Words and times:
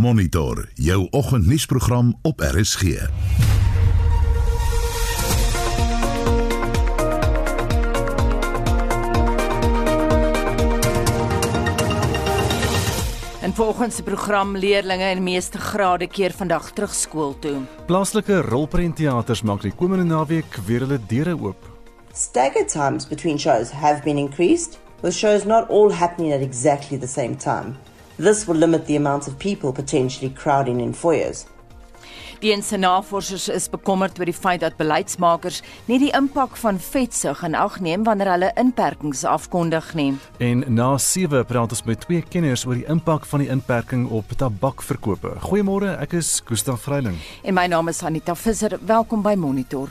Monitor 0.00 0.68
jou 0.74 1.08
oggendnuusprogram 1.10 2.18
op 2.22 2.40
RSG. 2.40 2.82
En 2.82 3.10
volgens 13.54 13.94
die 13.94 14.04
program 14.04 14.56
leerdlinge 14.56 15.10
in 15.10 15.22
meeste 15.22 15.58
grade 15.58 16.06
keer 16.06 16.32
vandag 16.32 16.72
terug 16.72 16.94
skool 16.94 17.38
toe. 17.38 17.60
Plaaslike 17.86 18.40
rolprentteaters 18.40 19.42
maak 19.42 19.62
die 19.62 19.74
komende 19.76 20.04
naweek 20.04 20.56
weer 20.64 20.80
hulle 20.80 21.00
deure 21.06 21.36
oop. 21.36 21.68
Staggered 22.12 22.72
times 22.72 23.08
between 23.08 23.38
shows 23.38 23.70
have 23.70 24.02
been 24.02 24.16
increased, 24.16 24.78
with 25.02 25.14
shows 25.14 25.44
not 25.44 25.68
all 25.68 25.92
happening 25.92 26.32
at 26.32 26.40
exactly 26.40 26.98
the 26.98 27.06
same 27.06 27.36
time. 27.36 27.76
This 28.20 28.44
will 28.46 28.56
limit 28.56 28.84
the 28.86 28.96
amount 28.96 29.26
of 29.26 29.38
people 29.38 29.72
potentially 29.72 30.32
crowding 30.32 30.80
in 30.80 30.94
foyers. 30.94 31.46
Die 32.40 32.52
ense 32.52 32.76
navorsers 32.76 33.46
is 33.48 33.68
bekommerd 33.72 34.18
oor 34.20 34.28
die 34.28 34.36
feit 34.36 34.60
dat 34.60 34.76
beleidsmakers 34.76 35.62
nie 35.88 35.96
die 36.02 36.10
impak 36.16 36.58
van 36.60 36.76
vetsug 36.80 37.40
in 37.48 37.56
ag 37.56 37.78
neem 37.84 38.04
wanneer 38.04 38.32
hulle 38.34 38.50
inperkings 38.60 39.24
afkondig 39.24 39.92
nie. 39.96 40.10
En 40.36 40.64
na 40.68 40.90
7 41.00 41.44
praat 41.48 41.72
ons 41.72 41.84
met 41.88 42.00
twee 42.04 42.20
kenners 42.20 42.66
oor 42.68 42.76
die 42.76 42.88
impak 42.92 43.24
van 43.28 43.44
die 43.44 43.48
inperking 43.52 44.04
op 44.08 44.36
tabakverkope. 44.36 45.38
Goeiemôre, 45.48 45.96
ek 46.04 46.18
is 46.20 46.34
Gustaf 46.44 46.84
Vreiling. 46.88 47.16
En 47.40 47.56
my 47.56 47.68
naam 47.72 47.88
is 47.88 48.04
Anita 48.04 48.36
Visser. 48.36 48.76
Welkom 48.84 49.24
by 49.24 49.36
Monitor. 49.40 49.88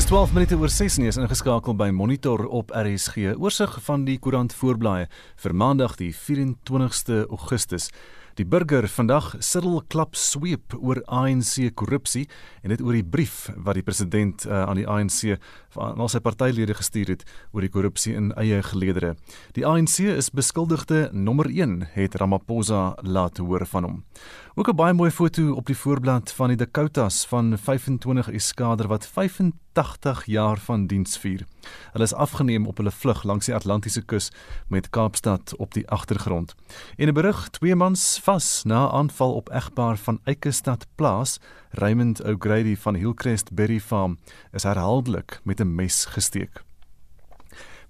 Dis 0.00 0.08
12 0.08 0.32
minute 0.32 0.56
oor 0.56 0.70
6 0.72 0.94
nie 0.96 1.10
is 1.10 1.18
ingeskakel 1.20 1.74
by 1.76 1.90
Monitor 1.92 2.46
op 2.48 2.70
RSG. 2.72 3.34
Oorsig 3.36 3.74
van 3.84 4.06
die 4.06 4.14
koerant 4.16 4.54
voorblaaie 4.56 5.10
vir 5.42 5.52
Maandag 5.52 5.98
die 6.00 6.08
24ste 6.16 7.26
Augustus. 7.26 7.90
Die 8.40 8.46
burger 8.48 8.86
vandag 8.88 9.34
siddel 9.44 9.82
klap 9.92 10.14
sweep 10.16 10.72
oor 10.78 11.02
ANC 11.12 11.74
korrupsie 11.76 12.22
en 12.62 12.72
dit 12.72 12.80
oor 12.80 12.96
die 12.96 13.04
brief 13.04 13.50
wat 13.58 13.76
die 13.76 13.84
president 13.84 14.46
uh, 14.48 14.62
aan 14.62 14.80
die 14.80 14.86
ANC 14.88 15.34
aan 15.76 16.00
al 16.00 16.08
sy 16.08 16.22
partylede 16.24 16.78
gestuur 16.78 17.12
het 17.12 17.26
oor 17.52 17.66
die 17.66 17.72
korrupsie 17.74 18.14
in 18.16 18.30
eie 18.40 18.62
geleedere. 18.64 19.12
Die 19.52 19.66
ANC 19.68 19.98
is 20.14 20.32
beskuldigde 20.32 21.10
nommer 21.12 21.52
1 21.52 21.90
het 21.98 22.16
Ramaphosa 22.16 22.94
laat 23.04 23.42
hoor 23.44 23.66
van 23.68 23.90
hom. 23.90 24.00
Ook 24.54 24.68
'n 24.68 24.74
baie 24.74 24.92
mooi 24.92 25.10
foto 25.10 25.52
op 25.52 25.66
die 25.66 25.76
voorblad 25.76 26.32
van 26.32 26.48
die 26.48 26.56
Dakotas 26.56 27.26
van 27.26 27.58
25 27.58 28.28
eskader 28.30 28.86
wat 28.86 29.06
85 29.06 30.24
jaar 30.24 30.58
van 30.58 30.86
diens 30.86 31.18
vier. 31.18 31.46
Hulle 31.92 32.04
is 32.04 32.14
afgeneem 32.14 32.66
op 32.66 32.76
hulle 32.76 32.90
vlug 32.90 33.22
langs 33.22 33.46
die 33.46 33.54
Atlantiese 33.54 34.02
kus 34.02 34.32
met 34.68 34.90
Kaapstad 34.90 35.56
op 35.56 35.74
die 35.74 35.88
agtergrond. 35.88 36.54
En 36.96 37.08
'n 37.08 37.12
berig: 37.12 37.48
twee 37.48 37.74
mans 37.74 38.20
vas 38.22 38.62
na 38.64 38.90
aanval 38.90 39.34
op 39.34 39.50
egpaar 39.50 39.96
van 39.96 40.20
Eikestad 40.24 40.86
Plaas. 40.94 41.38
Raymond 41.70 42.24
O'Grady 42.24 42.76
van 42.76 42.94
Hillcrest 42.94 43.54
Berry 43.54 43.80
Farm 43.80 44.18
is 44.52 44.62
herhaaldelik 44.62 45.40
met 45.44 45.60
'n 45.60 45.74
mes 45.74 46.04
gesteek. 46.04 46.64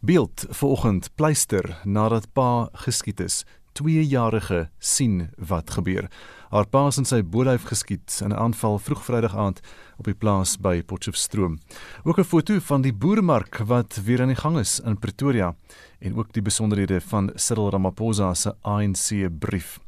Beeld 0.00 0.47
vanoggend 0.48 1.14
pleister 1.14 1.80
nadat 1.84 2.33
pa 2.33 2.69
geskiet 2.72 3.20
is. 3.20 3.45
Tweejarige 3.72 4.70
sien 4.78 5.30
wat 5.36 5.70
gebeur. 5.70 6.11
Haar 6.50 6.66
pa 6.66 6.88
is 6.90 6.96
in 6.98 7.06
sy 7.06 7.20
boelyf 7.22 7.68
geskiet 7.70 8.16
in 8.24 8.32
'n 8.34 8.40
aanval 8.44 8.80
vroeg 8.82 9.04
Vrydag 9.06 9.36
aand 9.38 9.60
op 9.98 10.04
die 10.04 10.18
plaas 10.18 10.56
by 10.58 10.82
Potchefstroom. 10.82 11.60
Ook 12.02 12.18
'n 12.18 12.24
foto 12.24 12.58
van 12.58 12.82
die 12.82 12.92
boeremark 12.92 13.58
wat 13.70 14.00
weer 14.04 14.20
aan 14.20 14.34
die 14.34 14.42
gang 14.42 14.58
is 14.58 14.80
in 14.80 14.98
Pretoria 14.98 15.54
en 16.00 16.16
ook 16.16 16.32
die 16.32 16.42
besonderhede 16.42 17.00
van 17.00 17.30
Cyril 17.34 17.70
Ramaphosa 17.70 18.34
se 18.34 18.54
ANC 18.62 19.38
brief. 19.38 19.78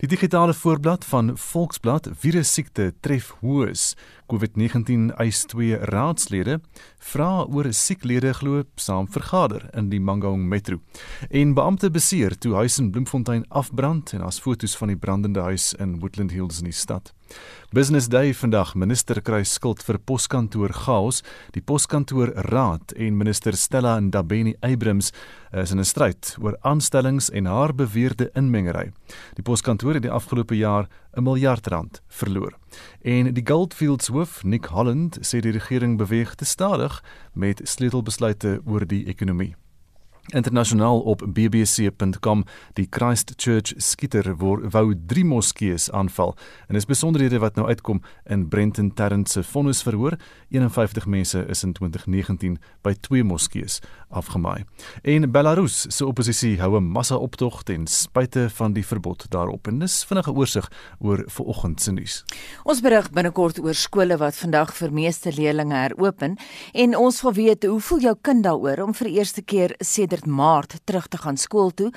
Die 0.00 0.08
digitale 0.08 0.54
voorblad 0.54 1.04
van 1.04 1.34
Volksblad 1.36 2.06
virussiekte 2.16 2.94
tref 3.04 3.34
hoes. 3.40 3.96
COVID-19 4.32 5.10
eis 5.20 5.42
twee 5.44 5.76
raadslede 5.76 6.56
vra 7.10 7.44
oor 7.44 7.68
sieklede 7.76 8.32
glo 8.38 8.62
saam 8.80 9.10
vergader 9.12 9.66
in 9.76 9.90
die 9.92 10.00
Mangaung 10.00 10.48
Metro. 10.48 10.80
En 11.28 11.52
beampte 11.52 11.92
beseer 11.92 12.38
toe 12.38 12.54
huis 12.62 12.78
in 12.80 12.88
Bloemfontein 12.90 13.44
afbrand 13.48 14.14
en 14.16 14.24
as 14.24 14.40
fotos 14.40 14.78
van 14.80 14.88
die 14.88 14.96
brandende 14.96 15.44
huis 15.44 15.74
in 15.76 15.98
Woodland 16.00 16.32
Hills 16.32 16.64
in 16.64 16.72
die 16.72 16.78
stad. 16.80 17.12
Business 17.72 18.08
Day 18.08 18.34
vandag 18.34 18.72
minister 18.74 19.20
kry 19.22 19.44
skuld 19.46 19.84
vir 19.86 20.00
poskantoor 20.02 20.72
chaos. 20.74 21.20
Die 21.54 21.62
poskantoor 21.62 22.32
raad 22.50 22.90
en 22.96 23.14
minister 23.14 23.54
Stella 23.54 23.92
Ndabeni 24.00 24.56
Abrams 24.66 25.12
is 25.52 25.70
in 25.70 25.78
'n 25.78 25.84
stryd 25.84 26.36
oor 26.42 26.56
aanstellings 26.62 27.30
en 27.30 27.46
haar 27.46 27.74
beweerde 27.74 28.30
inmengery. 28.34 28.92
Die 29.34 29.42
poskantoor 29.42 29.94
het 29.94 30.02
die 30.02 30.10
afgelope 30.10 30.56
jaar 30.56 30.88
'n 31.16 31.22
miljard 31.22 31.66
rand 31.66 32.02
verloor. 32.08 32.58
En 33.02 33.34
die 33.34 33.46
Goldfields 33.46 34.08
hoof 34.08 34.42
Nick 34.44 34.64
Holland 34.64 35.18
sê 35.20 35.40
die 35.40 35.52
regering 35.52 35.96
beweeg 35.96 36.34
te 36.34 36.44
stadig 36.44 37.02
met 37.34 37.60
sleutelbesluite 37.64 38.60
oor 38.64 38.86
die 38.86 39.06
ekonomie. 39.06 39.54
Internasionaal 40.28 41.00
op 41.00 41.22
bbc.com 41.26 42.44
die 42.72 42.86
Christchurch 42.90 43.72
skieter 43.76 44.36
wou 44.36 44.94
drie 45.06 45.24
moskeeë 45.24 45.90
aanval. 45.96 46.36
En 46.68 46.76
is 46.76 46.86
besonderhede 46.86 47.40
wat 47.42 47.56
nou 47.56 47.66
uitkom 47.66 48.02
in 48.30 48.48
Brenton 48.48 48.92
Tarrant 48.94 49.28
se 49.28 49.42
vonnisverhoor. 49.42 50.18
51 50.50 51.06
mense 51.06 51.44
is 51.48 51.64
in 51.64 51.72
2019 51.72 52.58
by 52.82 52.94
twee 53.00 53.24
moskeeë 53.24 53.80
afgemaai. 54.10 54.64
En 55.02 55.30
Belarus 55.30 55.86
se 55.88 56.06
oppositie 56.06 56.60
hou 56.60 56.76
'n 56.76 56.84
massa-optog 56.84 57.62
ten 57.62 57.86
spyte 57.86 58.50
van 58.50 58.72
die 58.72 58.86
verbod 58.86 59.26
daarop. 59.30 59.66
En 59.66 59.78
dis 59.78 60.04
vinnige 60.04 60.32
oorsig 60.32 60.70
oor 60.98 61.24
vanoggend 61.26 61.80
se 61.80 61.92
nuus. 61.92 62.24
Ons 62.64 62.80
berig 62.80 63.10
binnekort 63.10 63.58
oor 63.58 63.74
skole 63.74 64.16
wat 64.16 64.36
vandag 64.36 64.74
vir 64.74 64.92
meeste 64.92 65.32
leerders 65.32 65.70
heropen. 65.70 66.36
En 66.72 66.96
ons 66.96 67.22
wil 67.22 67.32
weet 67.32 67.64
hoe 67.64 67.80
voel 67.80 68.00
jou 68.00 68.16
kind 68.20 68.44
daaroor 68.44 68.82
om 68.82 68.94
vir 68.94 69.06
die 69.06 69.16
eerste 69.16 69.42
keer 69.42 69.74
sedert 69.78 70.09
sedert 70.10 70.26
Maart 70.26 70.74
terug 70.84 71.06
te 71.08 71.18
gaan 71.18 71.36
skool 71.36 71.70
toe, 71.70 71.90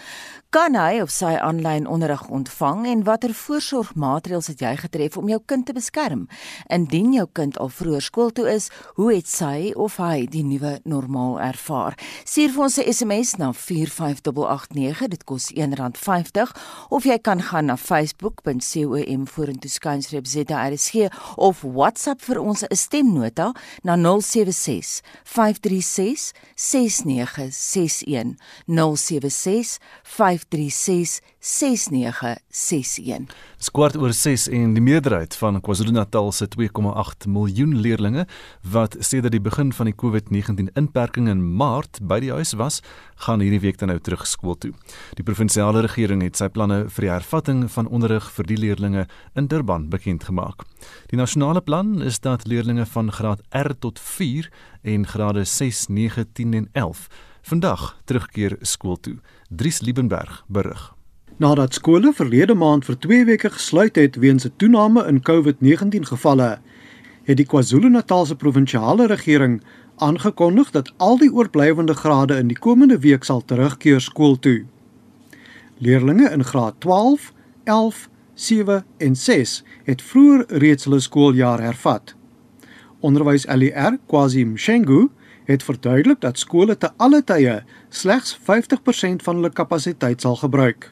kan 0.54 0.76
hy 0.78 1.02
of 1.02 1.10
sy 1.10 1.34
aanlyn 1.42 1.88
onderrig 1.90 2.28
ontvang 2.30 2.86
en 2.86 3.04
watter 3.08 3.34
voorsorgmaatreëls 3.34 4.52
het 4.52 4.62
jy 4.62 4.74
getref 4.84 5.18
om 5.18 5.30
jou 5.32 5.40
kind 5.50 5.66
te 5.66 5.74
beskerm? 5.74 6.28
Indien 6.70 7.14
jou 7.16 7.26
kind 7.34 7.58
al 7.58 7.72
vroeër 7.74 8.06
skool 8.06 8.30
toe 8.30 8.46
is, 8.52 8.70
hoe 9.00 9.16
het 9.16 9.28
sy 9.28 9.74
of 9.74 9.98
hy 9.98 10.28
die 10.30 10.44
nuwe 10.46 10.76
normaal 10.86 11.40
ervaar? 11.42 11.98
Stuur 12.24 12.54
vir 12.54 12.64
ons 12.64 12.78
'n 12.78 12.94
SMS 12.94 13.36
na 13.38 13.52
45889, 13.52 15.08
dit 15.10 15.24
kos 15.24 15.50
R1.50 15.52 16.54
of 16.90 17.04
jy 17.04 17.18
kan 17.18 17.42
gaan 17.42 17.66
na 17.66 17.78
facebook.com 17.78 19.26
vorentoe 19.26 19.70
skynstreep 19.70 20.28
ZRSG 20.28 21.10
of 21.38 21.64
WhatsApp 21.64 22.22
vir 22.22 22.40
ons 22.40 22.64
'n 22.64 22.76
stemnota 22.76 23.54
na 23.84 23.96
076 23.96 25.02
536 25.24 26.34
6961 26.56 28.03
076 28.66 29.80
536 30.04 31.20
6961. 31.40 33.28
Dis 33.58 33.72
kwart 33.72 33.96
oor 34.00 34.14
6 34.16 34.48
en 34.56 34.74
die 34.78 34.84
meerderheid 34.84 35.36
van 35.36 35.60
KwaZulu-Natal 35.64 36.32
se 36.32 36.48
2,8 36.52 37.28
miljoen 37.28 37.76
leerdlinge 37.84 38.26
wat 38.72 38.96
sedert 39.00 39.32
die 39.36 39.42
begin 39.44 39.74
van 39.76 39.90
die 39.90 39.96
COVID-19 39.96 40.72
inperking 40.80 41.28
in 41.32 41.44
Maart 41.58 42.00
by 42.02 42.20
die 42.24 42.32
huis 42.32 42.54
was, 42.60 42.82
gaan 43.26 43.44
hierdie 43.44 43.62
week 43.64 43.80
dan 43.80 43.92
nou 43.92 44.00
terug 44.00 44.24
skool 44.28 44.56
toe. 44.56 44.72
Die 45.20 45.26
provinsiale 45.28 45.84
regering 45.84 46.24
het 46.24 46.40
sy 46.40 46.48
planne 46.54 46.86
vir 46.88 47.08
die 47.08 47.12
hervatting 47.12 47.66
van 47.72 47.92
onderrig 47.92 48.30
vir 48.38 48.48
die 48.48 48.60
leerdlinge 48.60 49.08
in 49.40 49.50
Durban 49.52 49.90
bekend 49.92 50.24
gemaak. 50.30 50.64
Die 51.12 51.20
nasionale 51.20 51.62
plan 51.62 52.02
is 52.02 52.20
dat 52.24 52.48
leerdlinge 52.48 52.86
van 52.96 53.12
graad 53.12 53.44
R 53.52 53.76
tot 53.80 54.00
4 54.00 54.50
en 54.84 55.08
grade 55.08 55.44
6, 55.44 55.88
9, 55.88 56.26
10 56.34 56.54
en 56.54 56.70
11 56.72 57.08
vandag 57.44 58.02
terugkeer 58.06 58.56
skool 58.62 59.00
toe. 59.00 59.18
Dries 59.50 59.82
Liebenberg 59.82 60.44
berig. 60.48 60.94
Nadat 61.38 61.74
skole 61.74 62.14
verlede 62.14 62.56
maand 62.56 62.86
vir 62.88 62.98
2 63.04 63.26
weke 63.26 63.50
gesluit 63.50 63.96
het 64.00 64.16
weens 64.16 64.46
'n 64.46 64.54
toename 64.58 65.06
in 65.08 65.22
COVID-19 65.22 66.08
gevalle, 66.08 66.60
het 67.24 67.38
die 67.38 67.46
KwaZulu-Natalse 67.46 68.36
provinsiale 68.36 69.08
regering 69.08 69.62
aangekondig 69.98 70.72
dat 70.72 70.94
al 70.98 71.18
die 71.18 71.32
oorblywende 71.34 71.94
grade 71.94 72.38
in 72.38 72.48
die 72.48 72.60
komende 72.60 73.00
week 73.00 73.24
sal 73.24 73.42
terugkeer 73.46 74.02
skool 74.02 74.40
toe. 74.40 74.66
Leerdlinge 75.78 76.30
in 76.30 76.44
graad 76.44 76.74
12, 76.80 77.34
11, 77.64 78.10
7 78.34 78.86
en 78.98 79.16
6 79.16 79.64
het 79.84 80.02
vroeër 80.02 80.46
reeds 80.48 80.84
hulle 80.84 81.00
skooljaar 81.00 81.62
hervat. 81.62 82.16
Onderwys 83.00 83.46
LER 83.46 83.98
KwaZulu-Mshengu 84.08 85.10
het 85.46 85.64
verduidelik 85.64 86.22
dat 86.22 86.40
skole 86.40 86.78
te 86.78 86.92
alle 86.98 87.24
tye 87.24 87.64
slegs 87.90 88.38
50% 88.52 89.26
van 89.28 89.36
hulle 89.36 89.54
kapasiteit 89.54 90.22
sal 90.22 90.36
gebruik. 90.36 90.92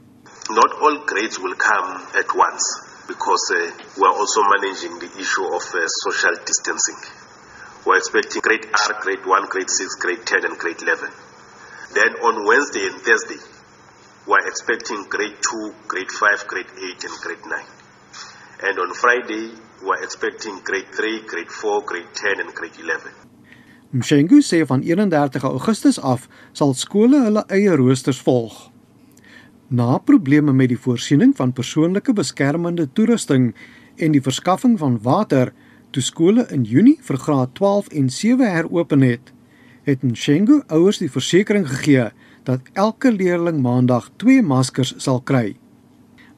Not 0.49 0.73
all 0.81 1.01
grades 1.05 1.37
will 1.39 1.55
come 1.55 1.99
at 2.19 2.35
once 2.35 2.65
because 3.07 3.45
uh, 3.55 3.71
we 3.97 4.05
are 4.07 4.17
also 4.17 4.41
managing 4.55 4.99
the 4.99 5.11
issue 5.19 5.47
of 5.55 5.63
uh, 5.75 5.85
social 5.85 6.35
distancing. 6.45 7.01
we're 7.85 7.97
expecting 7.97 8.41
grade 8.41 8.65
R, 8.65 9.01
grade 9.01 9.25
1, 9.25 9.45
grade 9.49 9.69
6, 9.69 9.95
grade 9.95 10.25
10, 10.25 10.45
and 10.45 10.57
grade 10.57 10.81
11. 10.81 11.09
Then 11.93 12.13
on 12.21 12.45
Wednesday 12.45 12.87
and 12.87 13.01
Thursday, 13.01 13.41
we're 14.27 14.47
expecting 14.47 15.05
grade 15.09 15.35
2, 15.41 15.73
grade 15.87 16.11
5, 16.11 16.47
grade 16.47 16.69
8, 16.77 17.03
and 17.03 17.17
grade 17.21 17.45
9. 17.45 17.59
And 18.63 18.79
on 18.79 18.93
Friday, 18.93 19.57
we're 19.81 20.03
expecting 20.03 20.59
grade 20.59 20.93
3, 20.93 21.21
grade 21.25 21.51
4, 21.51 21.81
grade 21.81 22.13
10, 22.13 22.39
and 22.39 22.53
grade 22.53 22.77
11. 22.79 23.20
Mshengu 23.91 24.39
sê 24.39 24.65
van 24.65 24.81
31 24.81 25.43
Augustus 25.43 25.97
af 25.99 26.29
sal 26.55 26.71
skole 26.73 27.17
hulle 27.25 27.41
eie 27.51 27.73
roosters 27.75 28.21
volg. 28.23 28.69
Na 29.67 29.97
probleme 29.97 30.53
met 30.55 30.71
die 30.71 30.79
voorsiening 30.79 31.33
van 31.35 31.51
persoonlike 31.51 32.13
beskermende 32.15 32.87
toerusting 32.93 33.49
en 33.99 34.15
die 34.15 34.23
verskaffing 34.23 34.77
van 34.79 34.95
water 35.03 35.51
toe 35.91 36.03
skole 36.03 36.47
in 36.55 36.63
Junie 36.63 36.97
vir 37.03 37.19
graad 37.19 37.51
12 37.59 37.91
en 37.99 38.09
7 38.09 38.51
heropen 38.53 39.03
het, 39.03 39.33
het 39.83 40.03
Mshengu 40.07 40.61
ouers 40.67 41.03
die 41.03 41.11
versekering 41.11 41.67
gegee 41.67 42.07
dat 42.47 42.71
elke 42.73 43.11
leerling 43.11 43.59
maandag 43.59 44.07
2 44.23 44.39
maskers 44.41 44.95
sal 45.03 45.19
kry. 45.19 45.57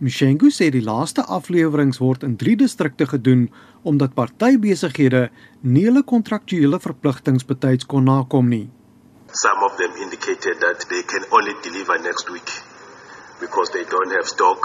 Mshengu 0.04 0.50
sê 0.52 0.66
die 0.76 0.84
laaste 0.84 1.24
afleweringe 1.36 2.00
word 2.04 2.24
in 2.28 2.34
3 2.40 2.58
distrikte 2.62 3.06
gedoen 3.08 3.44
omdat 3.92 4.16
partybesighede 4.18 5.22
nie 5.76 5.84
hulle 5.86 6.04
kontraktuele 6.12 6.80
verpligtinge 6.86 7.48
betyds 7.52 7.88
kon 7.94 8.04
nakom 8.10 8.50
nie. 8.54 8.68
Some 9.44 9.64
of 9.68 9.78
them 9.78 9.96
indicated 10.06 10.60
that 10.66 10.84
they 10.90 11.04
can 11.14 11.24
only 11.32 11.56
deliver 11.64 11.98
next 12.10 12.30
week 12.36 12.52
because 13.40 13.72
they 13.72 13.86
don't 13.96 14.12
have 14.18 14.28
stock. 14.28 14.62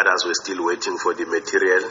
Others 0.00 0.24
were 0.26 0.38
still 0.42 0.62
waiting 0.70 0.96
for 1.02 1.14
the 1.18 1.26
material. 1.26 1.82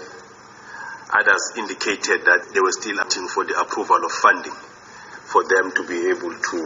Others 1.20 1.44
indicated 1.58 2.24
that 2.32 2.42
they 2.54 2.62
were 2.64 2.76
still 2.80 2.98
waiting 3.04 3.28
for 3.28 3.44
the 3.44 3.60
approval 3.60 4.00
of 4.08 4.14
funding 4.24 4.58
for 5.34 5.44
them 5.44 5.76
to 5.76 5.84
be 5.84 6.00
able 6.16 6.32
to 6.32 6.60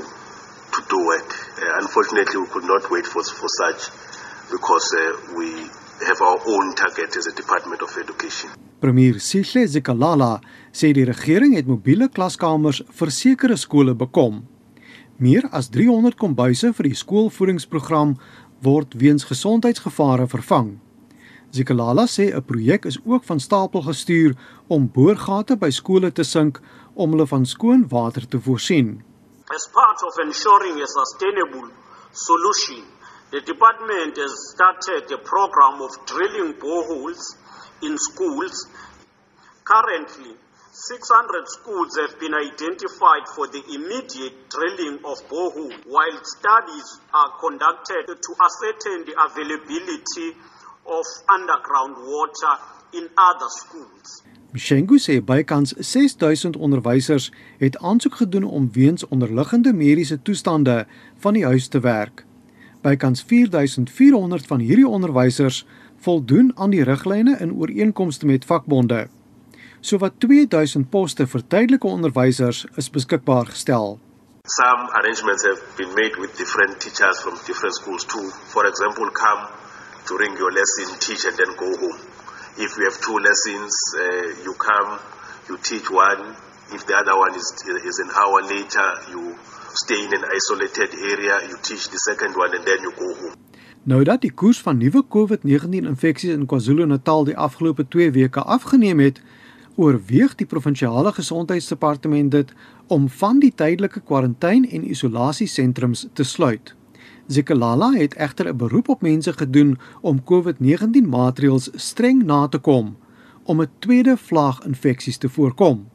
to 0.76 0.80
do 0.94 1.06
work. 1.12 1.30
Uh, 1.58 1.82
unfortunately, 1.82 2.38
we 2.38 2.48
could 2.54 2.70
not 2.74 2.92
wait 2.92 3.08
for 3.08 3.24
for 3.42 3.50
such 3.62 4.05
because 4.52 4.88
uh, 4.94 5.36
we 5.38 5.50
have 6.08 6.20
our 6.22 6.40
own 6.46 6.76
target 6.76 7.16
as 7.16 7.28
a 7.28 7.36
Department 7.36 7.82
of 7.82 7.98
Education. 7.98 8.50
Premier 8.80 9.20
Sihle 9.20 9.68
Zikalala 9.68 10.42
sê 10.74 10.92
die 10.94 11.06
regering 11.08 11.56
het 11.56 11.68
mobiele 11.68 12.10
klaskamers 12.12 12.84
vir 13.00 13.12
sekere 13.12 13.58
skole 13.58 13.96
bekom. 13.96 14.44
Meer 15.18 15.48
as 15.56 15.70
300 15.72 16.18
kombuise 16.20 16.74
vir 16.76 16.90
die 16.90 16.98
skoolvoedingsprogram 17.00 18.18
word 18.66 18.98
weens 19.00 19.24
gesondheidsgevare 19.30 20.28
vervang. 20.28 20.76
Zikalala 21.56 22.06
sê 22.06 22.26
'n 22.36 22.44
projek 22.44 22.86
is 22.86 23.00
ook 23.06 23.24
van 23.24 23.40
stapel 23.40 23.82
gestuur 23.82 24.36
om 24.68 24.92
boorgate 24.92 25.56
by 25.56 25.70
skole 25.70 26.12
te 26.12 26.24
sink 26.24 26.60
om 26.94 27.12
hulle 27.12 27.28
van 27.28 27.46
skoon 27.46 27.88
water 27.88 28.28
te 28.28 28.40
voorsien. 28.40 29.04
As 29.48 29.70
part 29.72 30.00
of 30.04 30.14
ensuring 30.26 30.82
a 30.82 30.88
sustainable 30.88 31.70
solution, 32.12 32.84
the 33.36 33.42
department 33.42 34.16
has 34.16 34.32
started 34.56 35.12
a 35.12 35.20
program 35.20 35.82
of 35.84 35.92
drilling 36.08 36.56
boreholes 36.56 37.36
in 37.84 37.98
schools. 37.98 38.56
Currently, 39.68 40.40
600 40.72 41.44
schools 41.60 42.00
have 42.00 42.16
been 42.18 42.32
identified 42.32 43.28
for 43.36 43.52
the 43.52 43.60
immediate 43.76 44.48
drilling 44.48 45.04
of 45.04 45.20
borehole, 45.28 45.76
while 45.84 46.16
studies 46.24 46.88
are 47.12 47.32
conducted 47.44 48.08
to 48.08 48.32
ascertain 48.48 49.04
the 49.04 49.16
availability 49.28 50.40
of 50.88 51.04
underground 51.28 52.00
water 52.08 52.54
in 52.96 53.10
other 53.20 53.50
schools. 53.52 54.24
Mshengu 54.56 55.00
sê 55.00 55.20
bykans 55.22 55.74
6000 55.78 56.56
onderwysers 56.56 57.32
het 57.58 57.78
aansoek 57.78 58.16
gedoen 58.16 58.44
om 58.44 58.72
weens 58.72 59.08
onderliggende 59.08 59.74
mediese 59.74 60.22
toestande 60.22 60.88
van 61.20 61.34
die 61.34 61.46
huis 61.46 61.68
te 61.68 61.80
werk. 61.80 62.26
Bykans 62.86 63.24
4400 63.26 64.46
van 64.46 64.60
hierdie 64.62 64.88
onderwysers 64.88 65.64
voldoen 66.06 66.52
aan 66.56 66.70
die 66.70 66.84
riglyne 66.86 67.38
in 67.42 67.54
ooreenkomste 67.54 68.26
met 68.30 68.46
vakbonde. 68.46 69.08
Sowat 69.82 70.20
2000 70.22 70.90
poste 70.94 71.26
vir 71.32 71.44
tydelike 71.54 71.88
onderwysers 71.88 72.66
is 72.78 72.92
beskikbaar 72.94 73.50
gestel. 73.50 73.98
Some 74.46 74.82
arrangements 75.00 75.44
have 75.50 75.62
been 75.78 75.94
made 75.98 76.20
with 76.22 76.38
different 76.38 76.78
teachers 76.80 77.22
from 77.26 77.34
different 77.50 77.76
schools 77.76 78.06
to, 78.14 78.22
for 78.54 78.68
example, 78.70 79.10
come 79.10 79.50
during 80.06 80.38
your 80.38 80.52
lesson, 80.54 80.94
teach 81.00 81.26
and 81.26 81.38
then 81.42 81.58
go 81.58 81.70
home. 81.82 82.00
If 82.58 82.78
you 82.78 82.86
have 82.86 83.02
two 83.02 83.18
lessons, 83.18 83.74
uh, 83.98 84.46
you 84.46 84.54
come, 84.54 85.00
you 85.50 85.58
teach 85.58 85.90
one. 85.90 86.38
If 86.70 86.86
the 86.86 86.96
other 87.02 87.18
one 87.18 87.34
is, 87.34 87.50
is 87.90 87.98
an 88.06 88.12
hour 88.14 88.40
later, 88.46 88.90
you 89.10 89.34
stay 89.78 90.00
in 90.00 90.14
an 90.14 90.26
isolated 90.36 90.90
area, 91.12 91.36
you 91.50 91.58
teach 91.62 91.90
the 91.90 91.98
second 91.98 92.36
one 92.36 92.56
and 92.56 92.66
then 92.66 92.80
you 92.82 92.92
go 92.96 93.14
home. 93.22 93.36
Nou 93.84 94.04
dat 94.04 94.22
die 94.22 94.32
koers 94.32 94.62
van 94.62 94.78
nuwe 94.78 95.04
COVID-19 95.16 95.86
infeksies 95.86 96.32
in 96.34 96.46
KwaZulu-Natal 96.46 97.28
die 97.28 97.38
afgelope 97.38 97.88
2 97.88 98.12
weke 98.12 98.42
afgeneem 98.42 99.00
het, 99.00 99.22
oorweeg 99.76 100.36
die 100.36 100.48
provinsiale 100.48 101.12
gesondheidsdepartement 101.14 102.32
dit 102.32 102.54
om 102.88 103.10
van 103.10 103.40
die 103.40 103.52
tydelike 103.56 104.00
kwarantyne 104.00 104.72
en 104.72 104.90
isolasiesentrums 104.90 106.08
te 106.14 106.24
sluit. 106.24 106.74
Zikalala 107.28 107.92
het 107.94 108.16
egter 108.16 108.48
'n 108.50 108.58
beroep 108.58 108.90
op 108.90 109.02
mense 109.02 109.34
gedoen 109.34 109.78
om 110.02 110.24
COVID-19 110.24 111.10
maatreëls 111.10 111.70
streng 111.76 112.24
na 112.24 112.48
te 112.48 112.58
kom 112.58 112.98
om 113.44 113.62
'n 113.62 113.70
tweede 113.80 114.18
vlaag 114.18 114.66
infeksies 114.66 115.18
te 115.18 115.30
voorkom. 115.30 115.90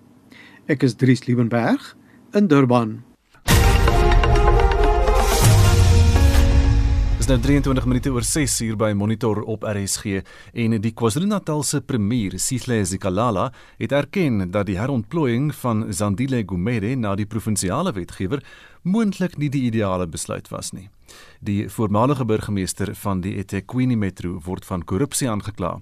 Ek 0.66 0.82
is 0.82 0.94
Dries 0.94 1.26
Liebenberg 1.26 1.96
in 2.32 2.46
Durban. 2.46 3.09
Dis 7.20 7.28
nou 7.28 7.36
23 7.36 7.84
minute 7.84 8.10
oor 8.14 8.24
6 8.24 8.54
uur 8.64 8.76
by 8.80 8.94
Monitor 8.96 9.42
op 9.44 9.66
RSG 9.68 10.22
en 10.56 10.74
die 10.80 10.92
KwaZulu-Natal 10.96 11.60
se 11.68 11.82
premier, 11.84 12.38
Sihle 12.40 12.78
Zikalala, 12.88 13.50
het 13.76 13.92
erken 13.92 14.46
dat 14.50 14.70
die 14.70 14.78
herontplooiing 14.78 15.50
van 15.54 15.82
Zandile 15.92 16.40
Gumede 16.48 16.94
na 16.96 17.12
die 17.20 17.26
provinsiale 17.28 17.92
wetgewer 17.92 18.40
moontlik 18.88 19.36
nie 19.36 19.50
die 19.52 19.66
ideale 19.68 20.06
besluit 20.08 20.48
was 20.48 20.72
nie. 20.72 20.86
Die 21.44 21.68
voormalige 21.68 22.24
burgemeester 22.24 22.94
van 23.02 23.20
die 23.20 23.34
eThekwini 23.36 24.00
Metro 24.00 24.40
word 24.46 24.64
van 24.64 24.80
korrupsie 24.80 25.28
aangekla. 25.28 25.74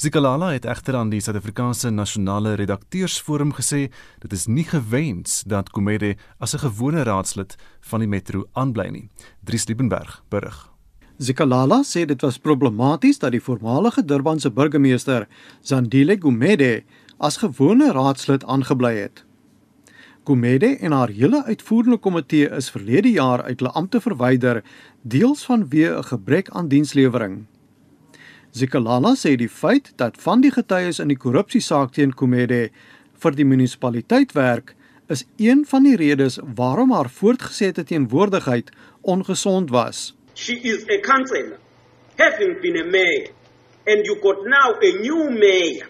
Zikalala 0.00 0.54
het 0.54 0.64
egter 0.64 0.96
aan 0.96 1.12
die 1.12 1.20
Suid-Afrikaanse 1.20 1.92
Nasionale 1.92 2.54
Redakteursforum 2.56 3.52
gesê 3.60 3.90
dit 4.24 4.32
is 4.32 4.48
nie 4.48 4.64
gewens 4.64 5.42
dat 5.44 5.68
Gumede 5.68 6.16
as 6.40 6.56
'n 6.56 6.64
gewone 6.64 7.04
raadslid 7.04 7.58
van 7.80 8.00
die 8.00 8.08
metro 8.08 8.48
aanbly 8.54 8.88
nie. 8.88 9.08
Dries 9.44 9.68
Liebenberg 9.68 10.22
berig. 10.30 10.78
Zikalala 11.18 11.80
sê 11.82 12.04
dit 12.06 12.20
was 12.22 12.36
problematies 12.38 13.18
dat 13.18 13.32
die 13.34 13.42
voormalige 13.42 14.04
Durbanse 14.06 14.50
burgemeester 14.54 15.26
Zandile 15.66 16.14
Gumede 16.14 16.84
as 17.18 17.40
gewone 17.42 17.90
raadslid 17.92 18.44
aangebly 18.46 18.92
het. 19.00 19.24
Gumede 20.24 20.76
en 20.76 20.92
haar 20.92 21.10
hele 21.10 21.40
uitvoerende 21.44 21.96
komitee 21.98 22.46
is 22.54 22.70
verlede 22.70 23.10
jaar 23.10 23.42
uit 23.42 23.58
hulle 23.58 23.72
ampte 23.74 24.00
verwyder 24.00 24.62
deels 25.02 25.42
vanweë 25.48 25.96
'n 25.98 26.08
gebrek 26.10 26.50
aan 26.50 26.68
dienslewering. 26.68 27.46
Zikalala 28.52 29.14
sê 29.16 29.34
die 29.36 29.48
feit 29.48 29.92
dat 29.96 30.22
van 30.22 30.40
die 30.40 30.52
getuies 30.52 30.98
in 30.98 31.08
die 31.08 31.18
korrupsiesaak 31.18 31.92
teen 31.92 32.12
Gumede 32.14 32.70
vir 33.14 33.32
die 33.32 33.44
munisipaliteit 33.44 34.32
werk, 34.32 34.76
is 35.08 35.26
een 35.36 35.66
van 35.66 35.82
die 35.82 35.96
redes 35.96 36.38
waarom 36.54 36.92
haar 36.92 37.10
voortgesette 37.10 37.84
teenwoordigheid 37.84 38.70
ongesond 39.02 39.70
was. 39.70 40.17
She 40.38 40.54
is 40.54 40.86
a 40.88 41.00
councillor, 41.00 41.58
having 42.16 42.60
been 42.62 42.76
a 42.76 42.84
mayor, 42.84 43.26
and 43.88 44.06
you 44.06 44.20
got 44.22 44.36
now 44.46 44.78
a 44.80 44.90
new 45.06 45.30
mayor, 45.30 45.88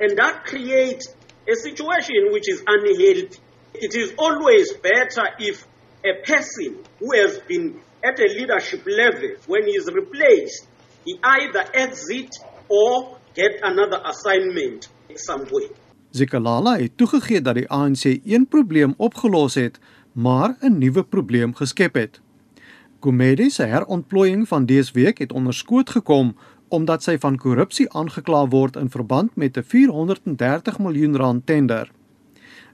and 0.00 0.16
that 0.16 0.44
creates 0.46 1.14
a 1.46 1.54
situation 1.54 2.32
which 2.32 2.48
is 2.48 2.62
unhealthy. 2.66 3.38
It 3.74 3.94
is 3.94 4.14
always 4.16 4.72
better 4.72 5.26
if 5.38 5.66
a 6.02 6.14
person 6.24 6.78
who 6.98 7.08
has 7.20 7.38
been 7.40 7.78
at 8.02 8.18
a 8.18 8.28
leadership 8.38 8.86
level, 8.86 9.36
when 9.46 9.66
he 9.66 9.72
is 9.72 9.86
replaced, 9.92 10.66
he 11.04 11.20
either 11.22 11.64
exit 11.74 12.30
or 12.70 13.18
get 13.34 13.52
another 13.62 14.00
assignment 14.12 14.88
somewhere. 15.14 15.68
Zikalala 16.10 16.78
het 16.78 16.96
toegegee 16.96 17.42
dat 17.42 17.54
die 17.54 17.68
ANC 17.68 18.04
een 18.24 18.48
probleem 18.48 18.94
opgelos 18.96 19.54
het, 19.54 19.78
maar 20.12 20.56
'n 20.60 20.78
nuwe 20.78 21.04
probleem 21.04 21.54
geskep 21.54 21.94
het. 21.94 22.23
Gumede 23.04 23.50
se 23.50 23.62
herontplooiing 23.62 24.48
van 24.48 24.66
dese 24.66 24.92
week 24.92 25.18
het 25.18 25.32
onderskoot 25.32 25.90
gekom 25.90 26.36
omdat 26.68 27.02
sy 27.04 27.18
van 27.20 27.34
korrupsie 27.36 27.84
aangekla 27.92 28.46
word 28.54 28.78
in 28.80 28.88
verband 28.94 29.36
met 29.36 29.58
'n 29.60 29.66
430 29.72 30.78
miljoen 30.78 31.16
rand 31.16 31.46
tender. 31.46 31.90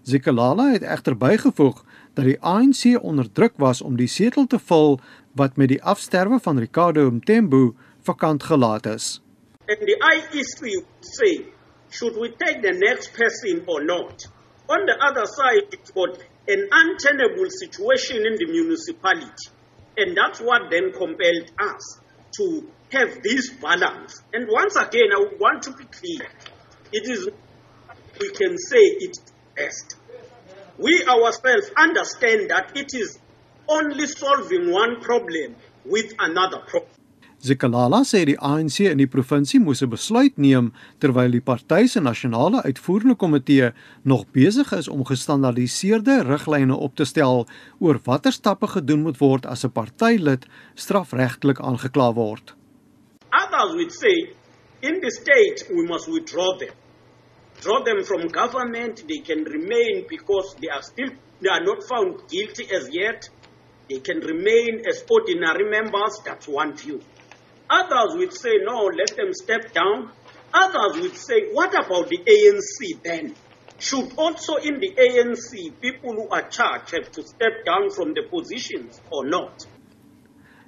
Zikalala 0.02 0.70
het 0.70 0.82
egter 0.82 1.16
bygevoeg 1.16 1.82
dat 2.14 2.24
die 2.24 2.40
ANC 2.40 3.02
onder 3.02 3.32
druk 3.32 3.52
was 3.56 3.82
om 3.82 3.96
die 3.96 4.06
setel 4.06 4.46
te 4.46 4.58
vul 4.58 5.00
wat 5.34 5.56
met 5.56 5.68
die 5.68 5.82
afsterwe 5.82 6.38
van 6.40 6.58
Ricardo 6.58 7.10
Mthembu 7.10 7.74
vakant 8.00 8.42
gelaat 8.42 8.86
is. 8.86 9.22
And 9.66 9.78
the 9.78 9.98
IEC 10.14 10.84
say, 11.00 11.44
should 11.88 12.14
we 12.14 12.28
take 12.36 12.60
the 12.60 12.76
next 12.78 13.12
person 13.12 13.62
or 13.66 13.84
not? 13.84 14.30
On 14.66 14.86
the 14.86 14.96
other 15.08 15.26
side, 15.26 15.66
it's 15.70 15.90
got 15.90 16.18
an 16.46 16.62
untenable 16.70 17.50
situation 17.50 18.26
in 18.26 18.36
the 18.36 18.46
municipality. 18.46 19.58
And 19.96 20.16
that's 20.16 20.40
what 20.40 20.70
then 20.70 20.92
compelled 20.92 21.50
us 21.58 22.00
to 22.38 22.68
have 22.92 23.22
this 23.22 23.50
balance. 23.50 24.22
And 24.32 24.48
once 24.50 24.76
again, 24.76 25.10
I 25.12 25.26
want 25.38 25.62
to 25.64 25.72
be 25.72 25.84
clear. 25.84 26.28
It 26.92 27.08
is, 27.08 27.28
we 28.20 28.30
can 28.30 28.56
say 28.58 28.78
it 28.78 29.16
best. 29.56 29.96
We 30.78 31.04
ourselves 31.06 31.70
understand 31.76 32.50
that 32.50 32.72
it 32.74 32.94
is 32.94 33.18
only 33.68 34.06
solving 34.06 34.70
one 34.70 35.00
problem 35.00 35.56
with 35.84 36.14
another 36.18 36.58
problem. 36.66 36.99
Zikalala 37.40 38.02
sê 38.04 38.26
die 38.28 38.36
ANC 38.36 38.82
in 38.84 38.98
die 39.00 39.08
provinsie 39.08 39.58
moes 39.64 39.80
'n 39.80 39.88
besluit 39.88 40.36
neem 40.36 40.66
terwyl 41.00 41.32
die 41.32 41.40
party 41.40 41.86
se 41.88 42.00
nasionale 42.00 42.60
uitvoerende 42.68 43.14
komitee 43.16 43.70
nog 44.04 44.26
besig 44.36 44.72
is 44.76 44.88
om 44.88 45.06
gestandaardiseerde 45.08 46.18
riglyne 46.28 46.76
op 46.76 46.96
te 46.96 47.04
stel 47.04 47.46
oor 47.80 48.00
watter 48.04 48.32
stappe 48.32 48.66
gedoen 48.66 49.02
moet 49.06 49.20
word 49.20 49.46
as 49.46 49.64
'n 49.64 49.72
partylid 49.72 50.44
strafregtelik 50.74 51.60
aangekla 51.60 52.12
word. 52.12 52.54
Others 53.32 53.72
would 53.72 53.92
say 53.92 54.16
in 54.82 55.00
the 55.00 55.10
state 55.10 55.64
we 55.72 55.82
must 55.88 56.08
withdraw 56.08 56.58
them. 56.58 56.74
Draw 57.62 57.84
them 57.84 58.04
from 58.04 58.28
government, 58.28 59.08
they 59.08 59.20
can 59.28 59.44
remain 59.44 60.04
because 60.08 60.56
they 60.60 60.68
are 60.68 60.82
still 60.82 61.10
they 61.40 61.48
are 61.48 61.64
not 61.64 61.80
found 61.88 62.20
guilty 62.28 62.68
as 62.68 62.88
yet. 62.92 63.30
They 63.88 64.00
can 64.00 64.20
remain 64.20 64.84
as 64.86 65.04
ordinary 65.08 65.70
members, 65.70 66.20
that's 66.24 66.46
one 66.46 66.76
view. 66.76 67.00
Others 67.70 68.16
would 68.18 68.34
say, 68.34 68.58
no, 68.64 68.86
let 68.86 69.16
them 69.16 69.32
step 69.32 69.72
down. 69.72 70.10
Others 70.52 71.02
would 71.02 71.16
say, 71.16 71.50
what 71.52 71.72
about 71.72 72.08
the 72.08 72.18
ANC 72.18 73.02
then? 73.02 73.34
Should 73.78 74.12
also 74.16 74.56
in 74.56 74.80
the 74.80 74.92
ANC 74.98 75.80
people 75.80 76.12
who 76.12 76.28
are 76.28 76.42
charged 76.48 76.90
have 76.90 77.10
to 77.12 77.22
step 77.22 77.64
down 77.64 77.90
from 77.90 78.12
the 78.12 78.22
positions 78.28 79.00
or 79.10 79.24
not? 79.24 79.66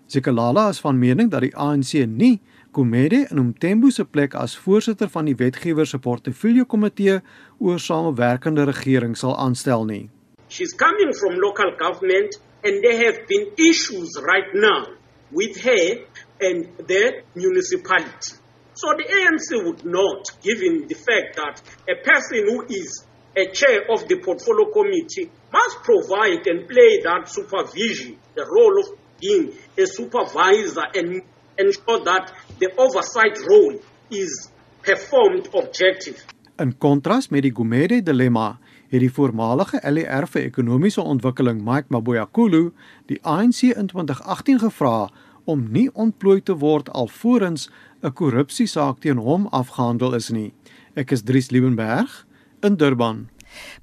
Zikalala 0.09 0.71
is 0.71 0.81
van 0.81 0.99
mening 0.99 1.29
dat 1.31 1.41
die 1.41 1.53
ANC 1.57 2.07
nie 2.07 2.41
Kumede 2.73 3.27
in 3.29 3.39
Umthembu 3.39 3.91
se 3.91 4.05
plek 4.05 4.35
as 4.35 4.57
voorsitter 4.57 5.09
van 5.13 5.27
die 5.29 5.37
wetgewer 5.37 5.87
se 5.87 5.99
portefeulje 5.99 6.65
komitee 6.65 7.19
oor 7.59 7.79
samewerkende 7.81 8.65
regering 8.65 9.17
sal 9.17 9.37
aanstel 9.37 9.85
nie. 9.85 10.09
She's 10.49 10.73
coming 10.73 11.13
from 11.21 11.37
local 11.37 11.77
government 11.77 12.41
and 12.65 12.81
there 12.81 12.97
have 13.05 13.27
been 13.29 13.53
issues 13.57 14.17
right 14.25 14.55
now 14.55 14.87
with 15.33 15.61
her 15.65 16.01
and 16.43 16.87
the 16.87 17.23
municipality. 17.35 18.37
So 18.75 18.89
the 18.97 19.05
ANC 19.05 19.65
would 19.65 19.85
not, 19.85 20.31
given 20.43 20.87
the 20.89 20.95
fact 20.95 21.37
that 21.37 21.63
a 21.89 21.97
person 22.03 22.49
who 22.49 22.65
is 22.69 23.05
a 23.37 23.47
chair 23.53 23.85
of 23.91 24.09
the 24.09 24.17
portfolio 24.17 24.71
committee 24.73 25.31
must 25.53 25.83
provide 25.83 26.47
and 26.47 26.69
play 26.69 27.01
that 27.03 27.29
supervision, 27.29 28.19
the 28.35 28.45
role 28.45 28.81
of 28.81 28.99
being 29.21 29.53
a 29.79 29.87
supervisor 29.87 30.85
and 30.95 31.23
ensure 31.59 32.01
that 32.05 32.33
the 32.59 32.69
oversight 32.77 33.39
role 33.49 33.79
is 34.11 34.51
performed 34.83 35.49
objective. 35.55 36.25
In 36.59 36.75
kontras 36.79 37.29
met 37.29 37.43
die 37.43 37.53
Gumede 37.53 38.03
dilemma, 38.03 38.59
het 38.93 39.01
die 39.01 39.13
voormalige 39.13 39.81
LER 39.89 40.27
vir 40.29 40.43
ekonomiese 40.45 41.01
ontwikkeling 41.01 41.63
Mike 41.65 41.89
Maboyakulu 41.95 42.73
die 43.09 43.19
ANC 43.25 43.63
in 43.73 43.89
2018 43.89 44.61
gevra 44.61 45.09
om 45.45 45.67
nie 45.71 45.89
ontplooi 45.95 46.41
te 46.43 46.57
word 46.59 46.91
alvorens 46.91 47.69
'n 48.03 48.13
korrupsiesaak 48.13 49.01
teen 49.01 49.19
hom 49.19 49.47
afgehandel 49.47 50.15
is 50.15 50.31
nie. 50.31 50.53
Ek 50.95 51.13
is 51.13 51.23
Dries 51.23 51.51
Liebenberg 51.51 52.27
in 52.63 52.77
Durban. 52.77 53.29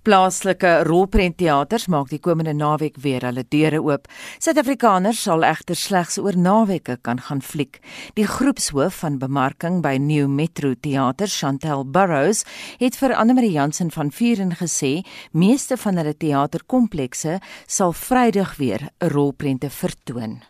Plaaslike 0.03 0.83
rolprentteaters 0.87 1.87
maak 1.91 2.09
die 2.09 2.21
komende 2.23 2.53
naweek 2.57 2.97
weer 3.03 3.23
hulle 3.27 3.45
deure 3.53 3.81
oop. 3.85 4.07
Suid-Afrikaners 4.41 5.21
sal 5.27 5.45
egter 5.47 5.77
slegs 5.77 6.17
oor 6.21 6.37
naweke 6.37 6.97
kan 7.05 7.21
gaan 7.27 7.41
fliek. 7.45 7.79
Die 8.17 8.27
groepshoof 8.27 9.01
van 9.03 9.19
bemarking 9.21 9.81
by 9.85 9.97
New 10.01 10.27
Metro 10.27 10.73
Theater, 10.73 11.27
Chantel 11.27 11.85
Burrows, 11.85 12.45
het 12.79 12.97
vir 12.99 13.15
Anne-Marie 13.15 13.53
Jansen 13.57 13.91
van 13.91 14.11
Vuren 14.11 14.55
gesê, 14.59 14.99
meeste 15.31 15.77
van 15.77 15.99
hulle 16.01 16.15
teaterkomplekse 16.17 17.39
sal 17.67 17.93
Vrydag 17.93 18.57
weer 18.57 18.89
'n 19.01 19.09
rolprente 19.13 19.69
vertoon. 19.69 20.41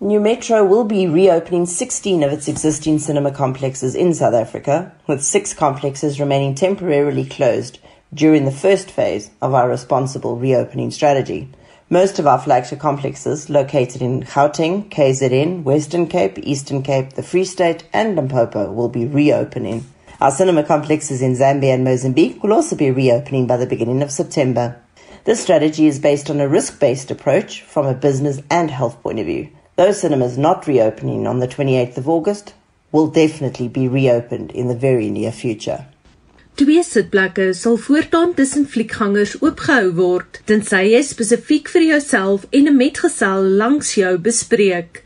New 0.00 0.18
Metro 0.18 0.64
will 0.64 0.82
be 0.82 1.06
reopening 1.06 1.66
16 1.66 2.24
of 2.24 2.32
its 2.32 2.48
existing 2.48 2.98
cinema 2.98 3.30
complexes 3.30 3.94
in 3.94 4.12
South 4.12 4.34
Africa, 4.34 4.92
with 5.06 5.22
six 5.22 5.54
complexes 5.54 6.18
remaining 6.18 6.56
temporarily 6.56 7.24
closed 7.24 7.78
during 8.12 8.44
the 8.44 8.50
first 8.50 8.90
phase 8.90 9.30
of 9.40 9.54
our 9.54 9.68
responsible 9.68 10.36
reopening 10.36 10.90
strategy. 10.90 11.48
Most 11.88 12.18
of 12.18 12.26
our 12.26 12.40
flagship 12.40 12.80
complexes, 12.80 13.48
located 13.48 14.02
in 14.02 14.24
Gauteng, 14.24 14.90
KZN, 14.90 15.62
Western 15.62 16.08
Cape, 16.08 16.38
Eastern 16.42 16.82
Cape, 16.82 17.12
the 17.12 17.22
Free 17.22 17.44
State, 17.44 17.84
and 17.92 18.16
Limpopo, 18.16 18.72
will 18.72 18.88
be 18.88 19.06
reopening. 19.06 19.86
Our 20.20 20.32
cinema 20.32 20.64
complexes 20.64 21.22
in 21.22 21.36
Zambia 21.36 21.72
and 21.72 21.84
Mozambique 21.84 22.42
will 22.42 22.52
also 22.52 22.74
be 22.74 22.90
reopening 22.90 23.46
by 23.46 23.58
the 23.58 23.66
beginning 23.66 24.02
of 24.02 24.10
September. 24.10 24.76
This 25.22 25.40
strategy 25.40 25.86
is 25.86 26.00
based 26.00 26.30
on 26.30 26.40
a 26.40 26.48
risk 26.48 26.80
based 26.80 27.12
approach 27.12 27.62
from 27.62 27.86
a 27.86 27.94
business 27.94 28.42
and 28.50 28.72
health 28.72 29.00
point 29.00 29.20
of 29.20 29.26
view. 29.26 29.50
Those 29.76 30.00
cinemas 30.00 30.38
not 30.38 30.68
reopening 30.68 31.26
on 31.26 31.40
the 31.40 31.48
28th 31.48 31.96
of 31.96 32.08
August 32.08 32.54
will 32.92 33.08
definitely 33.08 33.66
be 33.66 33.88
reopened 33.88 34.52
in 34.52 34.68
the 34.68 34.74
very 34.76 35.10
near 35.10 35.32
future. 35.32 35.86
Twee 36.54 36.82
sitplekke 36.86 37.48
sal 37.58 37.74
voortaan 37.82 38.34
tussen 38.38 38.68
fliekgangers 38.70 39.32
oopgehou 39.40 39.88
word 39.96 40.38
tensy 40.46 40.84
jy 40.92 41.00
spesifiek 41.02 41.66
vir 41.72 41.86
jouself 41.88 42.44
en 42.52 42.68
'n 42.70 42.76
metgesel 42.76 43.48
langs 43.62 43.90
jou 43.98 44.12
bespreek. 44.28 45.02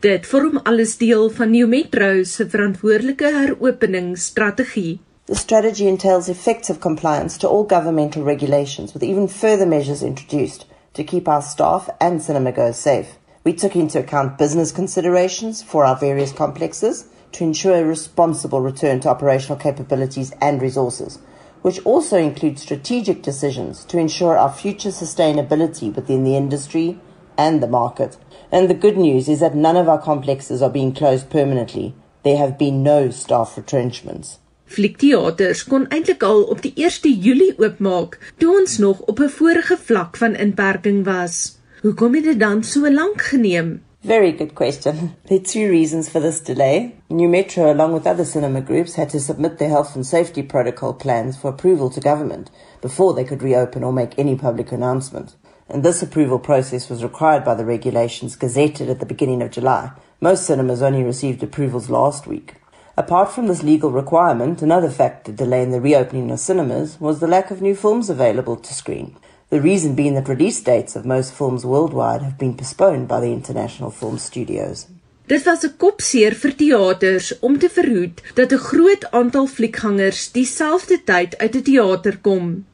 Dit 0.00 0.24
vorm 0.30 0.56
alles 0.64 0.96
deel 0.96 1.28
van 1.28 1.50
New 1.50 1.68
Metro 1.68 2.24
se 2.24 2.48
verantwoordelike 2.48 3.34
heropeningsstrategie. 3.36 4.98
The 5.26 5.34
strategy 5.34 5.86
entails 5.86 6.28
effective 6.28 6.80
compliance 6.80 7.36
to 7.38 7.48
all 7.48 7.64
governmental 7.64 8.22
regulations 8.22 8.94
with 8.94 9.02
even 9.02 9.28
further 9.28 9.66
measures 9.66 10.02
introduced 10.02 10.66
to 10.92 11.04
keep 11.04 11.28
our 11.28 11.42
staff 11.42 11.88
and 12.00 12.22
cinemagoers 12.22 12.80
safe. 12.80 13.18
We 13.46 13.52
took 13.52 13.76
into 13.76 14.00
account 14.00 14.38
business 14.38 14.72
considerations 14.72 15.62
for 15.62 15.84
our 15.84 15.94
various 15.94 16.32
complexes 16.32 17.06
to 17.30 17.44
ensure 17.44 17.76
a 17.76 17.84
responsible 17.84 18.60
return 18.60 18.98
to 19.02 19.08
operational 19.08 19.56
capabilities 19.56 20.32
and 20.40 20.60
resources, 20.60 21.20
which 21.62 21.78
also 21.86 22.16
includes 22.16 22.62
strategic 22.62 23.22
decisions 23.22 23.84
to 23.84 23.98
ensure 23.98 24.36
our 24.36 24.52
future 24.52 24.88
sustainability 24.88 25.94
within 25.94 26.24
the 26.24 26.36
industry 26.36 26.98
and 27.38 27.62
the 27.62 27.68
market. 27.68 28.16
And 28.50 28.68
the 28.68 28.74
good 28.74 28.96
news 28.96 29.28
is 29.28 29.38
that 29.38 29.54
none 29.54 29.76
of 29.76 29.88
our 29.88 30.02
complexes 30.02 30.60
are 30.60 30.68
being 30.68 30.92
closed 30.92 31.30
permanently. 31.30 31.94
There 32.24 32.38
have 32.38 32.58
been 32.58 32.82
no 32.82 33.10
staff 33.10 33.56
retrenchments. 33.56 34.40
Fliekteaters 34.66 35.62
kon 35.68 35.86
eintlik 35.94 36.24
al 36.26 36.42
op 36.50 36.62
die 36.62 36.72
1 36.74 37.14
Julie 37.22 37.54
oopmaak 37.62 38.18
toe 38.42 38.58
ons 38.58 38.78
nog 38.82 39.06
op 39.06 39.20
'n 39.20 39.30
vorige 39.38 39.78
vlak 39.78 40.16
van 40.16 40.34
inperking 40.34 41.04
was. 41.04 41.55
Hoekom 41.86 42.14
het 42.14 42.24
dit 42.24 42.38
dan 42.40 42.62
so 42.64 42.90
lank 42.90 43.20
geneem? 43.22 43.82
Very 44.00 44.32
good 44.32 44.54
question. 44.54 45.12
There 45.26 45.38
are 45.38 45.44
two 45.44 45.68
reasons 45.68 46.08
for 46.08 46.20
this 46.20 46.40
delay. 46.40 46.94
New 47.08 47.28
Metro, 47.28 47.72
along 47.72 47.92
with 47.92 48.06
other 48.06 48.24
cinema 48.24 48.60
groups, 48.60 48.96
had 48.96 49.08
to 49.10 49.20
submit 49.20 49.58
their 49.58 49.68
health 49.68 49.94
and 49.94 50.06
safety 50.06 50.42
protocol 50.42 50.94
plans 50.94 51.36
for 51.36 51.48
approval 51.48 51.88
to 51.90 52.00
government 52.00 52.50
before 52.80 53.14
they 53.14 53.22
could 53.22 53.40
reopen 53.40 53.84
or 53.84 53.92
make 53.92 54.18
any 54.18 54.34
public 54.34 54.72
announcement. 54.72 55.36
And 55.68 55.84
this 55.84 56.02
approval 56.02 56.40
process 56.40 56.90
was 56.90 57.04
required 57.04 57.44
by 57.44 57.54
the 57.54 57.64
regulations 57.64 58.36
gazetted 58.36 58.90
at 58.90 58.98
the 58.98 59.06
beginning 59.06 59.40
of 59.42 59.52
July. 59.52 59.92
Most 60.20 60.44
cinemas 60.44 60.82
only 60.82 61.04
received 61.04 61.44
approvals 61.44 61.88
last 61.88 62.26
week. 62.26 62.54
Apart 62.96 63.30
from 63.30 63.46
this 63.46 63.62
legal 63.62 63.92
requirement, 63.92 64.60
another 64.60 64.90
factor 64.90 65.30
delaying 65.30 65.70
the 65.70 65.80
reopening 65.80 66.32
of 66.32 66.40
cinemas 66.40 66.98
was 66.98 67.20
the 67.20 67.28
lack 67.28 67.52
of 67.52 67.62
new 67.62 67.76
films 67.76 68.10
available 68.10 68.56
to 68.56 68.74
screen. 68.74 69.14
The 69.48 69.60
reason 69.60 69.94
being 69.94 70.14
that 70.14 70.28
release 70.28 70.60
dates 70.60 70.96
of 70.96 71.04
most 71.04 71.32
films 71.32 71.64
worldwide 71.64 72.22
have 72.22 72.36
been 72.36 72.56
postponed 72.56 73.06
by 73.06 73.20
the 73.20 73.30
international 73.30 73.90
film 73.90 74.18
studios. 74.18 74.86
Dit 75.26 75.44
was 75.44 75.64
'n 75.64 75.76
kopseer 75.76 76.34
vir 76.34 76.54
teaters 76.56 77.38
om 77.38 77.58
te 77.58 77.70
verhoed 77.70 78.22
dat 78.34 78.52
'n 78.52 78.66
groot 78.70 79.10
aantal 79.10 79.46
fliekgangers 79.46 80.32
dieselfde 80.32 80.98
tyd 81.04 81.38
uit 81.38 81.54
'n 81.54 81.62
teater 81.62 82.18
kom. 82.18 82.64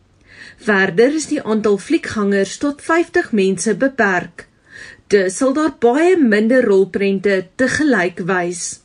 Verder 0.56 1.14
is 1.14 1.26
die 1.26 1.42
aantal 1.42 1.78
fliekgangers 1.78 2.56
tot 2.56 2.82
50 2.82 3.32
mense 3.32 3.74
beperk. 3.74 4.48
Dus 5.06 5.36
sal 5.36 5.52
daar 5.52 5.76
baie 5.78 6.16
minder 6.16 6.64
rolprente 6.64 7.46
te 7.54 7.68
gelyk 7.68 8.18
wys. 8.18 8.80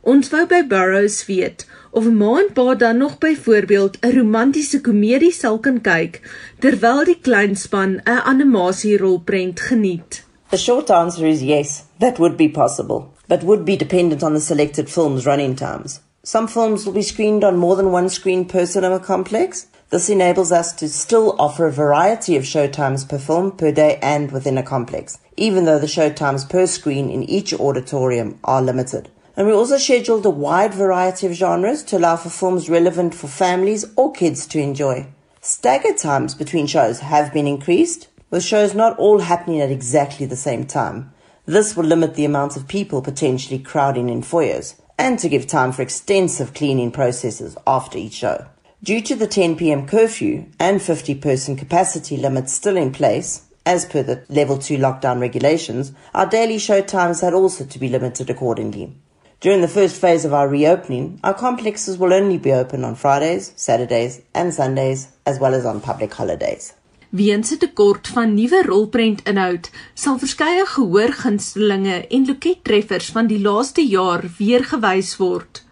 Ons 0.00 0.28
wou 0.28 0.46
by 0.46 0.62
Burrows 0.66 1.26
weet 1.26 1.66
of 1.98 2.06
'n 2.06 2.16
ma 2.22 2.32
en 2.42 2.50
pa 2.56 2.74
dan 2.74 2.96
nog 3.02 3.18
byvoorbeeld 3.18 3.94
'n 4.00 4.16
romantiese 4.18 4.78
komedie 4.86 5.32
sal 5.32 5.58
kan 5.64 5.78
kyk 5.88 6.14
terwyl 6.62 7.04
die 7.04 7.20
kleinspan 7.26 7.90
'n 8.04 8.22
animasierolprent 8.32 9.58
geniet. 9.68 10.12
The 10.50 10.56
short 10.56 10.90
answer 10.90 11.26
is 11.26 11.42
yes, 11.42 11.82
that 11.98 12.18
would 12.18 12.36
be 12.36 12.48
possible, 12.62 13.00
but 13.28 13.42
would 13.42 13.64
be 13.64 13.76
dependent 13.76 14.22
on 14.22 14.32
the 14.34 14.40
selected 14.40 14.88
film's 14.90 15.26
running 15.26 15.56
times. 15.56 16.00
Some 16.22 16.48
films 16.48 16.84
will 16.84 16.94
be 16.94 17.02
screened 17.02 17.44
on 17.44 17.56
more 17.56 17.76
than 17.76 17.92
one 17.92 18.08
screen 18.08 18.44
per 18.44 18.66
cinema 18.66 18.98
complex. 18.98 19.66
This 19.90 20.08
enables 20.10 20.52
us 20.52 20.72
to 20.74 20.88
still 20.88 21.34
offer 21.38 21.66
a 21.66 21.72
variety 21.72 22.36
of 22.36 22.44
showtimes 22.44 23.08
per 23.08 23.18
film 23.18 23.52
per 23.52 23.72
day 23.72 23.98
and 24.02 24.30
within 24.30 24.58
a 24.58 24.62
complex, 24.62 25.18
even 25.36 25.64
though 25.64 25.80
the 25.80 25.94
showtimes 25.96 26.48
per 26.48 26.66
screen 26.66 27.08
in 27.10 27.22
each 27.24 27.54
auditorium 27.54 28.38
are 28.44 28.62
limited. 28.62 29.08
And 29.38 29.46
we 29.46 29.52
also 29.52 29.78
scheduled 29.78 30.26
a 30.26 30.30
wide 30.30 30.74
variety 30.74 31.24
of 31.28 31.32
genres 31.32 31.84
to 31.84 31.96
allow 31.96 32.16
for 32.16 32.28
films 32.28 32.68
relevant 32.68 33.14
for 33.14 33.28
families 33.28 33.84
or 33.94 34.10
kids 34.10 34.48
to 34.48 34.58
enjoy. 34.58 35.06
Staggered 35.40 35.96
times 35.96 36.34
between 36.34 36.66
shows 36.66 36.98
have 36.98 37.32
been 37.32 37.46
increased, 37.46 38.08
with 38.30 38.42
shows 38.42 38.74
not 38.74 38.98
all 38.98 39.20
happening 39.20 39.60
at 39.60 39.70
exactly 39.70 40.26
the 40.26 40.34
same 40.34 40.64
time. 40.66 41.12
This 41.46 41.76
will 41.76 41.84
limit 41.84 42.16
the 42.16 42.24
amount 42.24 42.56
of 42.56 42.66
people 42.66 43.00
potentially 43.00 43.60
crowding 43.60 44.08
in 44.08 44.22
foyers 44.22 44.74
and 44.98 45.20
to 45.20 45.28
give 45.28 45.46
time 45.46 45.70
for 45.70 45.82
extensive 45.82 46.52
cleaning 46.52 46.90
processes 46.90 47.56
after 47.64 47.96
each 47.96 48.14
show. 48.14 48.44
Due 48.82 49.00
to 49.02 49.14
the 49.14 49.28
10 49.28 49.54
pm 49.54 49.86
curfew 49.86 50.46
and 50.58 50.82
50 50.82 51.14
person 51.14 51.54
capacity 51.54 52.16
limit 52.16 52.50
still 52.50 52.76
in 52.76 52.90
place, 52.90 53.42
as 53.64 53.84
per 53.84 54.02
the 54.02 54.24
level 54.28 54.58
2 54.58 54.78
lockdown 54.78 55.20
regulations, 55.20 55.92
our 56.12 56.26
daily 56.26 56.58
show 56.58 56.80
times 56.80 57.20
had 57.20 57.34
also 57.34 57.64
to 57.64 57.78
be 57.78 57.88
limited 57.88 58.28
accordingly. 58.28 58.96
During 59.40 59.60
the 59.60 59.68
first 59.68 60.00
phase 60.00 60.24
of 60.24 60.32
our 60.32 60.48
reopening, 60.48 61.20
our 61.22 61.32
complexes 61.32 61.96
will 61.96 62.12
only 62.12 62.38
be 62.38 62.52
open 62.52 62.82
on 62.82 62.96
Fridays, 62.96 63.52
Saturdays, 63.54 64.20
and 64.34 64.52
Sundays, 64.52 65.08
as 65.24 65.38
well 65.38 65.54
as 65.54 65.64
on 65.64 65.80
public 65.80 66.12
holidays. 66.12 66.74
Weens 67.14 67.52
'n 67.52 67.58
tekort 67.58 68.08
van 68.08 68.34
nuwe 68.34 68.62
rolprentinhoud, 68.66 69.70
sal 69.94 70.18
verskeie 70.18 70.66
gehoorgunstelinge 70.66 72.06
en 72.10 72.26
lokettreffers 72.26 73.12
van 73.14 73.26
die 73.26 73.38
laaste 73.38 73.86
jaar 73.86 74.26
weer 74.38 74.64
gewys 74.64 75.16
word. 75.16 75.62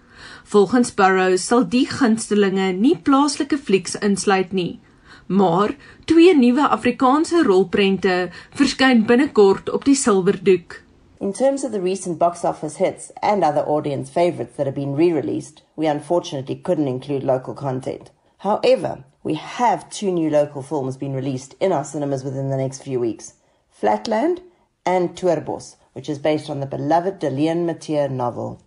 Volgens 0.44 0.94
Burrows 0.94 1.46
sal 1.46 1.68
die 1.68 1.86
gunstelinge 1.90 2.72
nie 2.72 2.96
plaaslike 2.96 3.58
flieks 3.58 3.98
insluit 3.98 4.52
nie, 4.52 4.78
maar 5.26 5.74
twee 6.04 6.36
nuwe 6.36 6.68
Afrikaanse 6.68 7.42
rolprente 7.42 8.30
verskyn 8.54 9.06
binnekort 9.06 9.70
op 9.70 9.84
die 9.84 9.98
silwerdoek. 9.98 10.85
In 11.18 11.32
terms 11.32 11.64
of 11.64 11.72
the 11.72 11.80
recent 11.80 12.18
box 12.18 12.44
office 12.44 12.76
hits 12.76 13.10
and 13.22 13.42
other 13.42 13.62
audience 13.62 14.10
favorites 14.10 14.56
that 14.56 14.66
have 14.66 14.74
been 14.74 14.94
re-released, 14.94 15.62
we 15.74 15.86
unfortunately 15.86 16.56
couldn't 16.56 16.88
include 16.88 17.22
local 17.22 17.54
content. 17.54 18.10
However, 18.38 19.04
we 19.22 19.34
have 19.34 19.88
two 19.88 20.12
new 20.12 20.28
local 20.28 20.62
films 20.62 20.98
being 20.98 21.14
released 21.14 21.54
in 21.58 21.72
our 21.72 21.84
cinemas 21.84 22.22
within 22.22 22.50
the 22.50 22.56
next 22.58 22.82
few 22.82 23.00
weeks. 23.00 23.32
Flatland 23.70 24.42
and 24.84 25.16
Tuerbos, 25.16 25.76
which 25.94 26.10
is 26.10 26.18
based 26.18 26.50
on 26.50 26.60
the 26.60 26.66
beloved 26.66 27.18
Delian 27.18 27.64
Mathieu 27.64 28.08
novel. 28.08 28.60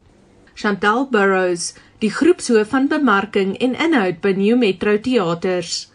Chantal 0.56 1.06
Burrows, 1.06 1.76
die 2.00 2.10
groepshoof 2.10 2.68
van 2.74 2.88
bemarking 2.88 3.58
en 3.58 3.76
inhoud 3.76 4.22
by 4.22 4.34
New 4.34 4.58
Metro 4.58 4.98
Theaters. 4.98 5.88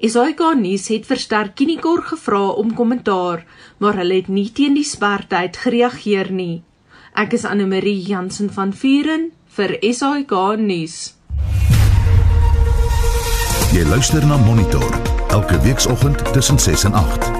SAK 0.00 0.40
nuus 0.56 0.88
het 0.88 1.06
vir 1.06 1.20
Sterkinikor 1.20 2.02
gevra 2.02 2.42
om 2.62 2.74
kommentaar, 2.74 3.44
maar 3.78 3.98
hulle 4.00 4.20
het 4.22 4.28
nie 4.28 4.48
teen 4.52 4.74
die 4.74 4.84
spertyd 4.84 5.56
gereageer 5.56 6.32
nie. 6.32 6.62
Ek 7.14 7.34
is 7.36 7.44
Anne 7.44 7.66
Marie 7.66 8.00
Jansen 8.06 8.50
van 8.54 8.72
Vuren 8.72 9.30
vir 9.56 9.76
SAK 9.82 10.36
nuus. 10.58 11.14
Jy 13.70 13.84
luister 13.86 14.26
na 14.26 14.36
Monitor 14.36 15.00
elke 15.30 15.60
weekoggend 15.60 16.32
tussen 16.32 16.58
6 16.58 16.84
en 16.84 16.92
8. 16.92 17.39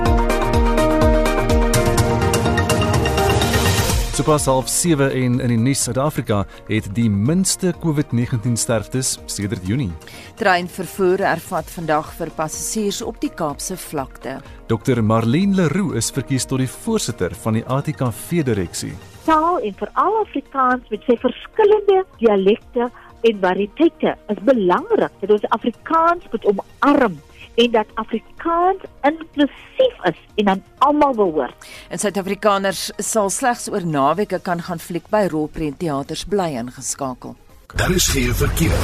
Sopas 4.10 4.46
half 4.50 4.68
7 4.68 5.06
en 5.14 5.36
in 5.40 5.52
die 5.52 5.56
nuus 5.58 5.84
Suid-Afrika 5.86 6.40
het 6.66 6.88
die 6.96 7.06
minste 7.10 7.70
COVID-19 7.78 8.56
sterftes 8.58 9.12
sedert 9.30 9.62
Junie. 9.68 9.92
Treinvervoer 10.40 11.22
ervat 11.30 11.70
vandag 11.70 12.10
vir 12.18 12.32
passasiers 12.34 12.98
op 13.06 13.20
die 13.22 13.30
Kaapse 13.30 13.78
vlakte. 13.78 14.40
Dr 14.66 14.98
Marlene 15.06 15.54
Leroux 15.60 15.94
is 15.94 16.10
verkies 16.10 16.48
tot 16.50 16.58
die 16.58 16.68
voorsitter 16.70 17.36
van 17.44 17.60
die 17.60 17.64
ATKV 17.70 18.42
direksie. 18.50 18.92
Taal 19.28 19.62
en 19.62 19.78
veral 19.78 20.20
Afrikaans 20.24 20.90
met 20.90 21.06
sy 21.06 21.14
verskillende 21.22 22.02
dialekte 22.18 22.90
en 23.30 23.42
variëteite 23.46 24.18
is 24.34 24.46
belangrik 24.50 25.22
dat 25.22 25.38
ons 25.38 25.50
Afrikaans 25.54 26.26
moet 26.34 26.50
omarm 26.50 27.20
en 27.54 27.70
dat 27.70 27.86
Afrikaans 27.94 28.82
inklusief 29.02 29.96
is 30.02 30.18
en 30.34 30.48
aan 30.48 30.64
almal 30.78 31.14
behoort. 31.14 31.68
En 31.88 31.98
Suid-Afrikaners 31.98 32.90
sal 32.96 33.30
slegs 33.30 33.68
oor 33.70 33.86
naweke 33.86 34.40
kan 34.40 34.62
gaan 34.62 34.78
fliek 34.78 35.08
by 35.08 35.26
rolprentteaters 35.30 36.24
bly 36.24 36.56
ingeskakel. 36.56 37.36
Daar 37.74 37.90
is 37.90 38.08
geen 38.08 38.34
verkeer. 38.34 38.78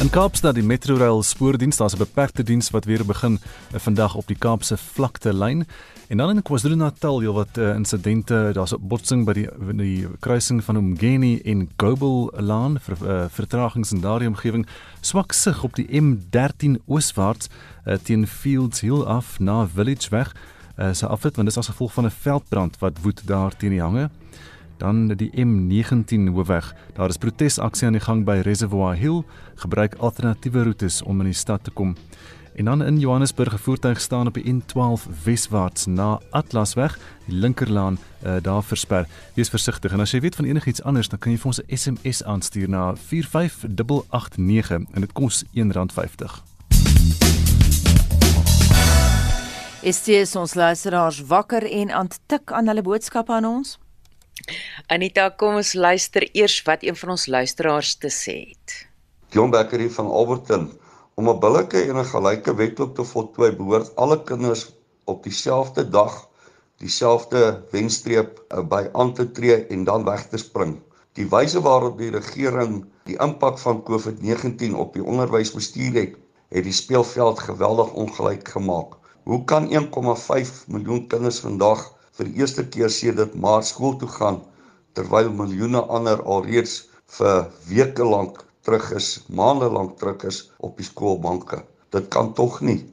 In 0.00 0.10
Kaapstad 0.10 0.54
die 0.54 0.64
Metrorail 0.64 1.22
spoordiens 1.22 1.76
daar's 1.76 1.94
'n 1.94 1.98
beperkte 1.98 2.42
diens 2.42 2.70
wat 2.70 2.84
weer 2.84 3.04
begin 3.04 3.40
vandag 3.72 4.14
op 4.14 4.26
die 4.26 4.38
Kaapse 4.38 4.76
vlakte 4.76 5.34
lyn. 5.34 5.66
En 6.10 6.16
dan 6.16 6.30
in 6.30 6.42
KwaZulu-Natal 6.42 7.20
jy 7.22 7.30
wat 7.30 7.58
uh, 7.62 7.68
insidente 7.78 8.50
daar's 8.52 8.72
'n 8.74 8.82
botsing 8.82 9.22
by 9.24 9.32
die 9.32 9.48
die 9.78 10.08
kruising 10.18 10.58
van 10.64 10.76
Umgeni 10.76 11.38
en 11.38 11.68
Gobel 11.76 12.32
Laan 12.34 12.80
vir 12.80 12.96
uh, 13.06 13.24
vertragings 13.30 13.92
in 13.92 14.00
daardie 14.00 14.26
omgewing 14.26 14.66
swak 15.00 15.32
sig 15.32 15.62
op 15.62 15.74
die 15.74 15.86
M13 15.86 16.82
ooswaarts 16.86 17.46
uh, 17.86 17.94
teen 17.94 18.26
Fields 18.26 18.80
Hill 18.80 19.04
af 19.04 19.38
na 19.38 19.66
Village 19.66 20.10
weg. 20.10 20.34
Uh, 20.78 20.92
se 20.92 21.06
afrit 21.06 21.36
want 21.36 21.46
dit 21.48 21.56
is 21.56 21.62
as 21.62 21.70
gevolg 21.70 21.92
van 21.92 22.04
'n 22.04 22.10
veldbrand 22.10 22.78
wat 22.78 22.98
woed 23.02 23.26
daar 23.26 23.56
teen 23.56 23.70
die 23.70 23.82
hange 23.82 24.10
dan 24.78 25.08
die 25.08 25.30
M19 25.30 26.32
hoofweg. 26.34 26.74
Daar 26.94 27.08
is 27.08 27.16
protesaksie 27.16 27.86
aan 27.86 27.92
die 27.92 28.02
gang 28.02 28.24
by 28.24 28.40
Reservoir 28.42 28.96
Hill. 28.96 29.22
Gebruik 29.54 29.94
alternatiewe 29.94 30.62
roetes 30.62 31.02
om 31.02 31.20
in 31.20 31.26
die 31.26 31.34
stad 31.34 31.64
te 31.64 31.70
kom. 31.70 31.94
En 32.60 32.66
dan 32.66 32.84
in 32.84 32.98
Johannesburg 32.98 33.52
'n 33.54 33.58
voertuig 33.58 34.00
staan 34.00 34.26
op 34.26 34.34
die 34.34 34.54
N12 34.54 35.22
weswaarts 35.24 35.86
na 35.86 36.20
Atlasweg, 36.30 36.98
die 37.24 37.34
linkerlaan 37.34 37.98
uh, 38.26 38.36
daar 38.42 38.62
versper. 38.62 39.06
Wees 39.34 39.48
versigtig 39.48 39.92
en 39.92 40.00
as 40.00 40.10
jy 40.10 40.20
weet 40.20 40.34
van 40.34 40.44
enigiets 40.44 40.82
anders, 40.82 41.08
dan 41.08 41.18
kan 41.18 41.32
jy 41.32 41.38
vir 41.38 41.46
ons 41.46 41.60
'n 41.60 41.76
SMS 41.76 42.24
aanstuur 42.24 42.68
na 42.68 42.94
45889 42.96 44.70
en 44.92 45.00
dit 45.00 45.12
kos 45.12 45.44
R1.50. 45.44 46.42
Is 49.80 50.02
dit 50.02 50.36
ons 50.36 50.54
luisteraars 50.54 51.20
wakker 51.20 51.70
en 51.70 51.90
aan 51.90 52.08
tik 52.26 52.52
aan 52.52 52.66
hulle 52.66 52.82
boodskappe 52.82 53.32
aan 53.32 53.44
ons? 53.44 53.78
Anita, 54.86 55.28
kom 55.28 55.54
ons 55.54 55.72
luister 55.72 56.28
eers 56.32 56.62
wat 56.62 56.82
een 56.82 56.96
van 56.96 57.10
ons 57.10 57.26
luisteraars 57.26 57.94
te 57.94 58.08
sê 58.08 58.48
het. 58.48 58.88
John 59.30 59.50
Becker 59.50 59.78
hier 59.78 59.90
van 59.90 60.06
Alberton. 60.06 60.79
Om 61.20 61.28
'n 61.28 61.40
billike 61.40 61.80
en 61.90 61.96
'n 62.00 62.10
gelyke 62.10 62.52
wetloop 62.58 62.92
te 62.96 63.04
voltooi, 63.04 63.48
behoort 63.56 63.88
alle 64.02 64.16
kinders 64.28 64.62
op 65.12 65.18
dieselfde 65.26 65.82
dag 65.96 66.14
dieselfde 66.84 67.42
wenstreep 67.74 68.38
uh, 68.38 68.62
by 68.74 68.80
aan 69.02 69.12
te 69.18 69.26
tree 69.38 69.58
en 69.74 69.84
dan 69.84 70.06
weg 70.06 70.24
te 70.28 70.40
spring. 70.40 70.72
Die 71.18 71.26
wyse 71.34 71.60
waarop 71.66 71.98
die 71.98 72.08
regering 72.14 72.80
die 73.10 73.18
impak 73.26 73.60
van 73.66 73.82
COVID-19 73.90 74.72
op 74.84 74.96
die 74.96 75.04
onderwys 75.04 75.52
bestuur 75.58 76.00
het, 76.00 76.16
het 76.56 76.64
die 76.64 76.76
speelveld 76.80 77.44
geweldig 77.50 77.92
ongelyk 78.04 78.48
gemaak. 78.56 78.96
Hoe 79.28 79.44
kan 79.44 79.68
1,5 79.68 80.56
miljoen 80.72 81.06
kinders 81.12 81.44
vandag 81.44 81.84
vir 82.16 82.30
die 82.30 82.40
eerste 82.40 82.64
keer 82.64 82.88
sedert 82.88 83.36
Maart 83.36 83.68
skool 83.74 84.00
toe 84.00 84.08
gaan 84.16 84.40
terwyl 84.96 85.28
miljoene 85.42 85.84
ander 85.98 86.24
alreeds 86.24 86.86
vir 87.18 87.44
weke 87.68 88.08
lank 88.08 88.46
terug 88.70 88.92
is, 88.94 89.24
maande 89.34 89.66
lank 89.66 89.96
terug 89.98 90.22
is 90.28 90.36
op 90.62 90.76
die 90.78 90.86
skoolbanke. 90.86 91.64
Dit 91.90 92.06
kan 92.14 92.28
tog 92.38 92.60
nie. 92.62 92.84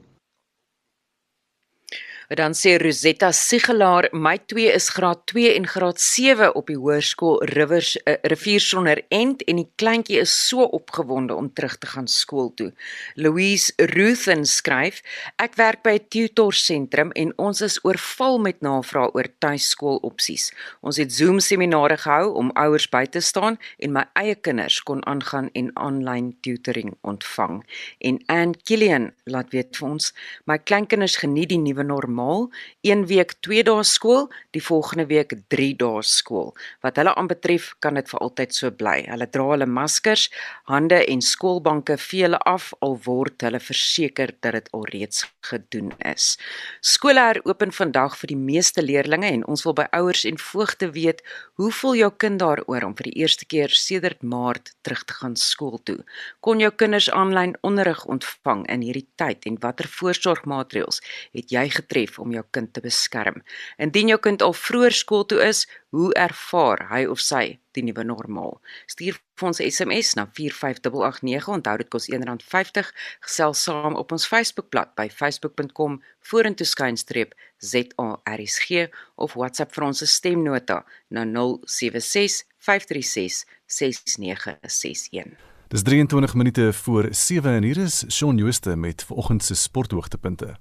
Dan 2.28 2.52
sê 2.52 2.76
Rosetta 2.76 3.32
Sigelaar, 3.32 4.10
my 4.12 4.36
2 4.36 4.68
is 4.68 4.90
graad 4.92 5.24
2 5.24 5.54
en 5.56 5.64
graad 5.66 5.96
7 5.96 6.50
op 6.60 6.66
die 6.68 6.76
hoërskool 6.76 7.38
Rivers 7.54 7.94
uh, 8.04 8.18
Rivier 8.28 8.60
sonder 8.60 9.00
end 9.08 9.40
en 9.48 9.56
die 9.56 9.70
kleintjie 9.80 10.18
is 10.20 10.34
so 10.36 10.66
opgewonde 10.76 11.32
om 11.32 11.48
terug 11.48 11.78
te 11.80 11.88
gaan 11.88 12.04
skool 12.04 12.50
toe. 12.60 12.74
Louise 13.16 13.72
Ruthen 13.94 14.44
skryf, 14.44 15.00
ek 15.40 15.56
werk 15.56 15.80
by 15.82 15.96
'n 15.96 16.04
tutor 16.12 16.52
sentrum 16.52 17.14
en 17.16 17.32
ons 17.38 17.62
is 17.64 17.78
oorval 17.88 18.36
met 18.38 18.60
navrae 18.60 19.08
oor 19.16 19.28
tuiskool 19.40 19.96
opsies. 20.04 20.52
Ons 20.84 21.00
het 21.00 21.08
Zoom 21.12 21.40
seminare 21.40 21.96
gehou 21.96 22.36
om 22.36 22.52
ouers 22.52 22.90
by 22.92 23.06
te 23.06 23.24
staan 23.24 23.56
en 23.80 23.92
my 23.92 24.04
eie 24.12 24.34
kinders 24.34 24.82
kon 24.84 25.00
aangaan 25.06 25.48
en 25.54 25.72
aanlyn 25.80 26.36
tutoring 26.44 26.92
ontvang. 27.00 27.64
En 28.04 28.20
Ann 28.28 28.52
Killian 28.52 29.14
laat 29.24 29.48
weet 29.50 29.76
vir 29.80 29.88
ons, 29.88 30.12
my 30.44 30.58
kleinkinders 30.58 31.16
geniet 31.16 31.48
die 31.48 31.62
nuwe 31.64 31.82
normaal 31.82 32.17
normaal, 32.18 32.50
een 32.82 33.06
week 33.06 33.34
2 33.40 33.62
dae 33.62 33.84
skool, 33.84 34.28
die 34.50 34.62
volgende 34.62 35.06
week 35.06 35.34
3 35.48 35.74
dae 35.78 36.02
skool. 36.02 36.54
Wat 36.82 36.96
hulle 36.96 37.14
aanbetref, 37.14 37.74
kan 37.80 37.94
dit 37.94 38.08
vir 38.08 38.20
altyd 38.20 38.54
so 38.54 38.70
bly. 38.70 39.04
Hulle 39.06 39.28
dra 39.30 39.46
hulle 39.52 39.66
maskers, 39.66 40.28
hande 40.66 41.04
en 41.06 41.22
skoolbanke 41.22 41.98
vee 41.98 42.26
hulle 42.26 42.40
af 42.46 42.72
al 42.80 42.98
word 43.04 43.42
hulle 43.42 43.60
verseker 43.60 44.34
dat 44.40 44.52
dit 44.58 44.70
alreeds 44.72 45.26
gedoen 45.48 45.92
is. 46.04 46.36
Skole 46.80 47.20
heropen 47.20 47.72
vandag 47.72 48.16
vir 48.20 48.34
die 48.34 48.40
meeste 48.40 48.82
leerders 48.82 49.06
en 49.08 49.44
ons 49.48 49.62
wil 49.64 49.74
by 49.78 49.86
ouers 49.96 50.24
en 50.28 50.38
voogte 50.38 50.90
weet, 50.92 51.22
hoe 51.58 51.70
voel 51.72 51.96
jou 51.96 52.10
kind 52.16 52.40
daaroor 52.42 52.84
om 52.86 52.94
vir 52.98 53.08
die 53.08 53.22
eerste 53.22 53.46
keer 53.46 53.72
sedert 53.72 54.22
Maart 54.22 54.74
terug 54.82 55.04
te 55.04 55.14
gaan 55.20 55.36
skool 55.36 55.78
toe? 55.84 55.98
Kon 56.44 56.60
jou 56.60 56.70
kinders 56.70 57.08
aanlyn 57.10 57.56
onderrig 57.66 58.04
ontvang 58.06 58.66
in 58.72 58.84
hierdie 58.84 59.06
tyd 59.20 59.46
en 59.48 59.58
watter 59.62 59.88
voorsorgmaatreëls 59.88 61.00
het 61.36 61.54
jy 61.54 61.64
getref 61.78 62.07
om 62.22 62.32
jou 62.32 62.44
kind 62.56 62.72
te 62.72 62.80
beskerm? 62.80 63.42
Indien 63.76 64.08
jou 64.12 64.18
kind 64.24 64.42
al 64.42 64.54
vroeër 64.56 64.94
skool 64.96 65.26
toe 65.28 65.40
is, 65.44 65.66
hoe 65.92 66.08
ervaar 66.16 66.86
hy 66.90 67.04
of 67.12 67.20
sy 67.20 67.58
die 67.76 67.84
nuwe 67.84 68.04
normaal? 68.08 68.56
Stuur 68.90 69.18
vir 69.38 69.48
ons 69.50 69.60
SMS 69.64 70.14
na 70.18 70.24
45889. 70.38 71.50
Onthou 71.58 71.76
dit 71.82 71.90
kos 71.92 72.08
R1.50. 72.12 72.92
Gesels 73.26 73.64
saam 73.68 73.98
op 74.00 74.14
ons 74.16 74.28
Facebookblad 74.28 74.94
by 74.98 75.08
facebook.com 75.12 76.00
vorentoe 76.30 76.68
skynstreep 76.68 77.36
ZARSG 77.58 78.88
of 79.16 79.36
WhatsApp 79.36 79.76
vir 79.76 79.90
ons 79.90 80.04
stemnota 80.08 80.82
na 81.12 81.26
076 81.28 82.44
536 82.64 83.44
6961. 83.68 85.36
Dis 85.68 85.82
23 85.82 86.34
minute 86.34 86.72
voor 86.72 87.08
7 87.10 87.50
en 87.50 87.62
hier 87.62 87.76
is 87.76 88.04
Shaun 88.08 88.36
Jooste 88.36 88.76
met 88.76 89.04
vanoggend 89.04 89.44
se 89.44 89.54
sporthoogtepunte. 89.54 90.56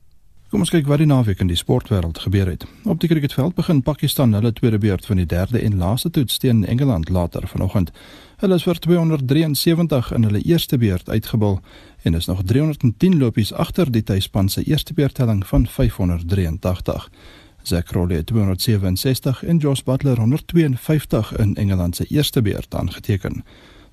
Kom 0.48 0.62
ons 0.64 0.70
kyk 0.72 0.86
wat 0.88 1.02
die 1.02 1.10
naweek 1.10 1.42
in 1.44 1.50
die 1.52 1.58
sportwêreld 1.60 2.22
gebeur 2.24 2.48
het. 2.48 2.62
Op 2.88 3.02
die 3.04 3.10
cricketveld 3.12 3.58
begin 3.58 3.82
Pakistan 3.84 4.32
hulle 4.32 4.54
tweede 4.56 4.78
beurt 4.80 5.06
van 5.06 5.20
die 5.20 5.26
derde 5.28 5.60
en 5.60 5.76
laaste 5.76 6.08
toets 6.10 6.38
teen 6.40 6.62
Engeland 6.66 7.10
later 7.10 7.48
vanoggend. 7.52 7.92
Hulle 8.40 8.56
is 8.56 8.64
vir 8.64 8.80
273 8.80 10.14
in 10.16 10.24
hulle 10.24 10.40
eerste 10.48 10.80
beurt 10.80 11.10
uitgebal 11.10 11.60
en 12.08 12.16
is 12.16 12.32
nog 12.32 12.46
310 12.48 13.20
lopies 13.20 13.52
agter 13.54 13.92
die 13.92 14.04
tuisspan 14.04 14.48
se 14.50 14.64
eerste 14.64 14.94
beurtelling 14.94 15.44
van 15.48 15.68
583. 15.68 17.10
Zach 17.64 17.84
Crowley 17.84 18.24
267 18.24 19.44
en 19.44 19.58
Josh 19.58 19.84
Butler 19.84 20.20
152 20.20 21.36
in 21.38 21.56
Engeland 21.56 21.96
se 21.96 22.06
eerste 22.08 22.42
beurt 22.42 22.76
aangeteken. 22.76 23.44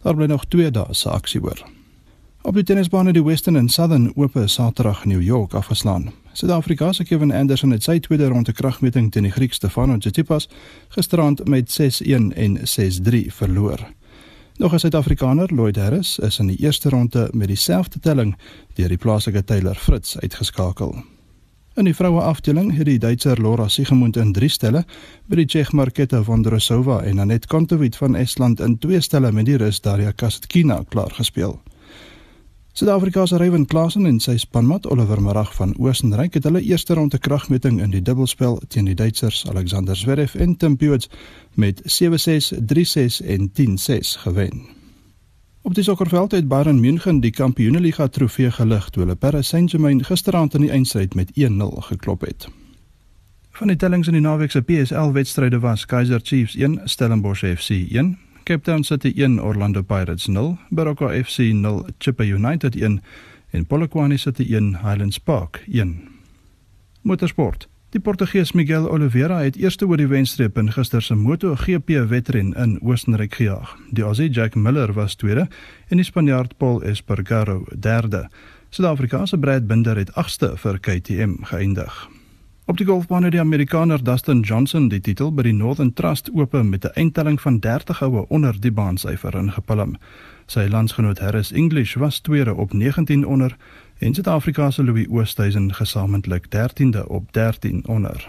Daar 0.03 0.15
bly 0.15 0.27
nog 0.27 0.47
2 0.47 0.71
dae 0.71 0.95
se 0.95 1.11
aksie 1.11 1.43
oor. 1.43 1.67
Op 2.43 2.55
die 2.55 2.63
tennisbaan 2.63 3.07
het 3.07 3.15
die 3.15 3.25
Western 3.25 3.57
en 3.57 3.69
Southern 3.69 4.13
Ope 4.15 4.47
Saterdag 4.47 5.05
New 5.05 5.23
York 5.23 5.55
afgeslaan. 5.55 6.13
Suid-Afrika 6.35 6.93
se 6.93 7.05
Kevin 7.05 7.33
Anderson 7.33 7.71
het 7.71 7.85
sy 7.87 8.01
tweede 8.03 8.27
ronde 8.27 8.53
kragmeting 8.53 9.13
teen 9.15 9.23
die 9.23 9.31
Griek 9.31 9.53
Stefanos 9.55 10.01
Tsitsipas 10.03 10.49
gisterand 10.97 11.45
met 11.47 11.71
6-1 11.71 12.33
en 12.35 12.57
6-3 12.59 13.21
verloor. 13.37 13.85
Nog 14.59 14.73
'n 14.73 14.79
Suid-Afrikaner, 14.79 15.55
Lloyd 15.55 15.77
Harris, 15.77 16.19
is 16.19 16.39
in 16.39 16.47
die 16.47 16.57
eerste 16.57 16.89
ronde 16.89 17.29
met 17.33 17.49
dieselfde 17.49 18.01
telling 18.01 18.37
deur 18.75 18.89
die 18.89 18.97
plaaslike 18.97 19.45
Taylor 19.45 19.75
Fritz 19.75 20.17
uitgeskakel. 20.17 21.05
In 21.75 21.85
die 21.85 21.95
vroue 21.95 22.21
afdeling 22.21 22.77
het 22.77 22.87
die 22.87 22.99
Duitser 22.99 23.41
Laura 23.41 23.69
Siegemund 23.69 24.17
in 24.17 24.33
3 24.33 24.49
stelle 24.49 24.85
by 25.27 25.37
die 25.37 25.47
Tsjech 25.47 25.73
Marketa 25.73 26.23
Vondrousova 26.23 27.03
en 27.03 27.19
Anet 27.19 27.47
Kontaveit 27.47 27.97
van 27.97 28.15
Estland 28.15 28.61
in 28.61 28.79
2 28.79 29.01
stelle 29.01 29.33
met 29.33 29.47
die 29.47 29.57
Rus 29.57 29.81
Daria 29.81 30.11
Kasatkina 30.11 30.85
klaar 30.89 31.11
gespeel. 31.11 31.61
Suid-Afrika 32.75 33.27
se 33.27 33.37
Ryan 33.37 33.67
Klasen 33.67 34.07
en 34.07 34.17
sy 34.19 34.33
spanmaat 34.43 34.89
Oliver 34.91 35.21
Marag 35.23 35.53
van 35.55 35.77
Oostenryk 35.79 36.35
het 36.35 36.47
hulle 36.49 36.63
eerste 36.67 36.97
ronde 36.99 37.21
kragmeting 37.23 37.77
in 37.79 37.93
die 37.93 38.01
dubbelspel 38.03 38.57
teen 38.67 38.89
die 38.91 38.97
Duitsers 38.99 39.45
Alexander 39.47 39.95
Zverev 39.95 40.35
en 40.35 40.57
Tim 40.59 40.75
Puets 40.77 41.07
met 41.55 41.79
7-6, 41.87 42.49
3-6 42.73 43.21
en 43.31 43.47
10-6 43.61 44.11
gewen. 44.25 44.67
Op 45.63 45.79
die 45.79 45.85
sokkerveld 45.87 46.35
het 46.35 46.49
Bayern 46.49 46.81
München 46.81 47.21
die 47.23 47.31
Kampioenligga 47.31 48.09
trofee 48.09 48.51
gelig 48.51 48.91
toe 48.91 49.05
hulle 49.05 49.15
Paris 49.15 49.49
Saint-Germain 49.49 50.03
gisterand 50.05 50.59
in 50.59 50.67
die 50.67 50.75
eindstryd 50.75 51.15
met 51.15 51.31
1-0 51.39 51.87
geklop 51.93 52.27
het. 52.27 52.49
Van 53.55 53.71
die 53.71 53.79
tellings 53.79 54.11
in 54.11 54.19
die 54.19 54.27
naweek 54.27 54.51
se 54.51 54.67
PSL 54.67 55.15
wedstryde 55.15 55.63
was 55.63 55.87
Kaizer 55.87 56.21
Chiefs 56.21 56.59
1, 56.59 56.81
Stellenbosch 56.91 57.47
FC 57.47 57.71
1, 57.71 58.17
Cape 58.45 58.63
Town 58.63 58.85
City 58.85 59.13
1 59.17 59.41
Orlando 59.41 59.83
Pirates 59.83 60.29
0, 60.29 60.59
Baroka 60.71 61.09
FC 61.25 61.39
0 61.53 61.87
Chippa 61.99 62.25
United 62.25 62.75
1 62.75 63.01
en 63.51 63.67
Polokwane 63.67 64.19
City 64.19 64.45
1 64.55 64.83
Highlands 64.83 65.19
Park 65.19 65.63
1. 65.67 66.09
Motorsport. 67.03 67.69
Die 67.91 68.01
Portugees 68.01 68.53
Miguel 68.53 68.91
Oliveira 68.91 69.39
het 69.39 69.57
eerste 69.57 69.87
oor 69.87 69.97
die 69.97 70.09
wenstreep 70.11 70.59
in 70.59 70.73
gister 70.73 71.03
se 71.03 71.15
MotoGP 71.15 71.89
wedren 72.09 72.53
in 72.53 72.81
Oostenryk 72.83 73.35
gejaag. 73.35 73.77
Die 73.91 74.05
Aussie 74.05 74.31
Jack 74.31 74.55
Miller 74.55 74.93
was 74.93 75.15
tweede 75.15 75.49
en 75.89 75.97
die 75.97 76.05
Spanjaard 76.05 76.57
Paul 76.57 76.83
Espargaro 76.83 77.65
derde. 77.79 78.29
Suid-Afrika 78.69 79.27
se 79.27 79.39
Brad 79.39 79.67
Binder 79.67 79.97
het 79.97 80.15
agste 80.15 80.57
vir 80.57 80.81
KTM 80.81 81.41
geëindig. 81.49 82.14
Op 82.67 82.77
die 82.77 82.87
golfbaan 82.87 83.23
het 83.23 83.33
die 83.33 83.41
Amerikaner 83.41 84.05
Dustin 84.05 84.41
Johnson 84.41 84.87
die 84.89 85.01
titel 85.01 85.29
by 85.37 85.43
die 85.45 85.53
Northern 85.53 85.91
Trust 85.93 86.31
Open 86.33 86.69
met 86.69 86.85
'n 86.85 86.95
eindtelling 86.95 87.41
van 87.41 87.59
30 87.59 87.99
houe 87.99 88.25
onder 88.29 88.61
die 88.61 88.73
baansyfer 88.73 89.35
ingepalm. 89.35 89.97
Sy 90.47 90.67
landsgenoot 90.71 91.19
Harris 91.19 91.53
English 91.53 91.95
was 91.95 92.21
tweede 92.21 92.55
op 92.55 92.73
19 92.73 93.27
onder 93.27 93.57
en 93.99 94.15
Suid-Afrika 94.15 94.71
se 94.71 94.85
Louis 94.85 95.09
Oosthuizen 95.09 95.75
gesamentlik 95.75 96.47
13de 96.47 97.07
op 97.07 97.33
13 97.33 97.87
onder. 97.87 98.29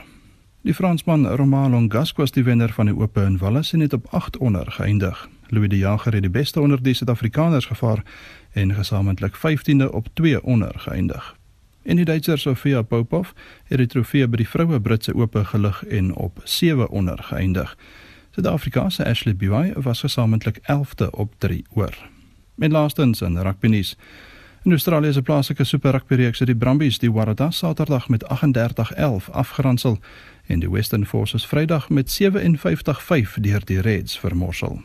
Die 0.62 0.74
Fransman 0.74 1.28
Romain 1.28 1.72
Longas 1.72 2.12
was 2.12 2.32
die 2.32 2.44
wenner 2.44 2.74
van 2.74 2.86
die 2.86 2.96
Ope 2.96 3.22
in 3.22 3.38
Wallis 3.38 3.74
en 3.74 3.80
het 3.80 3.94
op 3.94 4.08
8 4.10 4.38
onder 4.38 4.72
geëindig. 4.72 5.30
Louis 5.48 5.70
de 5.70 5.78
Jager 5.78 6.14
het 6.14 6.22
die 6.22 6.32
beste 6.32 6.62
onder 6.62 6.84
die 6.84 6.94
Suid-Afrikaners 6.94 7.66
gevaar 7.66 8.04
en 8.52 8.74
gesamentlik 8.74 9.36
15de 9.38 9.90
op 9.92 10.08
2 10.14 10.44
onder 10.44 10.74
geëindig. 10.76 11.36
En 11.86 11.96
die 11.96 12.06
Duitser 12.06 12.40
Sofia 12.40 12.82
Popov 12.82 13.30
het 13.70 13.78
die 13.78 13.88
trofee 13.88 14.26
by 14.28 14.40
die 14.42 14.48
vroue 14.50 14.80
Britse 14.82 15.14
Ope 15.14 15.44
gelig 15.46 15.84
en 15.86 16.14
op 16.18 16.42
7 16.44 16.90
onder 16.90 17.22
geëindig. 17.24 17.76
Suid-Afrika 18.34 18.90
se 18.90 19.06
Ashley 19.06 19.36
Biwai 19.36 19.74
was 19.76 20.02
gesamentlik 20.02 20.58
11de 20.66 21.10
op 21.12 21.34
3 21.38 21.66
oor. 21.70 21.94
Met 22.56 22.72
laastens 22.72 23.22
in 23.22 23.38
rugby 23.38 23.68
nuus. 23.68 23.98
In 24.64 24.72
Australië 24.72 25.14
se 25.14 25.22
plaaslike 25.22 25.64
Super 25.64 25.92
Rugby 25.92 26.16
reeks 26.16 26.40
het 26.40 26.48
die 26.48 26.58
Brumbies 26.58 26.98
die 27.00 27.12
Waratahs 27.12 27.58
Saterdag 27.58 28.10
met 28.10 28.26
38-11 28.26 29.30
afgeronsel 29.32 30.00
en 30.46 30.60
die 30.60 30.70
Western 30.70 31.06
Forces 31.06 31.46
Vrydag 31.46 31.90
met 31.90 32.20
57-5 32.22 33.40
deur 33.40 33.66
die 33.66 33.82
Reds 33.82 34.20
vermorsel. 34.20 34.82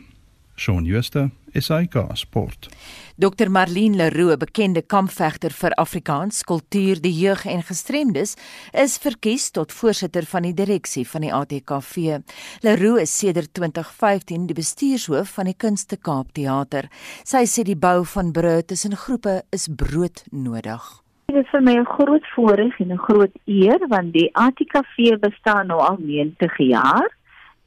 Shaun 0.61 0.85
Schuster, 0.85 1.31
SAK 1.55 1.95
Sport. 2.13 2.69
Dr 3.17 3.49
Marlene 3.49 3.97
Leroux, 3.97 4.37
bekende 4.37 4.83
kampvegter 4.85 5.55
vir 5.57 5.73
Afrikaans, 5.81 6.43
kultuur, 6.45 7.01
die 7.01 7.15
jeug 7.17 7.47
en 7.49 7.63
gestremdes, 7.65 8.35
is 8.77 8.99
verkies 9.01 9.49
tot 9.57 9.73
voorsitter 9.73 10.29
van 10.29 10.45
die 10.45 10.53
direksie 10.53 11.07
van 11.09 11.25
die 11.25 11.33
ATKV. 11.33 12.19
Leroux 12.67 13.01
is 13.01 13.15
sedert 13.23 13.55
2015 13.57 14.45
die 14.51 14.57
bestuurshoof 14.59 15.33
van 15.39 15.49
die 15.49 15.57
Kunste 15.57 15.97
Kaap 15.97 16.35
Theater. 16.37 16.91
Sy 17.25 17.47
sê 17.49 17.65
die 17.65 17.79
bou 17.79 18.05
van 18.13 18.35
brûe 18.37 18.61
tussen 18.61 18.99
groepe 19.01 19.41
is 19.57 19.65
broodnodig. 19.73 20.85
Dit 21.31 21.41
is 21.41 21.51
vir 21.55 21.63
my 21.63 21.79
'n 21.79 21.87
groot 21.87 22.27
voorreg 22.35 22.81
en 22.81 22.93
'n 22.93 23.05
groot 23.09 23.33
eer 23.47 23.81
want 23.89 24.13
die 24.13 24.29
ATKV 24.35 25.17
bestaan 25.21 25.69
nou 25.69 25.81
al 25.81 25.97
90 25.99 26.59
jaar 26.59 27.09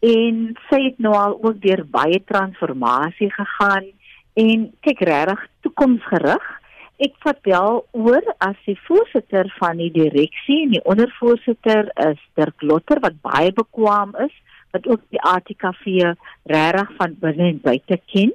en 0.04 0.40
sy 0.68 0.82
het 0.90 1.00
nou 1.04 1.14
al 1.16 1.38
ook 1.40 1.62
deur 1.64 1.86
baie 1.88 2.20
transformasie 2.28 3.30
gegaan 3.32 3.88
en 4.40 4.68
kyk 4.84 5.04
regtig 5.08 5.46
toekomsgerig. 5.64 6.44
Ek 7.04 7.16
vertel 7.24 7.82
oor 7.96 8.28
as 8.44 8.60
die 8.68 8.78
voorsitter 8.88 9.48
van 9.60 9.80
die 9.80 9.92
direksie 9.96 10.60
en 10.66 10.76
die 10.76 10.84
ondervoorsitter 10.84 11.90
is 12.10 12.20
Dirk 12.40 12.62
Lotter 12.62 13.00
wat 13.04 13.22
baie 13.26 13.52
bekwam 13.56 14.14
is 14.26 14.36
wat 14.74 14.88
ook 14.90 15.04
die 15.14 15.22
ATKV 15.22 16.14
regtig 16.50 16.96
van 17.00 17.18
binne 17.22 17.52
en 17.54 17.60
buite 17.64 18.00
ken. 18.12 18.32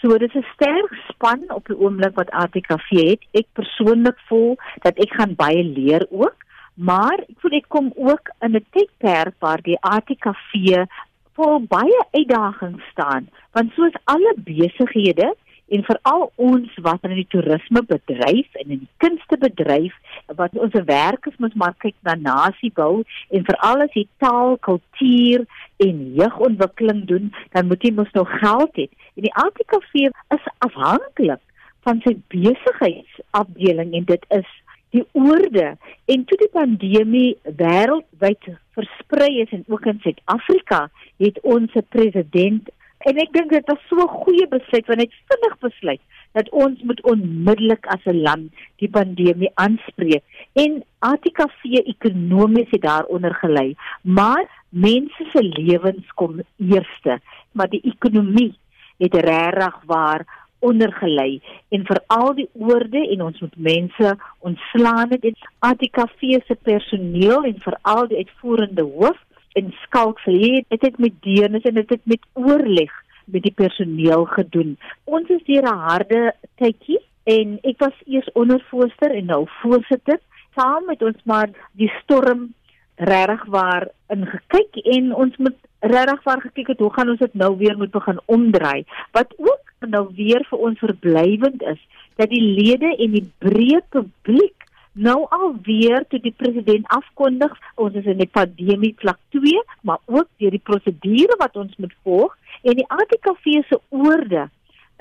So 0.00 0.18
dit 0.18 0.34
is 0.34 0.42
'n 0.42 0.52
sterk 0.54 0.92
span 1.08 1.44
op 1.48 1.66
die 1.66 1.78
oomblik 1.78 2.14
wat 2.14 2.30
ATKV 2.30 2.90
het. 2.90 3.22
Ek 3.32 3.46
persoonlik 3.52 4.18
voel 4.28 4.56
dat 4.82 4.98
ek 4.98 5.14
gaan 5.16 5.34
baie 5.34 5.64
leer 5.64 6.06
ook. 6.10 6.36
Maar 6.76 7.22
ek 7.24 7.40
voel 7.40 7.56
ek 7.56 7.68
kom 7.72 7.92
ook 7.96 8.30
in 8.44 8.56
'n 8.56 8.66
tydperk 8.70 9.34
waar 9.40 9.62
die 9.62 9.78
ATKV 9.80 10.84
voor 11.32 11.60
baie 11.60 12.00
uitdagings 12.12 12.84
staan, 12.90 13.28
want 13.52 13.72
soos 13.72 13.96
alle 14.04 14.34
besighede 14.36 15.34
en 15.68 15.82
veral 15.82 16.32
ons 16.34 16.74
wat 16.82 17.02
in 17.08 17.14
die 17.18 17.26
toerisme 17.28 17.82
bedryf 17.82 18.54
en 18.60 18.70
in 18.70 18.82
die 18.84 18.92
kunste 19.02 19.38
bedryf 19.38 19.94
wat 20.38 20.54
ons 20.54 20.76
werkers 20.84 21.36
moet 21.42 21.54
maar 21.54 21.74
kyk 21.82 21.96
na 22.06 22.14
nasie 22.14 22.70
bou 22.74 23.02
en 23.30 23.48
veral 23.48 23.82
as 23.86 23.96
jy 23.98 24.06
taal, 24.22 24.56
kultuur 24.68 25.46
en 25.82 26.04
jeugontwikkeling 26.20 27.02
doen, 27.10 27.32
dan 27.52 27.66
moet 27.66 27.82
jy 27.82 27.92
mos 27.96 28.12
nog 28.12 28.30
geld 28.38 28.76
hê. 28.76 28.86
En 29.16 29.26
die 29.26 29.34
ATKV 29.34 30.06
is 30.38 30.52
afhanklik 30.68 31.42
van 31.86 32.00
sy 32.04 32.14
besigheidsafdeling 32.28 33.94
en 33.94 34.06
dit 34.12 34.30
is 34.38 34.48
die 34.96 35.06
oorde. 35.12 35.74
En 36.10 36.24
toe 36.24 36.38
die 36.40 36.52
pandemie 36.54 37.36
wêreldwyd 37.58 38.50
versprei 38.76 39.42
is 39.44 39.52
en 39.56 39.64
ook 39.68 39.86
in 39.86 40.00
Suid-Afrika 40.04 40.86
het 41.22 41.40
ons 41.42 41.72
president. 41.94 42.68
En 43.06 43.20
ek 43.22 43.32
dink 43.36 43.52
dit 43.54 43.70
was 43.70 43.82
so 43.88 43.96
'n 44.02 44.18
goeie 44.24 44.46
besluit 44.48 44.86
want 44.86 45.00
hy 45.00 45.08
het 45.08 45.22
vinnig 45.32 45.58
besluit 45.60 46.02
dat 46.36 46.50
ons 46.50 46.82
moet 46.82 47.00
onmiddellik 47.02 47.86
as 47.86 48.04
'n 48.04 48.22
land 48.22 48.52
die 48.76 48.88
pandemie 48.88 49.50
aanspreek. 49.54 50.24
En 50.52 50.84
ATKV 50.98 51.62
ekonomies 51.84 52.70
het 52.70 52.82
daaronder 52.82 53.34
gelei 53.34 53.76
maar 54.02 54.46
mense 54.68 55.24
se 55.32 55.42
lewens 55.42 56.06
kom 56.14 56.40
eerste. 56.58 57.20
Maar 57.52 57.68
die 57.68 57.80
ekonomie 57.84 58.54
het 58.98 59.14
regtig 59.14 59.76
waar 59.86 60.26
ondergelei 60.70 61.40
en 61.74 61.86
veral 61.88 62.34
die 62.34 62.48
oorde 62.52 63.02
en 63.12 63.22
ons 63.28 63.40
moet 63.44 63.56
mense 63.56 64.12
ontslaan 64.50 65.14
het. 65.14 65.24
En 65.24 65.36
ATKV 65.70 66.42
se 66.46 66.58
personeel 66.62 67.44
en 67.50 67.64
veral 67.68 68.08
die 68.10 68.22
uitvoerende 68.24 68.82
hoof 68.82 69.18
en 69.58 69.72
skalk 69.86 70.20
verleed 70.20 70.66
het 70.68 70.80
dit 70.80 70.98
met 70.98 71.20
deernis 71.24 71.64
en 71.68 71.74
dit 71.80 71.88
het 71.88 72.04
met 72.04 72.30
oorleg 72.32 72.92
met 73.24 73.42
die 73.42 73.54
personeel 73.54 74.24
gedoen. 74.24 74.76
Ons 75.04 75.28
is 75.28 75.44
deur 75.46 75.62
'n 75.62 75.86
harde 75.90 76.34
tydjie 76.56 77.00
en 77.24 77.58
ek 77.62 77.78
was 77.78 77.96
eers 78.06 78.32
ondervoorsitter 78.32 79.14
en 79.14 79.26
nou 79.26 79.44
voorsitter. 79.62 80.20
Saam 80.54 80.84
met 80.86 81.02
ons 81.02 81.20
maar 81.24 81.50
die 81.72 81.90
storm 82.02 82.52
regtig 82.96 83.44
waar 83.44 83.88
ingekyk 84.08 84.76
en 84.96 85.14
ons 85.14 85.36
moet 85.36 85.56
regtig 85.80 86.22
waar 86.22 86.40
gekyk 86.40 86.66
het 86.66 86.78
hoe 86.78 86.92
gaan 86.92 87.10
ons 87.10 87.18
dit 87.18 87.34
nou 87.34 87.56
weer 87.56 87.76
moet 87.76 87.90
begin 87.90 88.20
omdraai. 88.24 88.84
Wat 89.12 89.34
ook 89.36 89.65
nou 89.84 90.06
weer 90.16 90.44
vir 90.50 90.58
ons 90.68 90.78
verblywend 90.78 91.62
is 91.62 91.80
dat 92.16 92.30
die 92.32 92.42
lede 92.42 92.94
en 92.96 93.12
die 93.12 93.26
breë 93.44 93.82
publiek 93.92 94.64
nou 94.96 95.26
al 95.36 95.54
weer 95.62 96.06
toe 96.08 96.20
die 96.24 96.34
president 96.36 96.88
afkondig 96.96 97.52
ons 97.74 97.94
is 98.00 98.08
in 98.08 98.20
die 98.22 98.30
pandemie 98.32 98.94
vlak 99.02 99.20
2 99.36 99.64
maar 99.82 100.00
ook 100.06 100.28
deur 100.40 100.56
die 100.56 100.66
prosedure 100.70 101.36
wat 101.42 101.56
ons 101.60 101.76
moet 101.76 101.92
volg 102.02 102.36
en 102.62 102.78
die 102.80 102.88
ATKV 102.88 103.60
se 103.68 103.80
oorde 103.88 104.48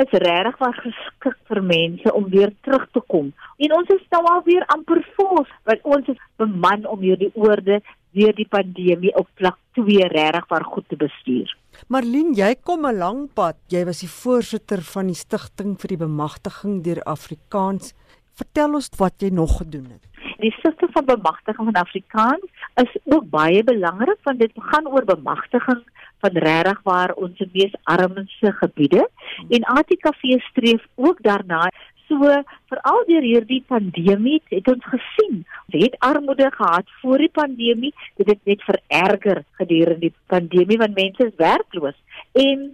is 0.03 0.11
regtig 0.11 0.57
waar 0.59 0.75
geskik 0.83 1.37
vir 1.47 1.61
mense 1.63 2.13
om 2.13 2.25
weer 2.29 2.51
terug 2.67 2.87
te 2.91 3.01
kom. 3.07 3.31
En 3.57 3.75
ons 3.77 3.91
is 3.95 4.01
nou 4.11 4.23
al 4.27 4.41
weer 4.43 4.65
amper 4.75 4.99
vol, 5.15 5.45
want 5.69 5.85
ons 5.97 6.09
is 6.11 6.23
beman 6.41 6.83
om 6.91 6.99
hierdie 6.99 7.31
oorde 7.33 7.79
deur 8.15 8.35
die 8.35 8.47
pandemie 8.51 9.13
op 9.15 9.29
vlak 9.39 9.57
2 9.79 10.09
regtig 10.11 10.67
goed 10.73 10.87
te 10.91 10.99
bestuur. 10.99 11.55
Marlene, 11.87 12.33
jy 12.35 12.55
kom 12.63 12.85
'n 12.85 12.97
lang 12.97 13.29
pad. 13.33 13.55
Jy 13.69 13.85
was 13.85 13.99
die 13.99 14.09
voorsitter 14.09 14.81
van 14.81 15.07
die 15.07 15.15
stigting 15.15 15.77
vir 15.79 15.87
die 15.87 16.03
bemagtiging 16.05 16.83
deur 16.83 17.01
Afrikaans. 17.03 17.93
Vertel 18.35 18.73
ons 18.75 18.89
wat 18.97 19.13
jy 19.19 19.29
nog 19.29 19.57
gedoen 19.57 19.85
het. 19.91 20.03
Die 20.39 20.51
stigting 20.59 20.91
van 20.91 21.05
bemagtiging 21.05 21.65
van 21.65 21.81
Afrikaans 21.81 22.45
is 22.83 22.91
ook 23.05 23.29
baie 23.29 23.63
belangrik 23.63 24.19
want 24.23 24.39
dit 24.39 24.51
gaan 24.55 24.87
oor 24.87 25.05
bemagtiging 25.05 25.83
van 26.19 26.37
regtig 26.47 26.79
waar 26.83 27.13
ons 27.13 27.43
mees 27.53 27.75
armste 27.83 28.51
gebiede 28.51 29.09
en 29.49 29.63
ATKV 29.63 30.39
streef 30.49 30.83
ook 30.95 31.21
daarna 31.21 31.69
So 32.07 32.21
veral 32.69 33.03
deur 33.07 33.25
hierdie 33.25 33.63
pandemie 33.67 34.39
het 34.51 34.67
ons 34.69 34.85
gesien, 34.91 35.41
ons 35.65 35.77
het 35.81 35.95
armoede 36.05 36.51
gehad 36.53 36.89
voor 37.01 37.23
die 37.23 37.31
pandemie, 37.33 37.93
dit 38.19 38.29
het 38.29 38.41
net 38.45 38.65
vererger 38.67 39.43
gedurende 39.59 40.09
die 40.09 40.13
pandemie 40.29 40.77
want 40.81 40.97
mense 40.97 41.29
is 41.31 41.39
werkloos. 41.41 41.97
En 42.37 42.67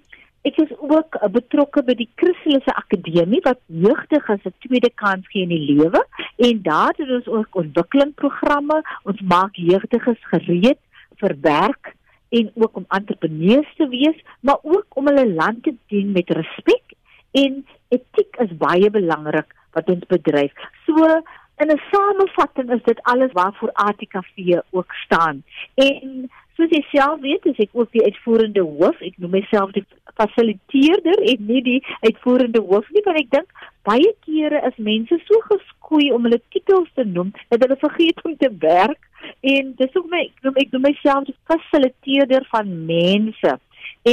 ek 0.48 0.58
is 0.64 0.74
ook 0.80 1.16
betrokke 1.32 1.84
by 1.86 1.96
die 1.96 2.10
Christelike 2.20 2.76
Akademie 2.76 3.42
wat 3.46 3.62
jeugdiges 3.68 4.46
'n 4.46 4.54
tweede 4.66 4.92
kans 4.96 5.28
gee 5.32 5.44
in 5.48 5.54
die 5.56 5.76
lewe 5.76 6.02
en 6.38 6.62
daar 6.62 6.94
het 6.98 7.10
ons 7.10 7.28
ook 7.28 7.56
ontwikkelingsprogramme, 7.64 8.82
ons 9.04 9.22
maak 9.22 9.56
jeugdiges 9.56 10.20
gereed 10.34 10.80
vir 11.22 11.36
werk 11.42 11.96
en 12.32 12.52
ook 12.56 12.76
om 12.76 12.86
entrepreneurs 12.90 13.72
te 13.78 13.88
wees, 13.88 14.18
maar 14.40 14.60
ook 14.64 14.86
om 14.90 15.08
hulle 15.08 15.34
land 15.34 15.64
te 15.64 15.76
dien 15.88 16.12
met 16.12 16.30
respek 16.30 16.91
en 17.32 17.66
etiek 17.90 18.40
is 18.46 18.58
baie 18.58 18.90
belangrik 18.90 19.56
wat 19.76 19.90
ons 19.90 20.06
bedryf. 20.12 20.52
So 20.86 21.08
in 21.62 21.70
'n 21.72 21.82
samevatting 21.92 22.72
is 22.72 22.84
dit 22.84 23.00
alles 23.04 23.32
waarvoor 23.32 23.72
ATKV 23.74 24.60
ook 24.72 24.94
staan. 25.06 25.44
En 25.76 26.30
soos 26.56 26.70
jy 26.70 26.82
self 26.92 27.20
weet, 27.22 27.46
is 27.46 27.60
ek 27.64 27.70
ook 27.74 27.92
die 27.92 28.04
uitvoerende 28.04 28.62
hoof. 28.62 29.02
Ek 29.02 29.18
noem 29.18 29.32
myself 29.40 29.72
die 29.72 29.86
fasiliteerder 30.20 31.22
en 31.34 31.46
nie 31.48 31.62
die 31.62 31.80
uitvoerende 32.02 32.62
hoof 32.62 32.90
nie, 32.90 33.04
want 33.06 33.20
ek 33.20 33.30
dink 33.30 33.50
baie 33.88 34.12
kere 34.26 34.62
is 34.70 34.78
mense 34.78 35.20
so 35.26 35.40
geskoei 35.48 36.12
om 36.12 36.28
hulle 36.28 36.42
titels 36.50 36.90
te 36.96 37.06
noem 37.08 37.32
dat 37.50 37.64
hulle 37.64 37.80
vergeet 37.82 38.22
om 38.24 38.38
te 38.38 38.52
werk. 38.60 39.02
En 39.42 39.74
dis 39.78 39.96
ook 39.96 40.10
my 40.10 40.26
ek 40.28 40.46
noem, 40.46 40.60
ek 40.64 40.72
noem 40.72 40.88
myself 40.90 41.26
die 41.30 41.38
fasiliteerder 41.50 42.46
van 42.54 42.86
mense. 42.86 43.58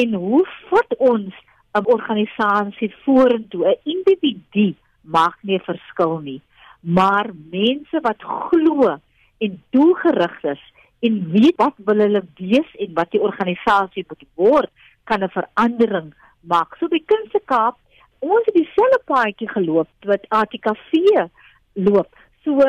En 0.01 0.15
hoe 0.15 0.45
vat 0.71 0.97
ons 0.99 1.45
'n 1.75 1.85
organisasie 1.85 2.95
vorentoe. 3.05 3.67
'n 3.67 3.81
Individu 3.85 4.75
maak 5.01 5.37
nie 5.43 5.59
'n 5.59 5.69
verskil 5.71 6.19
nie, 6.19 6.41
maar 6.81 7.31
mense 7.51 7.99
wat 8.01 8.23
glo 8.23 8.99
en 9.39 9.63
doelgerig 9.71 10.45
is 10.45 10.63
en 11.01 11.31
weet 11.31 11.57
wat 11.57 11.75
wil 11.77 11.99
hulle 11.99 12.23
wees 12.37 12.71
en 12.79 12.95
wat 12.95 13.11
die 13.11 13.21
organisasie 13.21 14.05
moet 14.09 14.25
word, 14.35 14.71
kan 15.05 15.23
'n 15.23 15.29
verandering 15.29 16.15
maak. 16.41 16.77
So 16.77 16.89
by 16.89 17.01
Kunste 17.07 17.41
Kaap, 17.45 17.77
ons 18.19 18.45
het 18.47 18.55
dieselfde 18.55 19.01
paadjie 19.05 19.49
geloop 19.49 19.89
wat 20.07 20.27
ATKV 20.29 21.29
loop. 21.73 22.11
So 22.45 22.63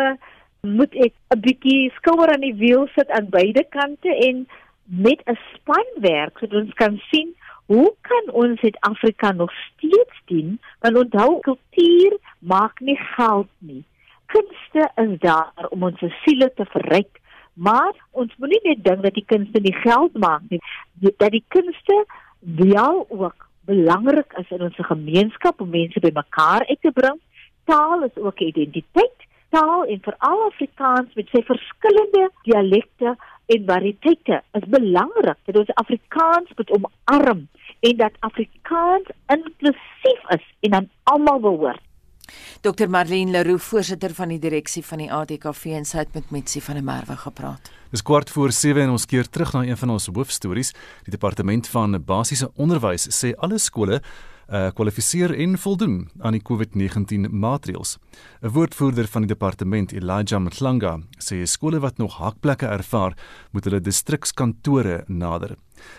moet 0.62 0.94
ek 0.96 1.14
'n 1.34 1.40
bietjie 1.40 1.92
skouer 1.98 2.34
aan 2.34 2.46
die 2.46 2.56
wiel 2.56 2.88
sit 2.96 3.10
aan 3.10 3.30
beide 3.30 3.64
kante 3.70 4.12
en 4.28 4.48
met 4.84 5.22
'n 5.26 5.38
span 5.54 5.90
werk 6.00 6.38
sodat 6.38 6.64
ons 6.64 6.74
kan 6.74 7.02
sien 7.12 7.36
Hoe 7.70 7.94
kan 8.02 8.34
ons 8.34 8.60
Suid-Afrika 8.60 9.32
nog 9.32 9.52
steeds 9.54 10.22
dien? 10.26 10.60
Want 10.80 10.98
onthou, 10.98 11.40
kultuur 11.40 12.18
maak 12.40 12.80
nie 12.80 12.98
geld 12.98 13.48
nie. 13.58 13.84
Kunste 14.26 14.90
is 14.96 15.20
daar 15.20 15.68
om 15.70 15.84
ons 15.84 16.02
siele 16.24 16.50
te 16.56 16.66
verryk, 16.66 17.20
maar 17.54 17.94
ons 18.12 18.34
moenie 18.42 18.62
net 18.64 18.82
dink 18.88 19.06
dat 19.06 19.14
die 19.14 19.26
kunste 19.26 19.62
nie 19.62 19.76
geld 19.84 20.18
maak 20.18 20.50
nie. 20.50 20.62
Dat 21.22 21.30
die 21.38 21.44
kunste 21.48 22.06
wel 22.40 23.06
ook 23.10 23.46
belangrik 23.70 24.34
is 24.42 24.50
in 24.50 24.66
ons 24.66 24.86
gemeenskap 24.90 25.62
om 25.62 25.70
mense 25.70 26.02
bymekaar 26.02 26.66
uit 26.66 26.82
te 26.82 26.92
bring. 26.92 27.22
Taal 27.70 28.04
is 28.10 28.18
ook 28.18 28.40
identiteit. 28.40 29.28
Taal 29.54 29.86
en 29.86 30.02
veral 30.02 30.48
Afrikaans 30.48 31.14
met 31.14 31.30
sy 31.30 31.46
verskillende 31.46 32.32
dialekte 32.50 33.14
en 33.54 33.66
variëteite 33.66 34.42
is 34.58 34.66
belangrik 34.70 35.38
dat 35.50 35.58
ons 35.62 35.76
Afrikaans 35.82 36.56
moet 36.56 36.74
omarm 36.78 37.46
en 37.88 37.98
dat 37.98 38.18
Afrikaans 38.20 39.14
inklusief 39.36 40.26
is 40.36 40.46
en 40.68 40.74
aan 40.74 40.90
almal 41.04 41.40
behoort. 41.40 41.86
Dr 42.62 42.90
Marlene 42.90 43.32
Leroux, 43.32 43.64
voorsitter 43.64 44.14
van 44.14 44.30
die 44.30 44.40
direksie 44.40 44.84
van 44.86 45.02
die 45.02 45.10
ADKV 45.12 45.74
en 45.80 45.86
sy 45.88 46.04
het 46.04 46.14
met 46.14 46.30
Mitsi 46.30 46.62
van 46.62 46.78
der 46.78 46.86
Merwe 46.86 47.18
gepraat. 47.18 47.72
Dis 47.90 48.06
kwart 48.06 48.30
voor 48.30 48.52
7 48.54 48.84
en 48.84 48.94
ons 48.94 49.08
keer 49.10 49.30
terug 49.30 49.54
na 49.56 49.64
een 49.66 49.78
van 49.78 49.96
ons 49.96 50.10
hoofstories. 50.14 50.74
Die 51.08 51.16
departement 51.16 51.68
van 51.74 51.98
basiese 52.06 52.52
onderwys 52.56 53.08
sê 53.16 53.34
alle 53.38 53.58
skole 53.58 54.04
uh, 54.52 54.70
kwalifiseer 54.74 55.34
en 55.40 55.58
voldoen 55.58 56.10
aan 56.20 56.36
die 56.38 56.44
COVID-19 56.44 57.30
maatreëls. 57.32 57.98
'n 58.42 58.50
Woordvoerder 58.50 59.08
van 59.08 59.22
die 59.22 59.34
departement, 59.34 59.92
Elijah 59.92 60.42
Mhlanga, 60.42 61.00
sê 61.18 61.44
skole 61.44 61.80
wat 61.80 61.98
nog 61.98 62.18
hakplekke 62.18 62.66
ervaar, 62.66 63.18
moet 63.52 63.64
hulle 63.64 63.82
distrikskantore 63.82 65.04
nader. 65.08 65.56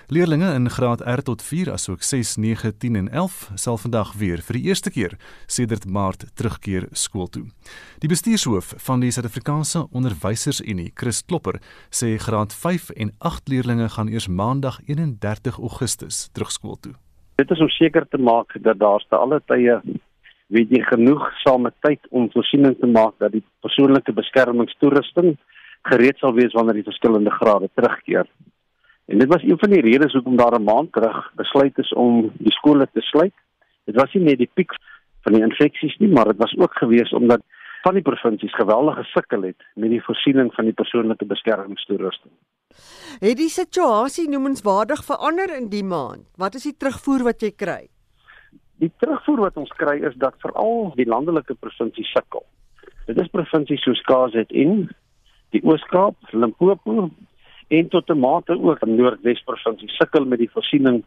Leerlinge 0.07 0.55
in 0.55 0.71
graad 0.71 1.01
R 1.01 1.23
tot 1.23 1.43
4 1.43 1.73
asook 1.73 2.03
6, 2.03 2.37
9, 2.37 2.79
10 2.79 2.97
en 2.97 3.09
11 3.09 3.51
sal 3.55 3.79
vandag 3.79 4.13
weer 4.13 4.43
vir 4.43 4.59
die 4.59 4.63
eerste 4.69 4.91
keer 4.91 5.17
sedert 5.47 5.87
Maart 5.87 6.27
terugkeer 6.35 6.89
skool 6.93 7.29
toe. 7.29 7.47
Die 7.99 8.09
bestuurshoof 8.09 8.75
van 8.77 9.01
die 9.01 9.11
Suid-Afrikaanse 9.11 9.87
Onderwysersunie, 9.91 10.91
Chris 10.95 11.25
Klopper, 11.25 11.61
sê 11.91 12.17
graad 12.19 12.53
5 12.53 12.91
en 12.91 13.15
8 13.19 13.49
leerlinge 13.49 13.89
gaan 13.89 14.09
eers 14.09 14.29
Maandag 14.29 14.81
31 14.87 15.59
Augustus 15.59 16.29
terug 16.33 16.53
skool 16.53 16.77
toe. 16.81 16.95
Dit 17.41 17.51
is 17.55 17.61
om 17.65 17.69
seker 17.73 18.05
te 18.09 18.19
maak 18.21 18.53
dat 18.61 18.79
daar 18.79 19.05
te 19.09 19.17
alle 19.17 19.39
tye 19.49 19.79
weet 20.53 20.73
jy 20.75 20.81
genoeg 20.85 21.23
same 21.41 21.71
tyd 21.87 22.09
om 22.11 22.27
voorsiening 22.35 22.75
te 22.81 22.89
maak 22.91 23.15
dat 23.23 23.33
die 23.33 23.45
persoonlike 23.65 24.13
beskermingstoerusting 24.19 25.31
gereed 25.89 26.19
sal 26.21 26.35
wees 26.37 26.57
wanneer 26.59 26.81
die 26.81 26.89
verskillende 26.89 27.33
grade 27.39 27.71
terugkeer. 27.79 28.27
En 29.09 29.23
dit 29.23 29.31
was 29.33 29.47
een 29.47 29.61
van 29.63 29.73
die 29.73 29.85
redes 29.87 30.13
hoekom 30.19 30.37
daar 30.37 30.59
'n 30.59 30.69
maand 30.69 30.93
terug 30.93 31.19
besluit 31.43 31.79
is 31.79 31.93
om 32.05 32.33
die 32.39 32.53
skole 32.59 32.89
te 32.93 33.01
sluit. 33.01 33.35
Dit 33.87 33.97
was 33.97 34.13
nie 34.13 34.25
net 34.25 34.39
die 34.39 34.51
piek 34.55 34.77
van 35.23 35.33
die 35.33 35.43
infeksies 35.43 35.97
nie, 35.99 36.13
maar 36.13 36.29
dit 36.33 36.37
was 36.45 36.57
ook 36.59 36.75
gewees 36.83 37.13
omdat 37.13 37.43
van 37.83 37.95
die 37.95 38.03
provinsies 38.03 38.55
geweldige 38.55 39.05
sukkel 39.05 39.43
het 39.43 39.63
met 39.75 39.91
die 39.91 40.05
voorsiening 40.05 40.55
van 40.55 40.65
die 40.65 40.77
persoonlike 40.83 41.25
beskermingstoerusting. 41.25 42.33
Het 43.21 43.37
die 43.37 43.51
situasie 43.53 44.29
noemenswaardig 44.31 45.05
verander 45.05 45.57
in 45.57 45.69
die 45.69 45.85
maand? 45.85 46.25
Wat 46.37 46.55
is 46.55 46.63
die 46.69 46.77
terugvoer 46.77 47.25
wat 47.27 47.43
jy 47.43 47.51
kry? 47.53 47.83
Die 48.81 48.93
terugvoer 49.03 49.43
wat 49.47 49.59
ons 49.61 49.73
kry 49.77 49.99
is 50.09 50.15
dat 50.17 50.39
veral 50.41 50.93
die 50.97 51.09
landelike 51.09 51.55
provinsies 51.55 52.09
sukkel. 52.15 52.47
Dit 53.07 53.19
is 53.21 53.29
provinsies 53.29 53.83
soos 53.85 54.01
KZN, 54.09 54.87
die 55.53 55.63
Oos-Kaap, 55.67 56.17
Limpopo 56.33 57.11
en 57.69 57.89
tot 57.89 58.11
'n 58.11 58.19
mate 58.19 58.57
ook 58.57 58.87
Noordwes 58.87 59.43
provinsie 59.45 59.89
sukkel 59.89 60.25
met 60.25 60.39
die 60.39 60.51
voorsiening 60.51 61.03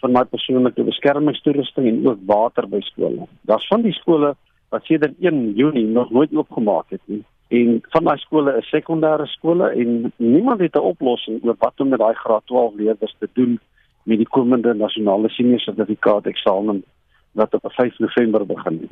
van 0.00 0.12
my 0.12 0.24
persoonlike 0.24 0.82
beskermingstoerusting 0.84 1.86
en 1.88 2.06
ook 2.08 2.18
water 2.26 2.68
by 2.68 2.80
skole. 2.80 3.28
Daar's 3.42 3.66
van 3.66 3.82
die 3.82 3.92
skole 3.92 4.34
wat 4.68 4.84
sedert 4.84 5.14
1 5.20 5.54
Junie 5.54 5.86
nog 5.86 6.10
nooit 6.10 6.34
oopgemaak 6.34 6.90
het 6.90 7.00
nie. 7.04 7.24
En 7.52 7.82
van 7.92 8.06
daai 8.08 8.18
skole 8.22 8.54
is 8.56 8.68
sekondêre 8.72 9.26
skole 9.28 9.66
en 9.82 10.12
niemand 10.16 10.60
het 10.60 10.76
'n 10.76 10.88
oplossing 10.92 11.44
oor 11.44 11.56
wat 11.58 11.80
om 11.80 11.88
met 11.88 11.98
daai 11.98 12.14
graad 12.14 12.46
12 12.46 12.74
leerders 12.74 13.14
te 13.18 13.28
doen 13.32 13.60
met 14.02 14.18
die 14.18 14.28
komende 14.28 14.74
nasionale 14.74 15.28
senior 15.28 15.60
sertifikaat 15.60 16.26
eksamen 16.26 16.84
wat 17.32 17.54
op 17.54 17.72
5 17.72 17.98
November 17.98 18.46
begin. 18.46 18.88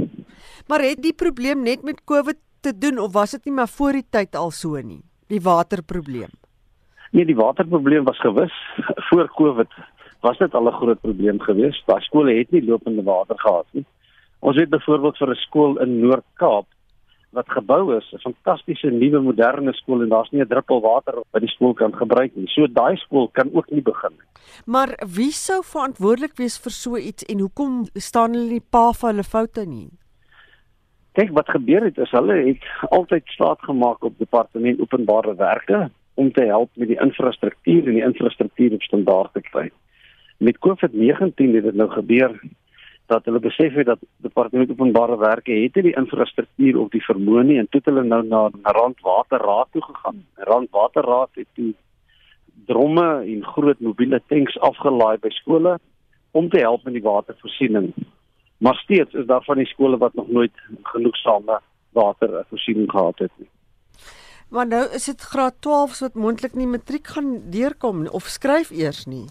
Maar 0.68 0.80
het 0.80 1.02
die 1.02 1.14
probleem 1.14 1.62
net 1.62 1.82
met 1.82 2.04
COVID 2.04 2.36
te 2.60 2.78
doen 2.78 2.98
of 2.98 3.12
was 3.12 3.30
dit 3.30 3.44
nie 3.44 3.54
maar 3.54 3.68
voor 3.68 3.92
die 3.92 4.06
tyd 4.10 4.36
al 4.36 4.50
so 4.50 4.80
nie? 4.80 5.02
Die 5.26 5.40
waterprobleem. 5.40 6.32
Nee, 7.10 7.24
die 7.24 7.36
waterprobleem 7.36 8.04
was 8.04 8.20
gewis 8.20 8.52
voor 9.08 9.30
COVID 9.34 9.72
was 10.20 10.38
dit 10.38 10.54
al 10.54 10.68
'n 10.68 10.72
groot 10.72 11.00
probleem 11.00 11.40
geweest. 11.40 11.86
Daai 11.86 12.00
skole 12.00 12.34
het 12.34 12.50
nie 12.50 12.64
lopende 12.64 13.02
water 13.02 13.38
gehad 13.38 13.66
nie. 13.70 13.84
Ons 14.38 14.56
weet 14.56 14.68
byvoorbeeld 14.68 15.16
vir 15.16 15.30
'n 15.30 15.34
skool 15.34 15.80
in 15.80 16.00
Noord-Kaap 16.00 16.66
wat 17.30 17.48
gebou 17.48 17.96
is, 17.96 18.12
'n 18.12 18.18
fantastiese 18.18 18.90
nuwe 18.90 19.20
moderne 19.20 19.72
skool 19.72 20.02
en 20.02 20.08
daar's 20.08 20.30
nie 20.30 20.42
'n 20.42 20.48
druppel 20.48 20.80
water 20.80 21.14
wat 21.30 21.42
die 21.42 21.50
skool 21.50 21.74
kan 21.74 21.94
gebruik 21.94 22.36
nie. 22.36 22.46
So 22.46 22.66
daai 22.66 22.96
skool 22.96 23.28
kan 23.28 23.50
ook 23.52 23.70
nie 23.70 23.82
begin 23.82 24.10
nie. 24.10 24.28
Maar 24.66 24.88
wie 25.16 25.32
sou 25.32 25.62
verantwoordelik 25.62 26.36
wees 26.36 26.58
vir 26.58 26.72
so 26.72 26.96
iets 26.96 27.24
en 27.24 27.38
hoekom 27.38 27.86
staan 27.94 28.34
hulle 28.34 28.50
nie 28.50 28.66
pa 28.70 28.92
vir 28.92 29.10
hulle 29.10 29.22
foute 29.22 29.66
nie? 29.66 29.88
Kyk 31.12 31.30
wat 31.30 31.48
gebeur 31.48 31.84
het 31.84 31.98
is 31.98 32.10
hulle 32.10 32.34
het 32.46 32.64
altyd 32.90 33.22
staat 33.26 33.60
gemaak 33.60 34.04
op 34.04 34.18
departement 34.18 34.80
openbare 34.80 35.34
werke 35.34 35.90
om 36.14 36.32
te 36.32 36.44
help 36.44 36.70
met 36.74 36.88
die 36.88 37.00
infrastruktuur 37.00 37.86
en 37.86 37.94
die 37.94 38.04
infrastruktuur 38.04 38.72
op 38.72 38.82
standaard 38.82 39.32
te 39.32 39.40
kry. 39.40 39.70
Met 40.38 40.58
COVID-19 40.58 41.54
het 41.54 41.64
dit 41.64 41.74
nou 41.74 41.90
gebeur 41.90 42.40
dat 43.10 43.26
hulle 43.26 43.42
besef 43.42 43.74
het 43.74 43.88
dat 43.88 44.02
departement 44.24 44.70
openbare 44.70 45.18
werke 45.18 45.52
het 45.52 45.76
nie 45.76 45.88
die 45.90 45.96
infrastruktuur 45.98 46.78
of 46.78 46.90
die 46.94 47.02
vermoë 47.04 47.44
nie 47.48 47.58
en 47.62 47.68
toe 47.70 47.82
hulle 47.88 48.04
nou 48.06 48.22
na, 48.26 48.42
Randwaterraad 48.76 49.70
toe 49.74 49.82
gegaan. 49.82 50.24
Randwaterraad 50.50 51.30
het 51.40 51.48
toe 51.58 51.72
dromme 52.70 53.08
en 53.34 53.44
groot 53.54 53.80
mobiele 53.80 54.22
tanks 54.32 54.58
afgelaai 54.70 55.18
by 55.22 55.32
skole 55.40 55.78
om 56.30 56.50
te 56.50 56.62
help 56.62 56.84
met 56.86 56.94
die 56.94 57.02
watervoorsiening. 57.02 57.90
Maar 58.62 58.78
steeds 58.84 59.14
is 59.14 59.26
daar 59.26 59.42
van 59.44 59.58
die 59.58 59.66
skole 59.66 59.98
wat 59.98 60.14
nog 60.14 60.28
nooit 60.28 60.62
genoegsame 60.92 61.58
watervoorsiening 61.96 62.90
gehad 62.90 63.18
het 63.18 63.32
nie. 63.36 63.50
Maar 64.50 64.66
nou 64.66 64.84
is 64.94 65.04
dit 65.04 65.20
graad 65.32 65.54
12s 65.66 66.00
wat 66.02 66.14
moontlik 66.14 66.54
nie 66.58 66.66
matriek 66.66 67.06
gaan 67.06 67.36
deurkom 67.50 68.06
of 68.06 68.30
skryf 68.30 68.70
eers 68.70 69.04
nie. 69.06 69.26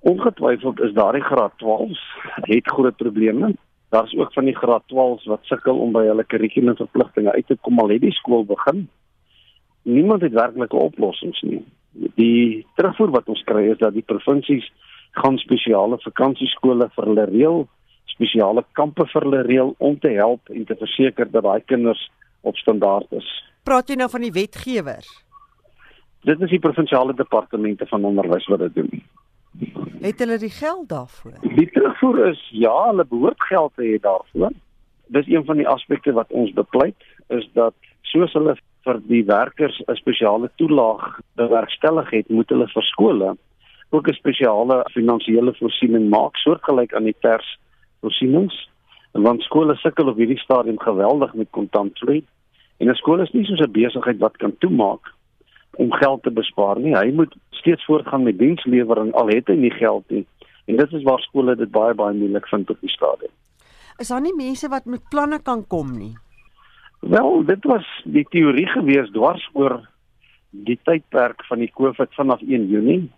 Ongetwyfeld 0.00 0.80
is 0.80 0.92
daardie 0.92 1.22
graad 1.22 1.52
12s 1.62 2.02
het 2.46 2.70
groot 2.70 2.96
probleme. 2.96 3.54
Daar's 3.88 4.14
ook 4.16 4.32
van 4.32 4.44
die 4.44 4.56
graad 4.56 4.82
12s 4.92 5.24
wat 5.24 5.40
sukkel 5.42 5.78
om 5.78 5.92
by 5.92 6.04
hulle 6.06 6.24
kurrikulumverpligtinge 6.24 7.32
uit 7.32 7.46
te 7.46 7.56
kom 7.60 7.80
al 7.80 7.90
het 7.94 8.04
die 8.04 8.14
skool 8.14 8.44
begin. 8.44 8.88
Niemand 9.82 10.22
het 10.22 10.32
werklike 10.32 10.76
oplossings 10.76 11.40
nie. 11.42 11.64
Die 12.20 12.66
terugvoer 12.76 13.10
wat 13.10 13.28
ons 13.28 13.42
kry 13.48 13.64
is 13.72 13.80
dat 13.80 13.96
die 13.96 14.04
provinsies 14.06 14.68
gaan 15.18 15.38
spesiale 15.42 15.98
vakansieskole 16.04 16.90
vir 16.94 17.10
hulle 17.10 17.26
reël, 17.32 17.62
spesiale 18.12 18.64
kampe 18.78 19.06
vir 19.12 19.26
hulle 19.26 19.42
reël 19.48 19.74
om 19.78 19.98
te 19.98 20.12
help 20.14 20.52
en 20.52 20.64
te 20.68 20.76
verseker 20.78 21.30
dat 21.30 21.42
daai 21.42 21.64
kinders 21.66 22.10
op 22.46 22.56
standaard 22.56 23.12
is. 23.18 23.26
Praat 23.64 23.88
jy 23.90 23.98
nou 23.98 24.10
van 24.12 24.22
die 24.22 24.34
wetgewers? 24.34 25.08
Dit 26.28 26.40
is 26.44 26.50
die 26.50 26.62
provinsiale 26.62 27.14
departemente 27.14 27.86
van 27.86 28.04
onderwys 28.04 28.46
wat 28.52 28.66
dit 28.68 28.74
doen. 28.82 29.02
Het 30.00 30.18
hulle 30.18 30.38
die 30.38 30.50
geld 30.50 30.88
daarvoor? 30.88 31.38
Die 31.40 31.70
terugvoer 31.70 32.26
is 32.26 32.48
ja, 32.50 32.74
hulle 32.86 33.04
behoort 33.04 33.42
geld 33.42 33.72
te 33.74 33.82
hê 33.82 33.98
daarvoor. 34.00 34.52
Dis 35.06 35.26
een 35.26 35.44
van 35.44 35.56
die 35.56 35.68
aspekte 35.68 36.12
wat 36.12 36.30
ons 36.30 36.52
bepleit 36.52 37.02
is 37.28 37.48
dat 37.52 37.74
soos 38.02 38.32
hulle 38.32 38.54
vir 38.86 39.00
die 39.08 39.24
werkers 39.24 39.82
'n 39.86 39.94
spesiale 39.94 40.50
toelaag 40.56 41.20
bewerkstellig 41.34 42.10
het, 42.10 42.28
moet 42.28 42.48
hulle 42.48 42.68
vir 42.68 42.82
skole 42.82 43.36
ook 43.90 44.08
'n 44.08 44.12
spesiale 44.12 44.86
finansiële 44.92 45.54
voorsiening 45.54 46.08
maak 46.08 46.36
soortgelyk 46.36 46.94
aan 46.94 47.04
die 47.04 47.16
pers 47.20 47.58
voorsienings. 48.00 48.68
Want 49.12 49.42
skole 49.42 49.74
sukkel 49.76 50.08
op 50.08 50.16
hierdie 50.16 50.38
stadium 50.38 50.78
geweldig 50.78 51.34
met 51.34 51.50
kontantvloei. 51.50 52.24
En 52.76 52.88
'n 52.88 52.94
skool 52.94 53.20
is 53.20 53.30
nie 53.30 53.44
soos 53.44 53.60
'n 53.60 53.72
besigheid 53.72 54.18
wat 54.18 54.36
kan 54.36 54.58
toemaak 54.58 55.14
om 55.78 55.92
geld 55.92 56.22
te 56.22 56.30
bespaar 56.34 56.80
nie. 56.82 56.96
Hy 56.96 57.12
moet 57.14 57.34
steeds 57.60 57.84
voortgaan 57.86 58.26
met 58.26 58.38
dienslewering 58.38 59.12
al 59.14 59.30
het 59.30 59.50
hy 59.50 59.56
nie 59.58 59.74
geld 59.74 60.04
nie. 60.10 60.24
En 60.66 60.76
dit 60.76 60.92
is 60.92 61.04
waar 61.06 61.22
skole 61.24 61.54
dit 61.56 61.70
baie 61.70 61.94
baie 61.94 62.16
moeilik 62.16 62.48
vind 62.50 62.70
op 62.70 62.80
die 62.84 62.92
stadium. 62.92 63.32
Is 63.98 64.10
daar 64.12 64.22
nie 64.22 64.34
mense 64.36 64.68
wat 64.68 64.84
met 64.84 65.06
planne 65.10 65.38
kan 65.42 65.64
kom 65.66 65.94
nie? 65.98 66.16
Wel, 67.00 67.44
dit 67.46 67.64
was 67.64 67.86
die 68.04 68.26
teorie 68.30 68.66
gewees 68.66 69.10
dwars 69.14 69.44
oor 69.54 69.80
die 70.50 70.78
tydperk 70.82 71.44
van 71.46 71.62
die 71.62 71.70
COVID 71.74 72.14
vanaf 72.14 72.42
1 72.42 72.66
Junie 72.68 73.08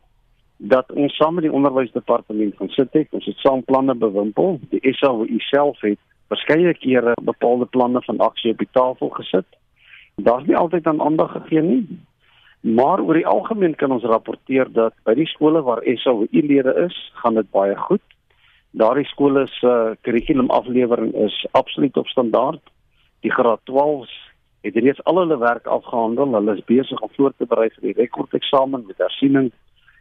dat 0.57 0.93
ons 0.93 1.17
saam 1.17 1.39
met 1.39 1.47
die 1.47 1.53
onderwysdepartement 1.53 2.57
gaan 2.57 2.69
sit 2.69 2.93
het. 2.93 3.09
Ons 3.17 3.25
het 3.25 3.39
saam 3.41 3.65
planne 3.65 3.95
bewimpel. 3.97 4.59
Die 4.69 4.93
SAWU 4.99 5.39
self 5.49 5.81
het 5.81 5.99
verskeie 6.29 6.75
kere 6.77 7.15
bepaalde 7.25 7.67
planne 7.67 8.03
van 8.05 8.21
aksie 8.21 8.53
op 8.53 8.61
die 8.61 8.69
tafel 8.73 9.09
gesit. 9.17 9.49
Daar's 10.21 10.45
nie 10.47 10.57
altyd 10.57 10.87
aan 10.87 11.01
aandag 11.01 11.33
gegee 11.33 11.63
nie. 11.65 11.83
Maar 12.61 13.01
oor 13.01 13.17
die 13.17 13.27
algemeen 13.27 13.75
kan 13.75 13.93
ons 13.93 14.05
rapporteer 14.05 14.69
dat 14.73 14.95
by 15.09 15.15
die 15.17 15.29
skole 15.31 15.63
waar 15.65 15.81
SAU-lede 15.85 16.75
is, 16.85 16.97
gaan 17.23 17.35
dit 17.35 17.49
baie 17.51 17.77
goed. 17.77 18.05
Daardie 18.71 19.07
skole 19.09 19.47
se 19.51 19.67
uh, 19.67 19.95
kurrikulumaflewering 20.07 21.15
is 21.15 21.47
absoluut 21.51 21.97
op 21.97 22.07
standaard. 22.07 22.61
Die 23.25 23.33
graad 23.33 23.61
12s 23.71 24.13
het 24.61 24.77
reeds 24.77 25.05
al 25.05 25.19
hulle 25.19 25.39
werk 25.39 25.67
afgehandel. 25.67 26.35
Hulle 26.37 26.55
is 26.55 26.65
besig 26.69 27.01
om 27.01 27.11
voor 27.17 27.33
te 27.37 27.49
berei 27.49 27.71
vir 27.75 27.89
die 27.89 27.97
rekordeksamen 28.03 28.85
met 28.87 29.01
hersiening. 29.03 29.51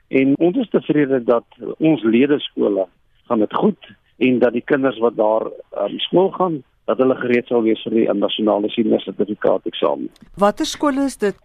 En 0.10 0.36
ons 0.38 0.58
is 0.58 0.70
tevrede 0.70 1.24
dat 1.24 1.46
ons 1.78 2.04
ledeskole 2.04 2.88
gaan 3.30 3.40
dit 3.40 3.56
goed 3.56 3.92
en 4.18 4.40
dat 4.40 4.54
die 4.54 4.66
kinders 4.66 5.00
wat 5.00 5.16
daar 5.16 5.48
um, 5.48 6.00
skool 6.04 6.32
gaan, 6.36 6.64
dat 6.90 6.98
hulle 6.98 7.16
gereed 7.16 7.48
sal 7.48 7.64
wees 7.64 7.82
vir 7.88 7.96
die 7.96 8.08
nasionale 8.18 8.70
senior 8.74 9.02
sertifikaat 9.06 9.68
eksamen. 9.70 10.10
Watter 10.42 10.68
skole 10.68 11.06
is 11.06 11.18
dit? 11.22 11.38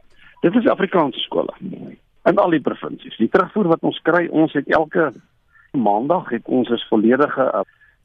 Dit 0.45 0.55
is 0.55 0.67
Afrikaanse 0.69 1.19
skole 1.25 1.55
in 2.29 2.39
al 2.41 2.53
die 2.53 2.61
provinsies. 2.61 3.17
Die 3.17 3.31
terugvoer 3.33 3.71
wat 3.71 3.87
ons 3.89 3.97
kry, 4.05 4.27
ons 4.29 4.53
het 4.53 4.69
elke 4.69 5.07
maandag 5.73 6.29
het 6.35 6.45
ons 6.45 6.69
'n 6.69 6.85
volledige 6.89 7.45
uh, 7.49 7.63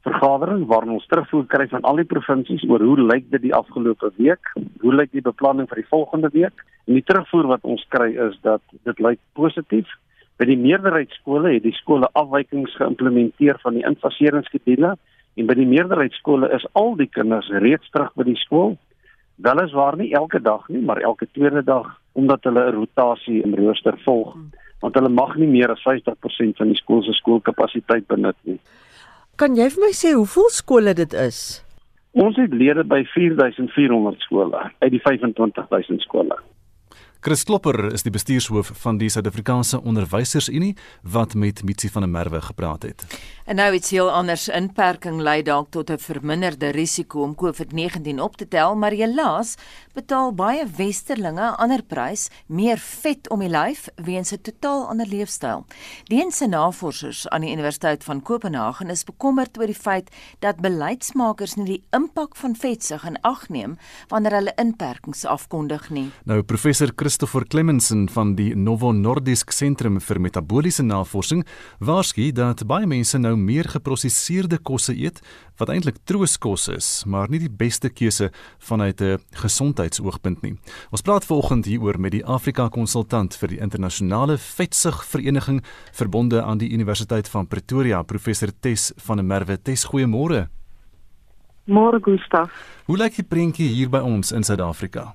vergadering 0.08 0.64
waar 0.66 0.88
ons 0.88 1.06
terugvoer 1.06 1.44
kry 1.46 1.66
van 1.68 1.82
al 1.82 2.00
die 2.00 2.08
provinsies 2.08 2.64
oor 2.68 2.80
hoe 2.80 2.96
lyk 3.12 3.30
dit 3.30 3.42
die 3.42 3.54
afgelope 3.54 4.12
week, 4.16 4.52
hoe 4.80 4.94
lyk 4.94 5.12
die 5.12 5.26
beplanning 5.28 5.68
vir 5.68 5.82
die 5.82 5.90
volgende 5.92 6.30
week. 6.32 6.64
En 6.86 6.94
die 6.94 7.04
terugvoer 7.04 7.46
wat 7.46 7.64
ons 7.64 7.84
kry 7.88 8.16
is 8.16 8.38
dat 8.40 8.62
dit 8.84 8.98
lyk 8.98 9.20
positief. 9.32 9.88
By 10.36 10.44
die 10.44 10.56
meerderheid 10.56 11.10
skole 11.10 11.52
het 11.52 11.62
die 11.62 11.76
skole 11.76 12.08
afwykings 12.12 12.76
geïmplementeer 12.76 13.58
van 13.60 13.74
die 13.74 13.84
infaseringskedule 13.84 14.96
en 15.36 15.46
by 15.46 15.54
die 15.54 15.68
meerderheid 15.68 16.12
skole 16.12 16.48
is 16.56 16.66
al 16.72 16.96
die 16.96 17.10
kinders 17.12 17.52
reeds 17.52 17.90
terug 17.90 18.14
by 18.14 18.24
die 18.24 18.40
skool. 18.40 18.78
Weliswaar 19.42 19.96
nie 19.96 20.12
elke 20.12 20.40
dag 20.40 20.68
nie, 20.68 20.82
maar 20.84 21.00
elke 21.00 21.26
tweede 21.32 21.62
dag 21.64 21.86
omdat 22.12 22.44
hulle 22.44 22.66
'n 22.66 22.74
rotasie 22.74 23.42
in 23.42 23.54
rooster 23.54 23.96
volg 24.04 24.36
want 24.80 24.94
hulle 24.94 25.08
mag 25.08 25.36
nie 25.36 25.48
meer 25.48 25.70
as 25.70 25.82
50% 25.84 26.56
van 26.56 26.68
die 26.72 26.76
skool 26.76 27.02
se 27.02 27.12
skoolkapasiteit 27.12 28.06
benut 28.08 28.36
nie. 28.42 28.58
Kan 29.36 29.56
jy 29.56 29.68
vir 29.72 29.84
my 29.84 29.92
sê 29.96 30.14
hoeveel 30.16 30.48
skole 30.52 30.94
dit 30.94 31.12
is? 31.12 31.64
Ons 32.12 32.36
het 32.36 32.52
lede 32.52 32.84
by 32.84 33.04
4400 33.14 34.20
skole 34.26 34.70
uit 34.80 34.90
die 34.90 35.02
25000 35.04 36.00
skole. 36.00 36.40
Chris 37.20 37.44
Klopper 37.44 37.90
is 37.92 38.00
die 38.00 38.10
bestuurshoof 38.10 38.70
van 38.80 38.96
die 38.96 39.10
Suid-Afrikaanse 39.12 39.82
Onderwysersunie 39.84 40.72
wat 41.04 41.34
met 41.36 41.60
Mitsi 41.68 41.90
van 41.92 42.06
der 42.06 42.10
Merwe 42.10 42.40
gepraat 42.40 42.86
het. 42.88 43.04
En 43.50 43.56
nou 43.56 43.72
iets 43.74 43.90
heel 43.90 44.06
anders. 44.10 44.44
Inperking 44.48 45.18
lei 45.26 45.42
dalk 45.42 45.72
tot 45.74 45.90
'n 45.90 45.98
verminderde 45.98 46.68
risiko 46.68 47.22
om 47.22 47.34
COVID-19 47.34 48.20
op 48.20 48.36
te 48.36 48.48
tel, 48.48 48.76
maar 48.76 48.90
helaas 48.90 49.54
betaal 49.92 50.32
baie 50.32 50.66
westerlinge 50.76 51.50
'n 51.50 51.56
ander 51.56 51.82
prys, 51.82 52.28
meer 52.46 52.78
vet 52.78 53.30
om 53.30 53.38
die 53.40 53.48
lyf 53.48 53.88
weens 53.94 54.32
'n 54.32 54.40
totaal 54.42 54.86
ander 54.86 55.06
leefstyl. 55.06 55.64
Deense 56.04 56.46
navorsers 56.46 57.28
aan 57.28 57.40
die 57.40 57.52
Universiteit 57.52 58.04
van 58.04 58.22
Kopenhagen 58.22 58.90
is 58.90 59.04
bekommerd 59.04 59.58
oor 59.58 59.66
die 59.66 59.74
feit 59.74 60.10
dat 60.38 60.60
beleidsmakers 60.60 61.54
nie 61.54 61.64
die 61.64 61.82
impak 61.90 62.36
van 62.36 62.56
vetsug 62.56 63.04
in 63.04 63.20
ag 63.20 63.48
neem 63.48 63.76
wanneer 64.08 64.32
hulle 64.32 64.52
inperkings 64.56 65.24
afkondig 65.24 65.90
nie. 65.90 66.10
Nou 66.24 66.42
professor 66.42 66.86
Chris 66.86 66.96
Christopher 66.96 67.46
Clemmensen 67.46 68.08
van 68.08 68.34
die 68.34 68.56
Novo 68.56 68.92
Nordisk 68.92 69.50
Sentrum 69.50 70.00
vir 70.00 70.20
Metabooliese 70.20 70.82
Navorsing 70.82 71.46
waarsku 71.78 72.32
dat 72.32 72.66
baie 72.66 72.86
mense 72.86 73.18
nou 73.18 73.39
meer 73.44 73.68
geprosesseerde 73.68 74.58
kosse 74.58 74.94
eet 74.94 75.20
wat 75.58 75.68
eintlik 75.68 75.98
trooskos 76.04 76.68
is, 76.68 76.88
maar 77.06 77.28
nie 77.30 77.40
die 77.42 77.50
beste 77.50 77.90
keuse 77.90 78.30
vanuit 78.58 79.00
'n 79.00 79.18
gesondheidsoogpunt 79.32 80.42
nie. 80.42 80.54
Ons 80.90 81.02
praat 81.02 81.24
vanoggend 81.24 81.66
hieroor 81.66 82.00
met 82.00 82.12
die 82.12 82.24
Afrika 82.24 82.68
konsultant 82.68 83.36
vir 83.36 83.48
die 83.48 83.60
internasionale 83.60 84.38
vetsug 84.38 85.04
vereniging 85.04 85.62
verbonde 85.92 86.42
aan 86.42 86.58
die 86.58 86.72
Universiteit 86.72 87.28
van 87.28 87.46
Pretoria, 87.46 88.02
professor 88.02 88.48
Tes 88.60 88.92
van 88.96 89.16
der 89.16 89.26
Merwe. 89.26 89.62
Tes, 89.62 89.84
goeiemôre. 89.84 90.48
Môre 91.66 92.00
Gustaf. 92.00 92.50
Hoe 92.86 92.96
lyk 92.96 93.14
die 93.16 93.24
prentjie 93.24 93.68
hier 93.68 93.88
by 93.90 93.98
ons 93.98 94.32
in 94.32 94.42
Suid-Afrika? 94.42 95.14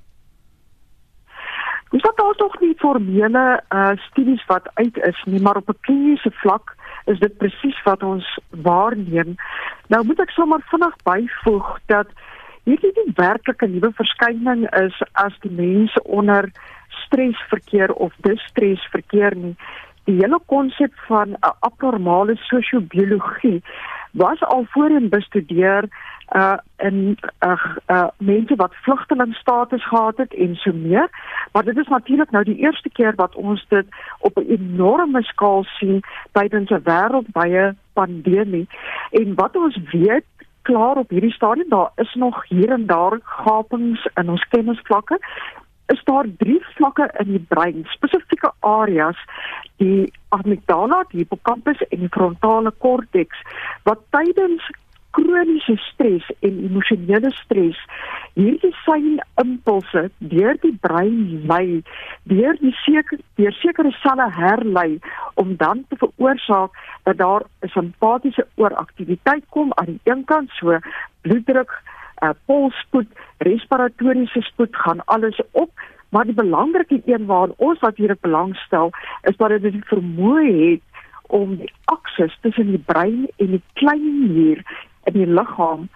Dis 1.92 2.02
dat 2.02 2.18
daar 2.18 2.34
tog 2.36 2.60
nie 2.60 2.74
formele 2.78 3.64
uh 3.70 3.92
studies 4.08 4.46
wat 4.46 4.70
uit 4.74 4.98
is 4.98 5.24
nie, 5.26 5.42
maar 5.42 5.56
op 5.56 5.70
'n 5.70 5.80
kliniese 5.82 6.32
vlak 6.32 6.75
is 7.06 7.20
dit 7.20 7.38
presies 7.38 7.82
wat 7.86 8.04
ons 8.04 8.28
waarneem. 8.50 9.36
Nou 9.94 10.04
moet 10.06 10.20
ek 10.20 10.34
sommer 10.34 10.64
vinnig 10.72 10.96
byvoeg 11.08 11.68
dat 11.92 12.14
hierdie 12.66 12.94
nie 12.98 13.14
werklik 13.18 13.62
'n 13.62 13.72
nuwe 13.76 13.92
verskyning 13.94 14.66
is 14.84 14.96
as 15.14 15.34
die 15.42 15.52
mense 15.52 16.04
onder 16.04 16.50
stres 17.06 17.40
verkeer 17.50 17.94
of 17.94 18.14
disstres 18.26 18.82
verkeer 18.92 19.36
nie. 19.36 19.56
Die 20.06 20.18
hele 20.22 20.40
konsep 20.46 20.94
van 21.08 21.30
'n 21.30 21.56
abnormale 21.60 22.36
sosio-biologie 22.36 23.62
was 24.14 24.42
al 24.42 24.66
voorheen 24.74 25.10
bestudeer 25.10 25.90
uh 26.32 26.58
in 26.78 27.18
uh, 27.40 27.76
uh 27.88 28.08
mense 28.18 28.56
wat 28.56 28.74
vlugtelingstatus 28.74 29.88
gehad 29.88 30.18
het 30.18 30.34
en 30.34 30.56
so 30.56 30.74
meer. 30.74 31.10
Maar 31.52 31.64
dit 31.64 31.78
is 31.78 31.88
natuurlik 31.88 32.32
nou 32.32 32.44
die 32.44 32.58
eerste 32.58 32.90
keer 32.90 33.14
wat 33.16 33.36
ons 33.36 33.66
dit 33.70 33.86
op 34.20 34.38
'n 34.38 34.50
enorme 34.50 35.24
skaal 35.24 35.64
sien 35.64 36.04
tydens 36.32 36.70
'n 36.70 36.84
wêreldwye 36.84 37.76
pandemie. 37.94 38.68
En 39.12 39.36
wat 39.36 39.56
ons 39.56 39.78
weet 39.92 40.26
klaar 40.62 40.98
op 40.98 41.10
hierdie 41.10 41.34
stadium 41.34 41.70
daar 41.70 41.92
is 41.96 42.14
nog 42.14 42.48
hier 42.48 42.70
en 42.70 42.86
daar 42.86 43.20
gapings 43.22 44.10
in 44.14 44.30
ons 44.30 44.48
kennisvlakke 44.48 45.20
is 45.86 46.02
daar 46.04 46.26
drie 46.38 46.66
vlakke 46.76 47.10
in 47.18 47.32
die 47.36 47.46
brein 47.50 47.84
spesifieke 47.94 48.52
areas 48.60 49.20
die 49.82 50.14
amygdala 50.38 51.04
die 51.12 51.22
hippocampus 51.22 51.84
en 51.90 52.00
die 52.06 52.14
frontale 52.18 52.72
korteks 52.86 53.44
wat 53.90 54.02
tydens 54.16 54.66
kroniese 55.16 55.76
stres 55.90 56.28
en 56.46 56.60
emosionele 56.68 57.32
stres. 57.40 57.80
Hierdie 58.36 58.74
sein 58.84 59.22
impulse 59.42 60.10
deur 60.34 60.60
die 60.64 60.74
brein 60.84 61.46
lei 61.50 61.82
deur 62.32 62.60
die 62.62 62.74
seker 62.84 63.22
deur 63.40 63.56
sekere 63.62 63.94
selle 64.02 64.28
herlei 64.38 65.00
om 65.42 65.56
dan 65.62 65.86
te 65.90 66.00
veroorsaak 66.04 66.76
dat 67.08 67.18
daar 67.24 67.44
'n 67.64 67.74
simpatiese 67.78 68.48
ooraktiwiteit 68.56 69.44
kom 69.50 69.72
aan 69.76 69.86
die 69.86 70.02
een 70.04 70.24
kant 70.26 70.50
so 70.60 70.80
bloeddruk, 71.22 71.72
uh, 72.24 72.30
polsspoed, 72.46 73.08
respiratoriese 73.38 74.42
spoed 74.42 74.76
gaan 74.76 75.06
alles 75.06 75.40
op 75.52 75.72
maar 76.10 76.26
die 76.26 76.34
belangrike 76.34 77.02
een 77.06 77.26
waaraan 77.26 77.54
ons 77.58 77.80
natuurlik 77.80 78.22
belangstel 78.22 78.92
is 79.22 79.38
dat 79.38 79.50
dit 79.50 79.72
die 79.72 79.84
vermoë 79.86 80.52
het 80.72 80.84
om 81.28 81.56
die 81.56 81.72
aksis 81.86 82.38
tussen 82.42 82.70
die 82.72 82.84
brein 82.86 83.26
en 83.36 83.56
die 83.58 83.64
klein 83.74 84.06
nier 84.34 84.62
in 85.10 85.14
die 85.14 85.28
liggaam 85.28 85.88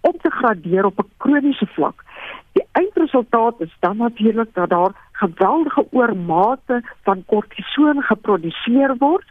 op 0.00 0.20
te 0.22 0.30
gradeer 0.30 0.84
op 0.84 0.98
'n 0.98 1.10
kroniese 1.16 1.66
vlak. 1.66 2.04
Die 2.52 2.66
eindresultaat 2.72 3.60
is 3.60 3.76
dan 3.80 3.96
natuurlik 3.96 4.54
dat 4.54 4.68
daar 4.68 4.92
geweldige 5.12 5.86
oormate 5.90 6.82
van 7.02 7.24
kortison 7.26 8.02
geproduseer 8.02 8.94
word 8.98 9.26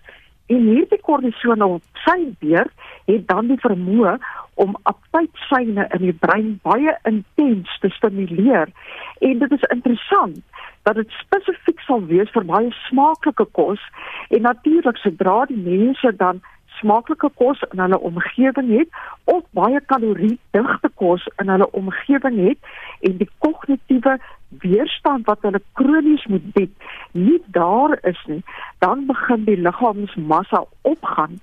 en 0.46 0.62
hierdie 0.72 1.02
kortison 1.02 1.62
op 1.62 1.84
sy 2.06 2.20
beurt 2.40 2.74
het 3.06 3.28
dan 3.28 3.48
die 3.48 3.60
vermoë 3.60 4.18
om 4.54 4.76
aptytsyne 4.84 5.88
in 5.98 6.06
die 6.08 6.14
brein 6.14 6.60
baie 6.64 6.98
intens 7.04 7.80
te 7.80 7.90
stimuleer. 7.90 8.72
En 9.20 9.40
dit 9.40 9.52
is 9.52 9.68
interessant 9.76 10.40
dat 10.88 10.96
dit 10.96 11.10
spesifiek 11.20 11.80
sal 11.80 12.06
wees 12.12 12.32
vir 12.36 12.46
baie 12.48 12.72
smaaklike 12.88 13.46
kos 13.60 13.82
en 14.30 14.48
natuurlik 14.48 14.98
sodra 15.04 15.42
die 15.52 15.60
mense 15.60 16.16
dan 16.16 16.40
smaaklike 16.80 17.30
kos 17.42 17.62
in 17.72 17.80
hulle 17.80 18.00
omgewing 18.10 18.70
het 18.78 18.90
of 19.24 19.44
baie 19.58 19.82
kaloriedigte 19.92 20.90
kos 20.96 21.28
in 21.42 21.50
hulle 21.50 21.72
omgewing 21.72 22.38
het 22.48 22.74
en 23.00 23.18
die 23.22 23.30
kognitiewe 23.46 24.18
weerstand 24.64 25.26
wat 25.28 25.42
hulle 25.42 25.62
kronies 25.80 26.26
moet 26.32 26.46
bied 26.56 26.88
nie 27.12 27.40
daar 27.58 27.98
is 28.08 28.20
nie 28.26 28.44
dan 28.84 29.06
begin 29.10 29.44
die 29.48 29.58
liggaamsmassa 29.58 30.64
opgaan. 30.82 31.40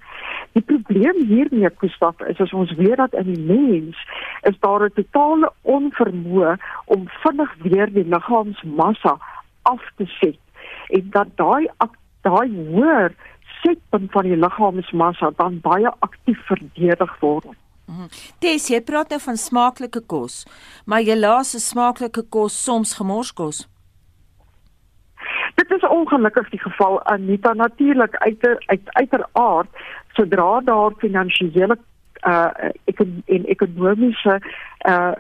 Die 0.53 0.63
probleem 0.63 1.25
hiermee 1.27 1.71
Gustaf 1.79 2.21
is 2.31 2.41
as 2.41 2.53
ons 2.53 2.73
weet 2.79 2.97
dat 2.97 3.17
in 3.19 3.33
die 3.33 3.45
mens 3.51 3.99
is 4.49 4.59
daar 4.61 4.87
'n 4.87 4.95
totale 4.95 5.53
onvermoë 5.63 6.57
om 6.85 7.09
vinnig 7.23 7.55
weer 7.63 7.93
die 7.93 8.09
liggaamsmassa 8.09 9.19
af 9.63 9.83
te 9.97 10.07
set 10.07 10.39
en 10.89 11.11
dat 11.11 11.29
daai 11.37 11.69
daai 12.23 12.49
hoër 12.73 13.13
setpunt 13.65 14.13
van 14.13 14.29
die 14.29 14.37
liggaamsmassa 14.37 15.33
dan 15.41 15.61
baie 15.65 15.91
aktief 16.07 16.41
verdedig 16.47 17.21
word. 17.21 17.53
Mhm. 17.87 18.09
Dis 18.41 18.69
jy 18.69 18.81
praat 18.81 19.13
nou 19.13 19.21
van 19.21 19.37
smaaklike 19.37 20.01
kos, 20.07 20.45
maar 20.87 21.05
jy 21.05 21.17
laat 21.17 21.47
se 21.47 21.61
smaaklike 21.61 22.25
kos 22.29 22.57
soms 22.65 22.95
gemorskos. 23.01 23.67
Dit 25.55 25.71
is 25.71 25.89
ongelukkig 25.89 26.49
die 26.51 26.61
geval 26.61 27.03
Anita 27.05 27.53
natuurlik 27.53 28.17
uit 28.17 28.47
uit 28.67 28.89
uiteraard 29.01 29.69
sodra 30.17 30.61
daar 30.61 30.97
finansiële 30.99 31.79
uh 32.27 32.71
ek 32.91 33.01
en 33.05 33.45
ekonomiese 33.57 34.41
uh 34.89 35.13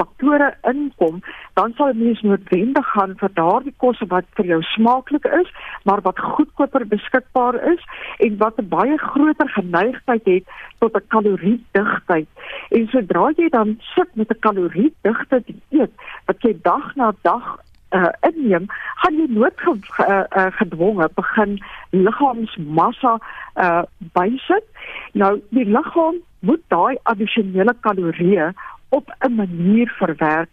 faktore 0.00 0.48
inkom, 0.72 1.20
dan 1.58 1.74
sal 1.76 1.92
mens 1.94 2.20
noodwendig 2.24 2.86
gaan 2.94 3.14
vir 3.20 3.32
daardie 3.36 3.74
kosse 3.84 4.06
wat 4.12 4.28
vir 4.38 4.48
jou 4.52 4.60
smaaklik 4.72 5.26
is, 5.40 5.48
maar 5.88 6.02
wat 6.06 6.20
goedkoper 6.32 6.86
beskikbaar 6.94 7.58
is 7.72 7.82
en 8.26 8.36
wat 8.42 8.60
'n 8.60 8.68
baie 8.68 8.98
groter 8.98 9.48
geneigtheid 9.56 10.24
het 10.24 10.44
tot 10.78 10.96
'n 10.96 11.08
kaloriedigtheid. 11.14 12.28
En 12.76 12.86
sodra 12.92 13.32
jy 13.36 13.48
dan 13.48 13.76
sit 13.94 14.10
met 14.14 14.30
'n 14.30 14.40
kaloriedigte 14.46 15.42
dieet 15.46 15.92
wat 16.26 16.38
jy 16.42 16.54
dag 16.62 16.94
na 16.96 17.12
dag 17.22 17.58
uh 17.90 18.12
inneem, 18.28 18.66
gaan 19.02 19.16
jy 19.18 19.26
noodgedwonge 19.28 21.04
uh, 21.04 21.10
uh, 21.10 21.14
begin 21.14 21.58
liggaamsmassa 21.90 23.18
uh 23.56 23.82
bysit. 24.14 24.66
Nou 25.12 25.40
die 25.50 25.64
liggaam 25.64 26.22
moet 26.40 26.62
daai 26.68 26.98
addisionele 27.02 27.74
kalorieë 27.80 28.52
op 28.90 29.14
'n 29.18 29.34
manier 29.34 29.88
verwerk 29.98 30.50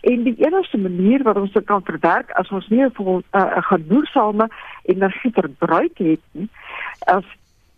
en 0.00 0.22
die 0.22 0.36
enigste 0.38 0.78
manier 0.78 1.22
wat 1.22 1.36
ons 1.36 1.52
dit 1.52 1.64
kan 1.64 1.84
verwerk 1.84 2.30
as 2.30 2.48
ons 2.50 2.68
nie 2.68 2.84
'n 2.84 2.92
uh, 3.32 3.62
genoegsame 3.72 4.48
energie 4.82 5.32
verbruik 5.32 5.98
het 5.98 6.20
nie 6.32 6.48
as 6.98 7.24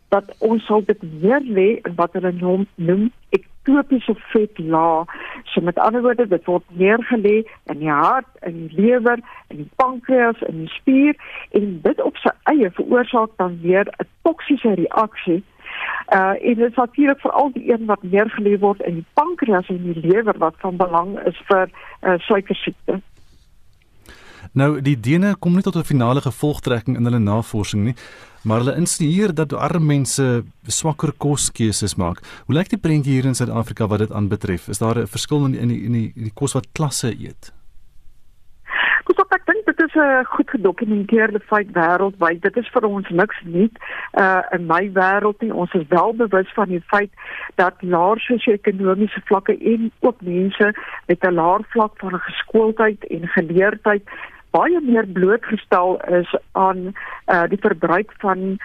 dat 0.09 0.35
ons 0.39 0.65
sal 0.65 0.85
dit 0.85 0.99
weer 1.21 1.41
lê 1.41 1.69
in 1.83 1.95
wat 1.95 2.13
hulle 2.13 2.33
noem 2.33 2.67
noem 2.75 3.11
ektopiese 3.29 4.15
vet 4.33 4.59
la 4.59 5.05
so 5.45 5.61
met 5.61 5.79
ander 5.79 6.03
woorde 6.03 6.27
dit 6.29 6.45
word 6.45 6.65
neergelê 6.83 7.37
in 7.73 7.79
die 7.79 7.91
hart 7.91 8.29
in 8.51 8.67
die 8.67 8.81
lewer 8.81 9.19
in 9.49 9.57
die 9.63 9.71
pankreas 9.77 10.43
in 10.49 10.65
die 10.65 10.73
spier 10.75 11.15
en 11.51 11.79
dit 11.87 12.03
op 12.03 12.17
sy 12.17 12.35
eie 12.53 12.71
veroorsaak 12.79 13.33
dan 13.37 13.59
weer 13.63 13.87
'n 13.87 14.09
toksiese 14.23 14.75
reaksie 14.83 15.43
Uh 16.13 16.35
en 16.49 16.55
dit 16.55 16.71
is 16.71 16.75
natuurlik 16.75 17.21
veral 17.21 17.53
die 17.53 17.73
een 17.73 17.87
wat 17.87 18.03
neergelê 18.03 18.59
word 18.59 18.83
in 18.83 18.95
die 18.95 19.07
pankreas 19.13 19.69
en 19.69 19.83
die 19.83 20.01
lewer 20.01 20.39
wat 20.39 20.55
van 20.59 20.77
belang 20.77 21.19
is 21.27 21.39
vir 21.49 21.71
uh 22.03 22.19
suikersiekte. 22.19 23.01
Nou 24.53 24.81
die 24.85 24.99
dene 25.01 25.35
kom 25.39 25.55
nie 25.55 25.63
tot 25.63 25.77
'n 25.77 25.89
finale 25.89 26.21
gevolgtrekking 26.21 26.97
in 26.97 27.05
hulle 27.05 27.19
navorsing 27.19 27.85
nie, 27.85 27.95
maar 28.43 28.59
hulle 28.59 28.77
insinueer 28.77 29.35
dat 29.35 29.53
arme 29.53 29.87
mense 29.87 30.45
swakker 30.67 31.13
koskeuses 31.13 31.95
maak. 31.95 32.21
Hoe 32.47 32.55
lyk 32.55 32.69
die 32.69 32.79
prentjie 32.79 33.13
hier 33.13 33.25
in 33.25 33.35
Suid-Afrika 33.35 33.87
wat 33.87 33.99
dit 33.99 34.13
aanbetref? 34.13 34.69
Is 34.69 34.79
daar 34.79 34.99
'n 34.99 35.07
verskil 35.07 35.45
in 35.45 35.55
in 35.55 35.69
die 35.69 35.83
in 35.83 35.93
die, 35.93 36.13
die 36.15 36.33
kos 36.35 36.53
wat 36.53 36.69
klasse 36.73 37.15
eet? 37.19 37.53
Dis 39.07 39.19
op 39.19 39.33
ek 39.35 39.47
dink 39.49 39.65
dit 39.67 39.81
is 39.87 39.95
'n 39.95 40.25
goed 40.25 40.51
gedokumenteerde 40.51 41.41
feit 41.41 41.71
wêreldwyd. 41.75 42.41
Dit 42.43 42.57
is 42.57 42.69
vir 42.75 42.85
ons 42.87 43.09
niks 43.09 43.41
nuut 43.45 43.77
uh 44.15 44.43
in 44.51 44.67
my 44.67 44.91
wêreld 44.93 45.41
nie. 45.41 45.55
Ons 45.55 45.73
is 45.73 45.87
wel 45.89 46.15
bewus 46.15 46.53
van 46.55 46.69
die 46.69 46.83
feit 46.87 47.11
dat 47.55 47.83
laer 47.83 48.21
sosio-ekonomiese 48.21 49.21
vlakke 49.25 49.59
en 49.59 49.91
ook 50.01 50.21
mense 50.21 50.75
met 51.07 51.25
'n 51.25 51.35
laer 51.35 51.65
vlak 51.69 51.93
van 51.97 52.21
geskooldheid 52.21 53.07
en 53.07 53.29
geleerdheid 53.29 54.03
baie 54.53 54.81
meer 54.81 55.07
blootgestel 55.07 56.01
is 56.21 56.31
aan 56.53 56.93
uh 57.27 57.45
die 57.49 57.61
verbruik 57.61 58.13
van 58.25 58.59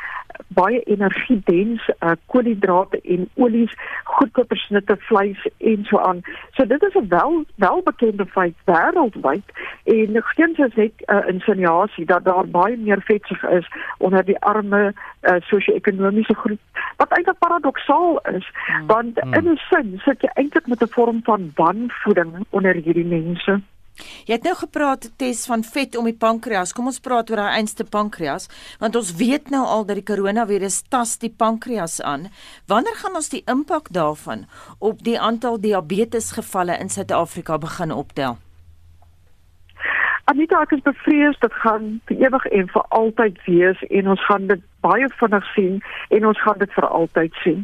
baie 0.48 0.82
energiedens 0.84 1.90
uh, 2.00 2.12
koolhidrate 2.26 3.00
en 3.02 3.28
olies, 3.36 3.74
goedkoper 4.04 4.58
snitte 4.58 4.98
vleis 5.10 5.48
en 5.58 5.86
so 5.90 6.00
aan. 6.00 6.22
So 6.56 6.66
dit 6.66 6.84
is 6.84 6.96
'n 6.96 7.08
wel 7.10 7.46
welbekende 7.56 8.26
feit 8.26 8.56
wêreldwyd 8.66 9.48
en 9.84 10.24
geens 10.24 10.58
is 10.58 10.76
net 10.76 10.94
'n 10.98 11.16
uh, 11.16 11.28
insinuasie 11.28 12.06
dat 12.06 12.24
daar 12.24 12.48
baie 12.48 12.78
meer 12.78 13.02
vetsig 13.02 13.44
is 13.44 13.68
onder 13.98 14.26
die 14.26 14.40
arme 14.40 14.94
uh, 15.22 15.36
sosio-ekonomiese 15.40 16.36
groep 16.36 16.60
wat 16.98 17.12
eintlik 17.12 17.40
paradoksaal 17.40 18.20
is 18.20 18.52
hmm. 18.54 18.88
want 18.88 19.20
hmm. 19.20 19.34
in 19.34 19.50
'n 19.52 19.60
sin 19.70 20.02
sit 20.06 20.22
jy 20.22 20.30
eintlik 20.34 20.68
met 20.68 20.82
'n 20.82 20.94
vorm 20.98 21.20
van 21.24 21.52
wanvoeding 21.56 22.46
onder 22.50 22.74
hierdie 22.74 23.06
mense. 23.06 23.62
Jy 24.28 24.38
het 24.38 24.48
nou 24.48 24.56
gepraat 24.60 25.10
tes 25.18 25.46
van 25.50 25.64
vet 25.64 25.96
om 25.98 26.08
die 26.10 26.18
pankreas. 26.18 26.74
Kom 26.74 26.90
ons 26.92 27.02
praat 27.04 27.32
oor 27.32 27.42
daai 27.42 27.60
einste 27.60 27.86
pankreas, 27.86 28.50
want 28.82 28.96
ons 29.00 29.14
weet 29.20 29.52
nou 29.54 29.64
al 29.66 29.86
dat 29.88 30.00
die 30.00 30.08
koronavirus 30.08 30.84
tas 30.92 31.18
die 31.22 31.34
pankreas 31.34 32.00
aan. 32.02 32.28
Wanneer 32.68 33.00
gaan 33.02 33.16
ons 33.16 33.32
die 33.34 33.44
impak 33.48 33.92
daarvan 33.96 34.46
op 34.80 35.04
die 35.04 35.20
aantal 35.20 35.62
diabetesgevalle 35.62 36.78
in 36.82 36.90
Suid-Afrika 36.90 37.58
begin 37.58 37.92
optel? 37.92 38.38
Anita, 40.28 40.60
ek 40.60 40.74
is 40.76 40.84
bevrees 40.84 41.38
dit 41.40 41.54
gaan 41.64 41.86
vir 42.10 42.26
ewig 42.28 42.46
en 42.60 42.66
vir 42.74 42.88
altyd 42.98 43.38
wees 43.46 43.84
en 43.88 44.10
ons 44.12 44.24
gaan 44.28 44.50
dit 44.50 44.64
baie 44.84 45.08
vinnig 45.22 45.46
sien 45.54 45.78
en 46.18 46.28
ons 46.28 46.42
gaan 46.44 46.60
dit 46.60 46.74
vir 46.76 46.88
altyd 46.88 47.38
sien. 47.46 47.62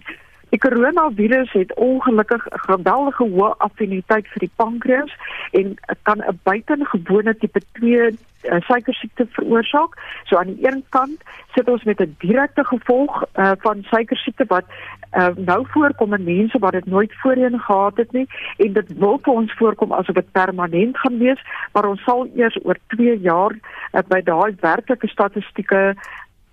Die 0.53 0.61
koronavirus 0.61 1.51
het 1.51 1.73
ongelukkig 1.73 2.45
'n 2.45 2.59
geweldige 2.69 3.25
hoë 3.35 3.55
affiniteit 3.57 4.27
vir 4.27 4.39
die 4.39 4.51
pankreas 4.55 5.13
en 5.51 5.75
kan 6.01 6.19
'n 6.21 6.39
buitengewone 6.43 7.37
tipe 7.37 7.61
2 7.71 8.09
uh, 8.43 8.61
suikersiekte 8.61 9.27
veroorsaak. 9.29 9.97
So 10.23 10.37
aan 10.37 10.53
die 10.53 10.67
een 10.67 10.83
kant 10.89 11.21
sit 11.55 11.69
ons 11.69 11.83
met 11.83 11.99
'n 11.99 12.15
direkte 12.19 12.63
gevolg 12.63 13.23
uh, 13.35 13.51
van 13.57 13.83
suikersiekte 13.83 14.45
wat 14.47 14.65
uh, 15.13 15.27
nou 15.35 15.65
voorkom 15.69 16.13
in 16.13 16.23
mense 16.23 16.59
wat 16.59 16.71
dit 16.71 16.85
nooit 16.85 17.13
voorheen 17.21 17.59
gehad 17.59 17.97
het 17.97 18.11
nie 18.11 18.27
en 18.57 18.73
dit 18.73 18.97
wil 18.97 19.19
vir 19.21 19.33
ons 19.33 19.53
voorkom 19.53 19.91
asof 19.91 20.15
dit 20.15 20.31
permanent 20.31 20.97
gaan 20.97 21.17
wees, 21.17 21.41
maar 21.71 21.85
ons 21.85 22.03
sal 22.03 22.27
eers 22.35 22.57
oor 22.63 22.77
2 22.87 23.19
jaar 23.19 23.53
uh, 23.53 24.01
by 24.07 24.21
daai 24.21 24.55
werklike 24.59 25.07
statistieke 25.07 25.95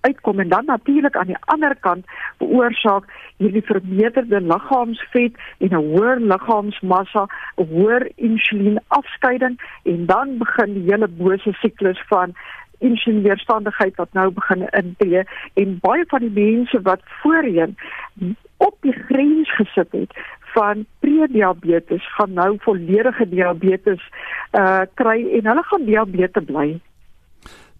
uitkom 0.01 0.41
en 0.41 0.49
dan 0.49 0.65
natuurlik 0.65 1.17
aan 1.17 1.27
die 1.27 1.43
ander 1.55 1.77
kant 1.81 2.05
veroorsaak 2.39 3.05
hierdie 3.37 3.65
vermeerderde 3.65 4.41
liggaamsvet 4.41 5.33
en 5.59 5.69
'n 5.69 5.85
hoër 5.91 6.21
liggaamsmassa, 6.21 7.27
'n 7.57 7.67
hoër 7.73 8.09
insulienafskeiding 8.15 9.61
en 9.83 10.07
dan 10.07 10.39
begin 10.39 10.75
die 10.75 10.93
hele 10.93 11.09
bose 11.09 11.53
siklus 11.53 12.01
van 12.09 12.35
insulienweerstandigheid 12.79 13.97
wat 13.97 14.13
nou 14.13 14.31
begin 14.31 14.69
intree 14.71 15.23
en 15.55 15.79
baie 15.81 16.05
van 16.09 16.21
die 16.21 16.35
mense 16.37 16.83
wat 16.83 17.01
voorheen 17.23 17.77
op 18.57 18.77
die 18.81 18.93
grens 18.93 19.55
gesit 19.55 19.93
het 19.93 20.13
van 20.55 20.87
prediabetes 20.99 22.15
gaan 22.15 22.33
nou 22.33 22.57
volledige 22.61 23.29
diabetes 23.29 24.03
uh 24.59 24.81
kry 24.95 25.19
en 25.39 25.47
hulle 25.53 25.63
gaan 25.63 25.85
diabetes 25.85 26.45
bly 26.45 26.81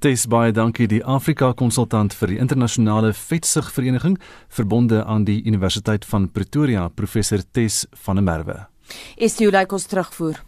Tes 0.01 0.23
baie 0.33 0.49
dankie 0.57 0.87
die 0.89 1.03
Afrika 1.05 1.51
konsultant 1.53 2.15
vir 2.17 2.31
die 2.33 2.39
internasionale 2.41 3.11
vetsigvereniging 3.13 4.15
verbonde 4.49 5.03
aan 5.05 5.27
die 5.29 5.43
Universiteit 5.45 6.07
van 6.09 6.31
Pretoria 6.33 6.87
professor 6.89 7.43
Tes 7.45 7.83
van 8.07 8.17
der 8.17 8.25
Merwe. 8.25 8.57
Is 9.21 9.37
jy 9.37 9.51
like 9.53 9.77
ons 9.77 9.85
terugvoer? 9.91 10.41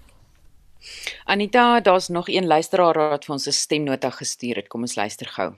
Anita, 1.29 1.83
daar's 1.85 2.09
nog 2.09 2.33
een 2.33 2.49
luisteraar 2.49 2.97
wat 3.13 3.29
vir 3.29 3.35
ons 3.35 3.47
'n 3.47 3.53
stemnota 3.53 4.11
gestuur 4.11 4.57
het. 4.57 4.69
Kom 4.69 4.89
ons 4.89 4.97
luister 4.97 5.29
gou. 5.29 5.53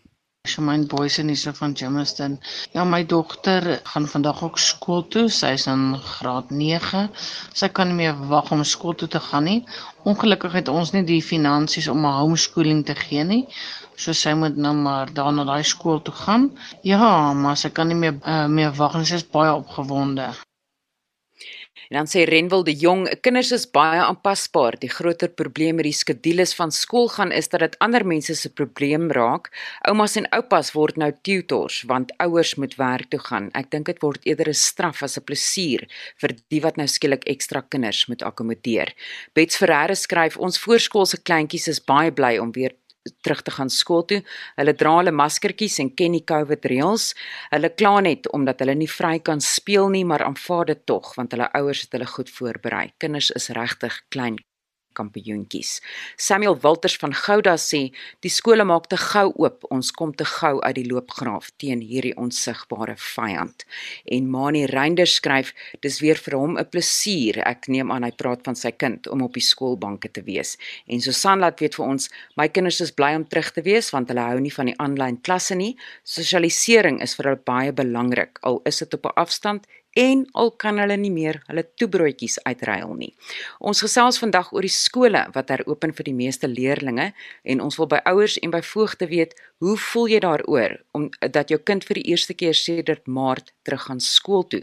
Shamaine 0.47 0.85
Boysen 0.85 1.31
is 1.31 1.47
van 1.53 1.73
Jamestown. 1.73 2.41
Ja, 2.73 2.85
my 2.85 3.07
dogter 3.07 3.81
gaan 3.83 4.07
vandag 4.07 4.43
ook 4.43 4.59
skool 4.59 5.07
toe. 5.09 5.29
Sy 5.29 5.55
is 5.57 5.65
in 5.67 5.97
graad 5.97 6.51
9. 6.51 7.09
Sy 7.55 7.69
kan 7.69 7.89
nie 7.89 7.97
meer 8.03 8.19
wag 8.29 8.51
om 8.53 8.65
skool 8.65 8.93
toe 8.95 9.09
te 9.09 9.21
gaan 9.21 9.49
nie. 9.49 9.65
Ongelukkig 10.05 10.53
het 10.53 10.69
ons 10.69 10.93
nie 10.93 11.05
die 11.09 11.23
finansies 11.23 11.89
om 11.89 12.05
'n 12.05 12.13
homeschooling 12.19 12.85
te 12.85 12.95
gee 12.95 13.25
nie. 13.25 13.49
So 13.97 14.13
sy 14.13 14.33
moet 14.35 14.57
nou 14.57 14.75
maar 14.75 15.13
daar 15.15 15.33
na 15.33 15.45
daai 15.45 15.63
skool 15.63 16.03
toe 16.03 16.15
gaan. 16.15 16.51
Ja, 16.83 17.33
maar 17.33 17.57
sy 17.57 17.71
kan 17.71 17.89
nie 17.89 17.99
meer 17.99 18.19
uh, 18.23 18.47
meer 18.47 18.75
wag 18.81 18.99
nie. 18.99 19.07
Sy 19.07 19.23
is 19.23 19.31
baie 19.37 19.55
opgewonde. 19.55 20.33
En 21.89 22.01
dan 22.01 22.09
sê 22.09 22.25
Renwil 22.25 22.65
de 22.65 22.73
Jong, 22.73 23.05
kinders 23.21 23.51
is 23.53 23.67
baie 23.71 24.01
aanpasbaar. 24.01 24.79
Die 24.81 24.91
groter 24.91 25.29
probleem 25.29 25.77
met 25.79 25.87
die 25.87 25.95
skedules 25.95 26.55
van 26.57 26.73
skool 26.73 27.11
gaan 27.13 27.33
is 27.33 27.51
dat 27.53 27.61
dit 27.61 27.77
ander 27.85 28.07
mense 28.07 28.35
se 28.35 28.51
probleem 28.51 29.11
raak. 29.13 29.51
Oumas 29.91 30.17
en 30.17 30.29
oupas 30.35 30.73
word 30.75 30.97
nou 30.99 31.13
tutors 31.23 31.83
want 31.91 32.15
ouers 32.25 32.55
moet 32.59 32.75
werk 32.81 33.11
toe 33.13 33.21
gaan. 33.29 33.51
Ek 33.55 33.71
dink 33.71 33.87
dit 33.93 34.01
word 34.03 34.25
eerder 34.25 34.49
'n 34.49 34.59
straf 34.59 35.03
as 35.03 35.19
'n 35.19 35.25
plesier 35.29 35.87
vir 36.19 36.35
die 36.49 36.61
wat 36.61 36.77
nou 36.77 36.87
skielik 36.87 37.29
ekstra 37.29 37.61
kinders 37.61 38.09
moet 38.09 38.23
akkommodeer. 38.23 38.95
Bets 39.35 39.57
Ferreira 39.57 39.95
skryf 39.95 40.37
ons 40.37 40.59
voorskoolse 40.59 41.23
kleintjies 41.23 41.69
is 41.69 41.81
baie 41.81 42.11
bly 42.11 42.39
om 42.39 42.53
weer 42.53 42.73
terug 43.23 43.43
te 43.43 43.55
gaan 43.55 43.71
skool 43.71 44.05
toe. 44.09 44.23
Hulle 44.57 44.75
dra 44.79 44.97
hulle 44.99 45.15
maskertjies 45.15 45.79
en 45.83 45.93
ken 45.99 46.17
die 46.17 46.25
COVID 46.25 46.71
reëls. 46.73 47.13
Hulle 47.53 47.75
kla 47.75 47.99
net 48.07 48.31
omdat 48.33 48.65
hulle 48.65 48.79
nie 48.79 48.91
vry 48.91 49.19
kan 49.19 49.41
speel 49.45 49.91
nie, 49.93 50.05
maar 50.05 50.25
aanvaar 50.27 50.73
dit 50.73 50.87
tog 50.87 51.15
want 51.19 51.37
hulle 51.37 51.51
ouers 51.61 51.85
het 51.87 51.99
hulle 51.99 52.11
goed 52.17 52.33
voorberei. 52.33 52.89
Kinders 52.99 53.31
is 53.35 53.53
regtig 53.57 54.03
klein 54.09 54.41
kampioentjies. 54.97 55.81
Samuel 56.17 56.57
Walters 56.63 56.97
van 57.03 57.15
Gouda 57.15 57.57
sê 57.61 57.91
die 58.25 58.33
skole 58.33 58.65
maak 58.65 58.89
te 58.89 58.99
gou 59.01 59.27
oop. 59.43 59.67
Ons 59.75 59.93
kom 59.93 60.15
te 60.15 60.27
gou 60.29 60.61
uit 60.63 60.75
die 60.79 60.87
loopgraaf 60.89 61.51
teen 61.61 61.83
hierdie 61.85 62.15
onsigbare 62.21 62.97
vyand. 62.97 63.67
En 64.17 64.31
Mani 64.31 64.65
Reinders 64.71 65.19
skryf 65.21 65.53
dis 65.85 66.01
weer 66.03 66.17
vir 66.17 66.39
hom 66.39 66.59
'n 66.59 66.69
plesier. 66.71 67.43
Ek 67.47 67.69
neem 67.69 67.93
aan 67.93 68.05
hy 68.05 68.13
praat 68.13 68.45
van 68.45 68.57
sy 68.57 68.71
kind 68.73 69.07
om 69.07 69.23
op 69.23 69.35
die 69.35 69.45
skoolbanke 69.45 70.11
te 70.11 70.23
wees. 70.23 70.57
En 70.87 71.01
Susan 71.01 71.39
laat 71.39 71.61
weet 71.61 71.75
vir 71.75 71.87
ons, 71.87 72.11
my 72.37 72.49
kinders 72.49 72.81
is 72.81 72.93
bly 72.93 73.15
om 73.15 73.29
terug 73.29 73.53
te 73.53 73.63
wees 73.63 73.91
want 73.91 74.09
hulle 74.09 74.21
hou 74.21 74.41
nie 74.41 74.53
van 74.53 74.67
die 74.67 74.79
aanlyn 74.79 75.21
klasse 75.23 75.55
nie. 75.55 75.77
Sosialisering 76.05 77.01
is 77.03 77.15
vir 77.15 77.25
hulle 77.25 77.43
baie 77.45 77.73
belangrik. 77.73 78.39
Al 78.43 78.61
is 78.65 78.79
dit 78.79 78.95
op 78.95 79.07
'n 79.07 79.17
afstand 79.17 79.67
en 79.95 80.25
al 80.35 80.51
kan 80.59 80.79
hulle 80.83 80.97
nie 80.99 81.13
meer 81.15 81.39
hulle 81.47 81.63
toebroodjies 81.79 82.41
uitruil 82.49 82.95
nie. 82.99 83.13
Ons 83.63 83.85
gesels 83.85 84.19
vandag 84.19 84.51
oor 84.53 84.67
die 84.67 84.73
skole 84.73 85.23
wat 85.35 85.53
heropen 85.55 85.95
vir 85.95 86.09
die 86.09 86.17
meeste 86.19 86.51
leerdlinge 86.51 87.13
en 87.43 87.63
ons 87.63 87.79
wil 87.79 87.89
by 87.91 88.01
ouers 88.11 88.37
en 88.43 88.51
by 88.55 88.61
voogte 88.67 89.07
weet, 89.11 89.37
hoe 89.63 89.77
voel 89.79 90.11
jy 90.11 90.21
daaroor 90.25 90.77
om 90.99 91.07
dat 91.35 91.53
jou 91.53 91.61
kind 91.63 91.87
vir 91.87 92.01
die 92.01 92.07
eerste 92.11 92.35
keer 92.35 92.59
sedert 92.59 93.07
Maart 93.07 93.53
terug 93.63 93.87
gaan 93.87 94.03
skool 94.03 94.43
toe? 94.51 94.63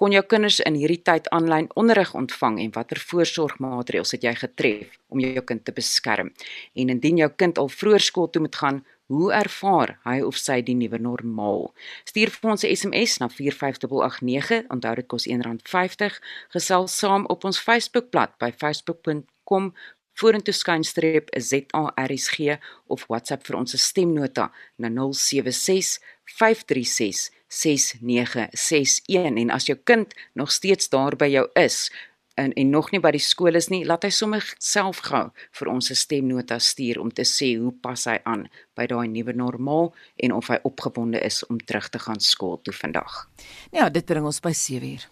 Kon 0.00 0.16
jou 0.16 0.22
kinders 0.24 0.62
in 0.64 0.78
hierdie 0.80 1.02
tyd 1.04 1.28
aanlyn 1.34 1.68
onderrig 1.76 2.14
ontvang 2.16 2.58
en 2.64 2.72
watter 2.74 3.02
voorsorgmaatreëls 3.10 4.16
het 4.16 4.24
jy 4.24 4.34
getref 4.40 4.96
om 5.12 5.20
jou 5.20 5.44
kind 5.44 5.64
te 5.64 5.76
beskerm? 5.76 6.32
En 6.74 6.88
indien 6.96 7.20
jou 7.20 7.30
kind 7.36 7.60
al 7.60 7.68
vroeër 7.68 8.08
skool 8.08 8.32
toe 8.32 8.48
moet 8.48 8.56
gaan, 8.56 8.82
Hoe 9.10 9.32
ervaar 9.34 9.96
hy 10.06 10.20
of 10.22 10.36
sy 10.38 10.60
die 10.62 10.76
nuwe 10.78 11.00
normaal? 11.02 11.72
Stuur 12.06 12.30
vir 12.30 12.50
ons 12.52 12.62
'n 12.64 12.70
SMS 12.76 13.18
na 13.18 13.26
45889, 13.28 14.68
onthou 14.70 14.94
dit 14.94 15.08
kos 15.10 15.26
R1.50. 15.26 16.20
Gesels 16.54 16.98
saam 16.98 17.26
op 17.26 17.44
ons 17.44 17.58
Facebookblad 17.58 18.38
by 18.38 18.52
facebook.com 18.52 19.74
vorentoe 20.14 20.54
skynstreep 20.54 21.26
ZARSG 21.34 22.58
of 22.86 23.06
WhatsApp 23.08 23.46
vir 23.46 23.56
ons 23.56 23.74
stemnota 23.82 24.52
na 24.76 24.88
076 24.88 25.98
536 26.24 27.30
6961 27.50 29.36
en 29.42 29.50
as 29.50 29.66
jou 29.66 29.78
kind 29.84 30.14
nog 30.38 30.52
steeds 30.54 30.88
daar 30.88 31.16
by 31.16 31.26
jou 31.32 31.48
is 31.58 31.90
en 32.34 32.52
en 32.52 32.70
nog 32.70 32.90
nie 32.90 33.00
by 33.00 33.10
die 33.10 33.22
skool 33.22 33.54
is 33.54 33.68
nie, 33.68 33.84
laat 33.84 34.04
hy 34.06 34.10
sommer 34.14 34.44
self 34.58 35.02
gou 35.08 35.30
vir 35.58 35.68
ons 35.68 35.90
'n 35.90 35.94
stemnota 35.94 36.58
stuur 36.58 37.00
om 37.00 37.10
te 37.10 37.22
sê 37.22 37.58
hoe 37.58 37.72
pas 37.72 38.04
hy 38.04 38.18
aan 38.24 38.48
by 38.76 38.86
daai 38.86 39.08
nuwe 39.08 39.32
normaal 39.32 39.94
en 40.16 40.32
of 40.32 40.48
hy 40.48 40.58
opgewonde 40.62 41.20
is 41.20 41.46
om 41.46 41.58
terug 41.58 41.88
te 41.88 41.98
gaan 41.98 42.20
skool 42.20 42.60
toe 42.62 42.74
vandag. 42.74 43.28
Ja, 43.72 43.88
dit 43.88 44.04
bring 44.04 44.24
ons 44.24 44.40
by 44.40 44.52
7uur. 44.52 45.08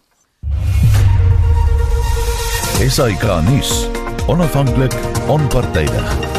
SAK 2.79 3.25
nuus. 3.43 3.89
Onafhanklik, 4.29 4.95
onpartydig. 5.27 6.38